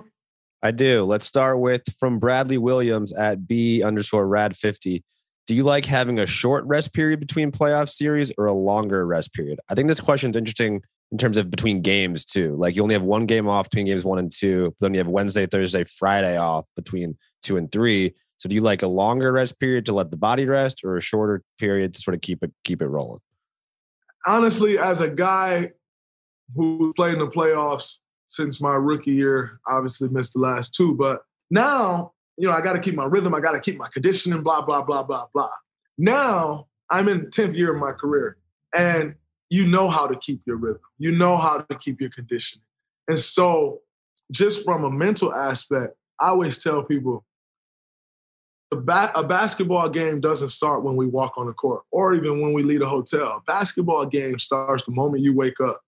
I 0.61 0.71
do. 0.71 1.03
Let's 1.03 1.25
start 1.25 1.59
with 1.59 1.81
from 1.99 2.19
Bradley 2.19 2.57
Williams 2.57 3.11
at 3.13 3.47
B 3.47 3.83
underscore 3.83 4.27
rad 4.27 4.55
50. 4.55 5.03
Do 5.45 5.53
you 5.53 5.63
like 5.63 5.85
having 5.85 6.19
a 6.19 6.25
short 6.25 6.65
rest 6.65 6.93
period 6.93 7.19
between 7.19 7.51
playoff 7.51 7.89
series 7.89 8.31
or 8.37 8.45
a 8.45 8.53
longer 8.53 9.05
rest 9.05 9.33
period? 9.33 9.59
I 9.69 9.75
think 9.75 9.89
this 9.89 9.99
question 9.99 10.31
is 10.31 10.37
interesting 10.37 10.81
in 11.11 11.17
terms 11.17 11.37
of 11.37 11.51
between 11.51 11.81
games 11.81 12.23
too. 12.23 12.55
Like 12.55 12.75
you 12.75 12.81
only 12.81 12.93
have 12.93 13.03
one 13.03 13.25
game 13.25 13.47
off 13.47 13.69
between 13.69 13.85
games 13.85 14.05
one 14.05 14.19
and 14.19 14.31
two, 14.31 14.73
but 14.79 14.85
then 14.85 14.93
you 14.93 14.99
have 14.99 15.07
Wednesday, 15.07 15.45
Thursday, 15.45 15.83
Friday 15.83 16.37
off 16.37 16.65
between 16.75 17.17
two 17.41 17.57
and 17.57 17.71
three. 17.71 18.15
So 18.37 18.49
do 18.49 18.55
you 18.55 18.61
like 18.61 18.81
a 18.81 18.87
longer 18.87 19.31
rest 19.31 19.59
period 19.59 19.85
to 19.87 19.93
let 19.93 20.11
the 20.11 20.17
body 20.17 20.45
rest 20.45 20.81
or 20.83 20.97
a 20.97 21.01
shorter 21.01 21.43
period 21.59 21.93
to 21.93 22.01
sort 22.01 22.15
of 22.15 22.21
keep 22.21 22.43
it 22.43 22.51
keep 22.63 22.81
it 22.81 22.87
rolling? 22.87 23.19
Honestly, 24.25 24.79
as 24.79 25.01
a 25.01 25.09
guy 25.09 25.71
who 26.55 26.93
played 26.95 27.13
in 27.13 27.19
the 27.19 27.27
playoffs 27.27 27.99
since 28.27 28.61
my 28.61 28.73
rookie 28.73 29.11
year, 29.11 29.59
obviously 29.67 30.09
missed 30.09 30.33
the 30.33 30.39
last 30.39 30.73
two, 30.73 30.95
but 30.95 31.21
now, 31.51 32.13
you 32.37 32.47
know, 32.47 32.53
I 32.53 32.61
got 32.61 32.73
to 32.73 32.79
keep 32.79 32.95
my 32.95 33.05
rhythm, 33.05 33.33
I 33.35 33.39
got 33.39 33.53
to 33.53 33.59
keep 33.59 33.77
my 33.77 33.87
conditioning, 33.93 34.41
blah 34.41 34.61
blah 34.61 34.83
blah 34.83 35.03
blah 35.03 35.27
blah. 35.33 35.49
Now, 35.97 36.67
I'm 36.89 37.07
in 37.07 37.27
10th 37.27 37.55
year 37.55 37.73
of 37.73 37.79
my 37.79 37.91
career 37.91 38.37
and 38.75 39.15
you 39.49 39.67
know 39.67 39.87
how 39.87 40.07
to 40.07 40.17
keep 40.17 40.41
your 40.45 40.55
rhythm. 40.55 40.81
You 40.97 41.11
know 41.11 41.37
how 41.37 41.59
to 41.59 41.77
keep 41.77 42.01
your 42.01 42.09
conditioning. 42.09 42.63
And 43.07 43.19
so, 43.19 43.81
just 44.31 44.63
from 44.65 44.83
a 44.83 44.89
mental 44.89 45.33
aspect, 45.33 45.95
I 46.19 46.29
always 46.29 46.63
tell 46.63 46.83
people 46.83 47.25
ba- 48.71 49.11
a 49.15 49.23
basketball 49.23 49.89
game 49.89 50.19
doesn't 50.19 50.49
start 50.49 50.83
when 50.83 50.95
we 50.95 51.05
walk 51.05 51.33
on 51.37 51.47
the 51.47 51.53
court 51.53 51.83
or 51.91 52.13
even 52.13 52.41
when 52.41 52.53
we 52.53 52.63
leave 52.63 52.81
a 52.81 52.89
hotel. 52.89 53.27
A 53.27 53.41
basketball 53.45 54.05
game 54.05 54.39
starts 54.39 54.85
the 54.85 54.91
moment 54.91 55.23
you 55.23 55.35
wake 55.35 55.59
up 55.59 55.81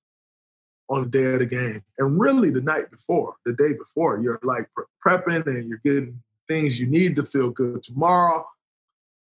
on 0.90 1.04
the 1.04 1.10
day 1.10 1.26
of 1.26 1.40
the 1.40 1.46
game. 1.46 1.82
And 1.98 2.20
really 2.20 2.52
the 2.52 2.62
night 2.62 2.92
before, 2.92 3.36
the 3.46 3.54
day 3.54 3.74
before, 3.74 4.22
you're 4.22 4.40
like 4.44 4.68
prepping 5.06 5.48
and 5.48 5.68
you're 5.68 5.82
getting 5.84 6.22
things 6.48 6.80
you 6.80 6.88
need 6.88 7.16
to 7.16 7.24
feel 7.24 7.50
good 7.50 7.84
tomorrow. 7.84 8.46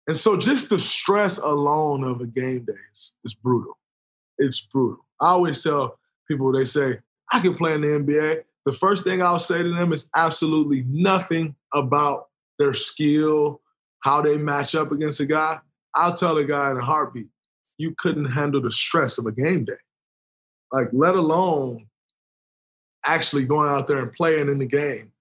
And 0.07 0.15
so 0.15 0.37
just 0.37 0.69
the 0.69 0.79
stress 0.79 1.37
alone 1.37 2.03
of 2.03 2.21
a 2.21 2.27
game 2.27 2.65
day 2.65 2.73
is, 2.93 3.15
is 3.25 3.33
brutal. 3.33 3.77
It's 4.37 4.61
brutal. 4.61 5.05
I 5.19 5.29
always 5.29 5.61
tell 5.61 5.99
people, 6.27 6.51
they 6.51 6.65
say, 6.65 6.99
I 7.31 7.39
can 7.39 7.55
play 7.55 7.73
in 7.73 7.81
the 7.81 7.87
NBA. 7.87 8.43
The 8.65 8.73
first 8.73 9.03
thing 9.03 9.21
I'll 9.21 9.39
say 9.39 9.63
to 9.63 9.73
them 9.73 9.91
is 9.91 10.09
absolutely 10.15 10.85
nothing 10.87 11.55
about 11.73 12.27
their 12.59 12.73
skill, 12.73 13.61
how 14.01 14.21
they 14.21 14.37
match 14.37 14.75
up 14.75 14.91
against 14.91 15.19
a 15.19 15.25
guy, 15.25 15.59
I'll 15.97 16.13
tell 16.13 16.37
a 16.37 16.43
guy 16.43 16.71
in 16.71 16.77
a 16.77 16.85
heartbeat, 16.85 17.27
you 17.77 17.95
couldn't 17.97 18.31
handle 18.31 18.61
the 18.61 18.71
stress 18.71 19.17
of 19.17 19.25
a 19.25 19.31
game 19.31 19.65
day. 19.65 19.73
Like, 20.71 20.89
let 20.91 21.15
alone 21.15 21.87
actually 23.05 23.45
going 23.45 23.69
out 23.69 23.87
there 23.87 23.99
and 23.99 24.13
playing 24.13 24.47
in 24.47 24.59
the 24.59 24.65
game, 24.65 25.11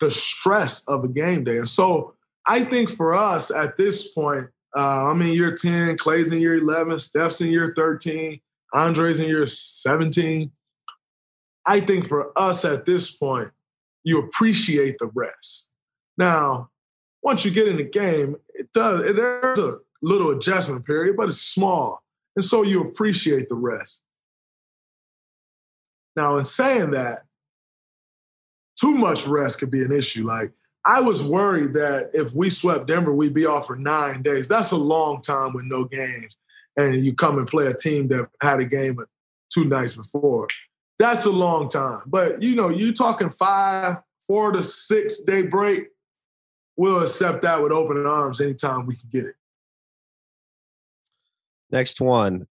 the 0.00 0.10
stress 0.10 0.84
of 0.86 1.04
a 1.04 1.08
game 1.08 1.44
day. 1.44 1.58
And 1.58 1.68
so 1.68 2.14
I 2.46 2.64
think 2.64 2.90
for 2.90 3.14
us 3.14 3.50
at 3.50 3.76
this 3.76 4.12
point, 4.12 4.48
Uh, 4.76 5.08
I'm 5.10 5.22
in 5.22 5.32
year 5.32 5.54
10, 5.54 5.96
Klay's 5.96 6.32
in 6.32 6.40
year 6.40 6.58
11, 6.58 6.98
Steph's 6.98 7.40
in 7.40 7.50
year 7.50 7.72
13, 7.74 8.38
Andre's 8.74 9.20
in 9.20 9.26
year 9.26 9.46
17. 9.46 10.52
I 11.64 11.80
think 11.80 12.06
for 12.06 12.30
us 12.36 12.62
at 12.66 12.84
this 12.84 13.10
point, 13.16 13.50
you 14.04 14.18
appreciate 14.18 14.98
the 14.98 15.10
rest. 15.14 15.70
Now, 16.18 16.68
once 17.22 17.44
you 17.44 17.50
get 17.50 17.68
in 17.68 17.78
the 17.78 17.84
game, 17.84 18.36
it 18.52 18.70
does, 18.74 19.00
there's 19.00 19.58
a 19.58 19.78
little 20.02 20.30
adjustment 20.30 20.84
period, 20.84 21.16
but 21.16 21.28
it's 21.28 21.40
small. 21.40 22.02
And 22.34 22.44
so 22.44 22.62
you 22.62 22.82
appreciate 22.82 23.48
the 23.48 23.54
rest. 23.54 24.04
Now, 26.16 26.36
in 26.36 26.44
saying 26.44 26.90
that, 26.90 27.25
too 28.78 28.94
much 28.94 29.26
rest 29.26 29.58
could 29.58 29.70
be 29.70 29.82
an 29.82 29.92
issue. 29.92 30.26
Like, 30.26 30.52
I 30.84 31.00
was 31.00 31.24
worried 31.24 31.74
that 31.74 32.10
if 32.14 32.32
we 32.32 32.48
swept 32.48 32.86
Denver, 32.86 33.12
we'd 33.12 33.34
be 33.34 33.46
off 33.46 33.66
for 33.66 33.76
nine 33.76 34.22
days. 34.22 34.46
That's 34.46 34.70
a 34.70 34.76
long 34.76 35.20
time 35.20 35.52
with 35.52 35.64
no 35.64 35.84
games. 35.84 36.36
And 36.76 37.04
you 37.04 37.14
come 37.14 37.38
and 37.38 37.48
play 37.48 37.66
a 37.66 37.74
team 37.74 38.06
that 38.08 38.28
had 38.40 38.60
a 38.60 38.64
game 38.64 38.98
two 39.52 39.64
nights 39.64 39.96
before. 39.96 40.48
That's 40.98 41.24
a 41.24 41.30
long 41.30 41.68
time. 41.68 42.02
But, 42.06 42.40
you 42.42 42.54
know, 42.54 42.68
you're 42.68 42.92
talking 42.92 43.30
five, 43.30 43.96
four 44.26 44.52
to 44.52 44.62
six 44.62 45.22
day 45.22 45.42
break. 45.42 45.88
We'll 46.76 47.02
accept 47.02 47.42
that 47.42 47.62
with 47.62 47.72
open 47.72 48.06
arms 48.06 48.40
anytime 48.40 48.86
we 48.86 48.94
can 48.94 49.08
get 49.10 49.24
it. 49.24 49.34
Next 51.70 52.00
one. 52.00 52.46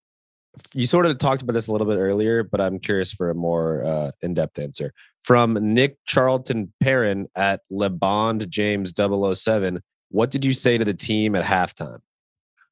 You 0.74 0.88
sort 0.88 1.06
of 1.06 1.18
talked 1.20 1.42
about 1.42 1.54
this 1.54 1.68
a 1.68 1.72
little 1.72 1.88
bit 1.88 1.98
earlier, 1.98 2.44
but 2.44 2.60
I'm 2.60 2.80
curious 2.80 3.14
for 3.14 3.30
a 3.30 3.36
more 3.36 3.84
uh, 3.84 4.12
in 4.22 4.34
depth 4.34 4.58
answer. 4.58 4.94
From 5.26 5.58
Nick 5.74 5.98
Charlton 6.06 6.72
Perrin 6.80 7.26
at 7.36 7.62
LeBron 7.72 8.48
James 8.48 8.94
007, 8.96 9.82
what 10.10 10.30
did 10.30 10.46
you 10.46 10.54
say 10.54 10.78
to 10.78 10.86
the 10.86 10.94
team 10.94 11.36
at 11.36 11.44
halftime? 11.44 11.98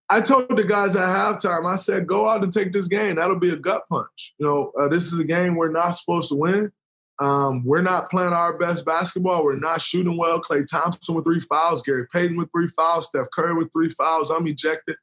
I 0.07 0.21
told 0.21 0.55
the 0.55 0.63
guys 0.63 0.95
at 0.95 1.09
halftime, 1.09 1.65
I 1.65 1.77
said, 1.77 2.05
go 2.05 2.29
out 2.29 2.43
and 2.43 2.53
take 2.53 2.71
this 2.71 2.87
game. 2.87 3.15
That'll 3.15 3.39
be 3.39 3.49
a 3.49 3.55
gut 3.55 3.81
punch. 3.89 4.35
You 4.37 4.45
know, 4.45 4.71
uh, 4.79 4.87
this 4.87 5.11
is 5.11 5.17
a 5.17 5.23
game 5.23 5.55
we're 5.55 5.71
not 5.71 5.95
supposed 5.95 6.29
to 6.29 6.35
win. 6.35 6.71
Um, 7.19 7.65
we're 7.65 7.81
not 7.81 8.11
playing 8.11 8.33
our 8.33 8.55
best 8.55 8.85
basketball. 8.85 9.43
We're 9.43 9.55
not 9.57 9.81
shooting 9.81 10.15
well. 10.15 10.39
Klay 10.39 10.63
Thompson 10.69 11.15
with 11.15 11.25
three 11.25 11.41
fouls, 11.41 11.81
Gary 11.81 12.05
Payton 12.13 12.37
with 12.37 12.51
three 12.51 12.67
fouls, 12.67 13.07
Steph 13.07 13.31
Curry 13.33 13.55
with 13.55 13.73
three 13.73 13.89
fouls. 13.89 14.29
I'm 14.29 14.45
ejected. 14.45 14.97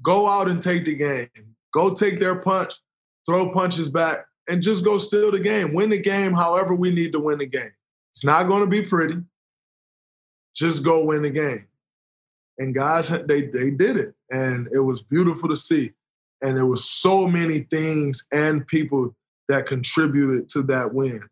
Go 0.00 0.28
out 0.28 0.46
and 0.46 0.62
take 0.62 0.84
the 0.84 0.94
game. 0.94 1.28
Go 1.74 1.92
take 1.92 2.20
their 2.20 2.36
punch, 2.36 2.74
throw 3.26 3.50
punches 3.50 3.90
back, 3.90 4.26
and 4.48 4.62
just 4.62 4.84
go 4.84 4.98
steal 4.98 5.30
the 5.30 5.38
game. 5.38 5.74
Win 5.74 5.90
the 5.90 6.00
game 6.00 6.32
however 6.32 6.74
we 6.74 6.90
need 6.90 7.12
to 7.12 7.20
win 7.20 7.38
the 7.38 7.46
game. 7.46 7.72
It's 8.12 8.24
not 8.24 8.48
going 8.48 8.62
to 8.62 8.66
be 8.66 8.82
pretty. 8.82 9.16
Just 10.56 10.84
go 10.84 11.04
win 11.04 11.22
the 11.22 11.30
game. 11.30 11.66
And 12.58 12.74
guys, 12.74 13.10
they 13.10 13.42
they 13.42 13.70
did 13.70 13.96
it, 13.96 14.14
and 14.32 14.68
it 14.72 14.80
was 14.80 15.02
beautiful 15.02 15.48
to 15.48 15.56
see. 15.56 15.92
And 16.42 16.56
there 16.56 16.66
was 16.66 16.84
so 16.84 17.26
many 17.26 17.60
things 17.60 18.26
and 18.32 18.66
people 18.66 19.14
that 19.48 19.66
contributed 19.66 20.48
to 20.50 20.62
that 20.62 20.92
win. 20.92 21.22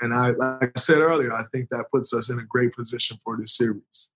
And 0.00 0.14
I, 0.14 0.30
like 0.30 0.72
I 0.74 0.80
said 0.80 0.98
earlier, 0.98 1.32
I 1.32 1.44
think 1.52 1.68
that 1.70 1.90
puts 1.92 2.14
us 2.14 2.30
in 2.30 2.38
a 2.38 2.44
great 2.44 2.74
position 2.74 3.18
for 3.24 3.36
this 3.36 3.56
series. 3.56 4.10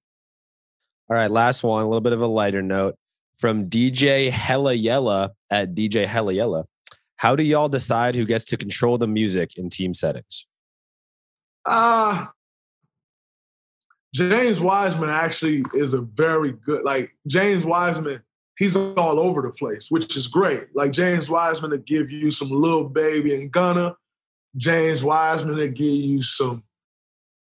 All 1.10 1.16
right, 1.16 1.30
last 1.30 1.62
one, 1.62 1.82
a 1.82 1.86
little 1.86 2.00
bit 2.00 2.14
of 2.14 2.22
a 2.22 2.26
lighter 2.26 2.62
note 2.62 2.94
from 3.36 3.68
DJ 3.68 4.30
Hella 4.30 4.72
Yella 4.72 5.32
at 5.50 5.74
DJ 5.74 6.06
Hella 6.06 6.32
Yella. 6.32 6.64
How 7.24 7.34
do 7.34 7.42
y'all 7.42 7.70
decide 7.70 8.14
who 8.14 8.26
gets 8.26 8.44
to 8.44 8.58
control 8.58 8.98
the 8.98 9.08
music 9.08 9.56
in 9.56 9.70
team 9.70 9.94
settings? 9.94 10.44
Uh 11.64 12.26
James 14.14 14.60
Wiseman 14.60 15.08
actually 15.08 15.64
is 15.72 15.94
a 15.94 16.02
very 16.02 16.52
good 16.52 16.84
like 16.84 17.16
James 17.26 17.64
Wiseman, 17.64 18.20
he's 18.58 18.76
all 18.76 19.18
over 19.18 19.40
the 19.40 19.48
place, 19.48 19.90
which 19.90 20.18
is 20.18 20.28
great. 20.28 20.66
Like 20.74 20.92
James 20.92 21.30
Wiseman 21.30 21.70
to 21.70 21.78
give 21.78 22.10
you 22.10 22.30
some 22.30 22.50
Lil 22.50 22.90
Baby 22.90 23.34
and 23.34 23.50
Gunna, 23.50 23.96
James 24.58 25.02
Wiseman 25.02 25.56
to 25.56 25.68
give 25.68 25.86
you 25.86 26.22
some 26.22 26.62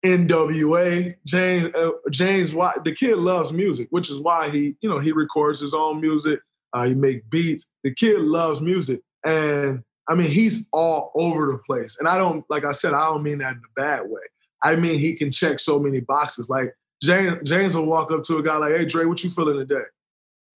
NWA. 0.05 1.15
James 1.25 1.73
uh, 1.77 1.93
James 2.11 2.51
the 2.51 2.97
kid 2.99 3.17
loves 3.17 3.53
music, 3.53 3.87
which 3.91 4.11
is 4.11 4.19
why 4.19 4.51
he, 4.51 4.75
you 4.81 4.91
know, 4.91 4.99
he 4.99 5.13
records 5.13 5.61
his 5.61 5.73
own 5.73 6.01
music. 6.01 6.41
Uh, 6.73 6.85
he 6.85 6.97
make 6.97 7.31
beats. 7.31 7.71
The 7.85 7.95
kid 7.95 8.19
loves 8.19 8.61
music, 8.61 9.01
and 9.25 9.83
I 10.09 10.15
mean, 10.15 10.31
he's 10.31 10.69
all 10.73 11.13
over 11.15 11.53
the 11.53 11.59
place. 11.59 11.99
And 11.99 12.09
I 12.09 12.17
don't, 12.17 12.45
like 12.49 12.65
I 12.65 12.73
said, 12.73 12.95
I 12.95 13.11
don't 13.11 13.23
mean 13.23 13.39
that 13.39 13.53
in 13.53 13.59
a 13.59 13.81
bad 13.81 14.09
way. 14.09 14.23
I 14.63 14.75
mean, 14.75 14.99
he 14.99 15.15
can 15.15 15.31
check 15.31 15.61
so 15.61 15.79
many 15.79 16.01
boxes. 16.01 16.49
Like 16.49 16.75
James, 17.03 17.37
James 17.49 17.77
will 17.77 17.87
walk 17.87 18.11
up 18.11 18.23
to 18.25 18.39
a 18.39 18.43
guy 18.43 18.57
like, 18.57 18.75
"Hey, 18.75 18.85
Dre, 18.87 19.05
what 19.05 19.23
you 19.23 19.31
feeling 19.31 19.59
today? 19.59 19.85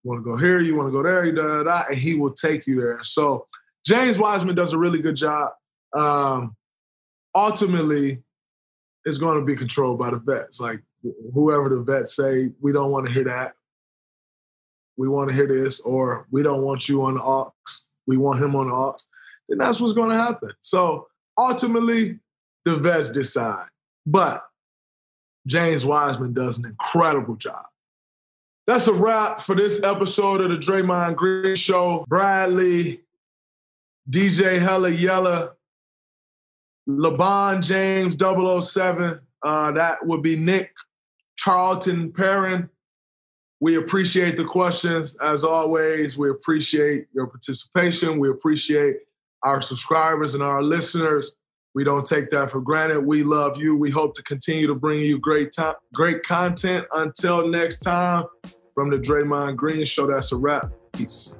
You 0.04 0.10
want 0.10 0.24
to 0.24 0.32
go 0.32 0.38
here? 0.38 0.60
You 0.60 0.76
want 0.76 0.88
to 0.88 0.92
go 0.92 1.04
there? 1.04 1.32
Da, 1.32 1.42
da, 1.42 1.64
da, 1.64 1.84
and 1.90 1.98
he 1.98 2.16
will 2.16 2.34
take 2.34 2.66
you 2.66 2.80
there. 2.80 3.00
So 3.04 3.48
James 3.86 4.18
Wiseman 4.18 4.56
does 4.56 4.74
a 4.74 4.78
really 4.78 5.02
good 5.02 5.16
job. 5.16 5.52
Um, 5.96 6.56
ultimately, 7.36 8.24
it's 9.06 9.18
going 9.18 9.40
to 9.40 9.46
be 9.46 9.56
controlled 9.56 10.00
by 10.00 10.12
the 10.12 10.18
vets. 10.18 10.60
Like 10.60 10.82
whoever 11.34 11.70
the 11.70 11.82
vets 11.82 12.16
say, 12.16 12.50
we 12.60 12.72
don't 12.72 12.92
want 12.92 13.08
to 13.08 13.12
hear 13.12 13.26
that. 13.26 13.54
We 14.98 15.08
want 15.08 15.30
to 15.30 15.36
hear 15.36 15.48
this, 15.48 15.80
or 15.82 16.28
we 16.32 16.44
don't 16.44 16.62
want 16.62 16.88
you 16.88 17.04
on 17.04 17.16
the 17.16 17.22
aux. 17.22 17.54
We 18.08 18.18
want 18.18 18.42
him 18.42 18.56
on 18.56 18.68
the 18.68 18.74
aux. 18.74 18.96
Then 19.50 19.58
that's 19.58 19.80
what's 19.80 19.94
going 19.94 20.10
to 20.10 20.18
happen. 20.18 20.52
So 20.62 21.08
ultimately, 21.38 22.20
the 22.66 22.78
vets 22.78 23.10
decide. 23.10 23.68
But 24.06 24.44
James 25.48 25.86
Wiseman 25.86 26.34
does 26.34 26.58
an 26.58 26.66
incredible 26.66 27.36
job. 27.36 27.66
That's 28.68 28.88
a 28.88 28.94
wrap 28.94 29.42
for 29.42 29.56
this 29.56 29.84
episode 29.84 30.42
of 30.42 30.50
the 30.50 30.58
Draymond 30.58 31.16
Green 31.16 31.56
Show. 31.56 32.06
Bradley, 32.08 33.02
DJ 34.10 34.60
Hella 34.60 34.90
Yella, 34.90 35.52
LeBron 36.88 37.64
James 37.64 38.16
007. 38.16 39.20
Uh, 39.44 39.72
that 39.72 40.06
would 40.06 40.22
be 40.22 40.36
Nick 40.36 40.74
Charlton 41.38 42.12
Perrin. 42.12 42.70
We 43.62 43.76
appreciate 43.76 44.38
the 44.38 44.44
questions 44.44 45.16
as 45.22 45.44
always. 45.44 46.18
We 46.18 46.32
appreciate 46.32 47.06
your 47.14 47.28
participation. 47.28 48.18
We 48.20 48.32
appreciate 48.32 48.98
our 49.44 49.62
subscribers 49.62 50.34
and 50.34 50.42
our 50.42 50.64
listeners. 50.64 51.36
We 51.76 51.84
don't 51.84 52.06
take 52.06 52.32
that 52.32 52.52
for 52.52 52.60
granted. 52.60 53.02
We 53.02 53.24
love 53.24 53.58
you. 53.58 53.76
We 53.76 53.92
hope 53.92 54.16
to 54.16 54.24
continue 54.24 54.66
to 54.66 54.76
bring 54.76 55.00
you 55.02 55.20
great 55.20 55.54
time, 55.54 55.76
great 55.94 56.24
content. 56.24 56.88
Until 56.92 57.48
next 57.48 57.80
time, 57.80 58.26
from 58.74 58.90
the 58.90 58.98
Draymond 58.98 59.58
Green 59.58 59.86
Show, 59.86 60.08
that's 60.08 60.32
a 60.32 60.38
wrap. 60.38 60.72
Peace. 60.94 61.40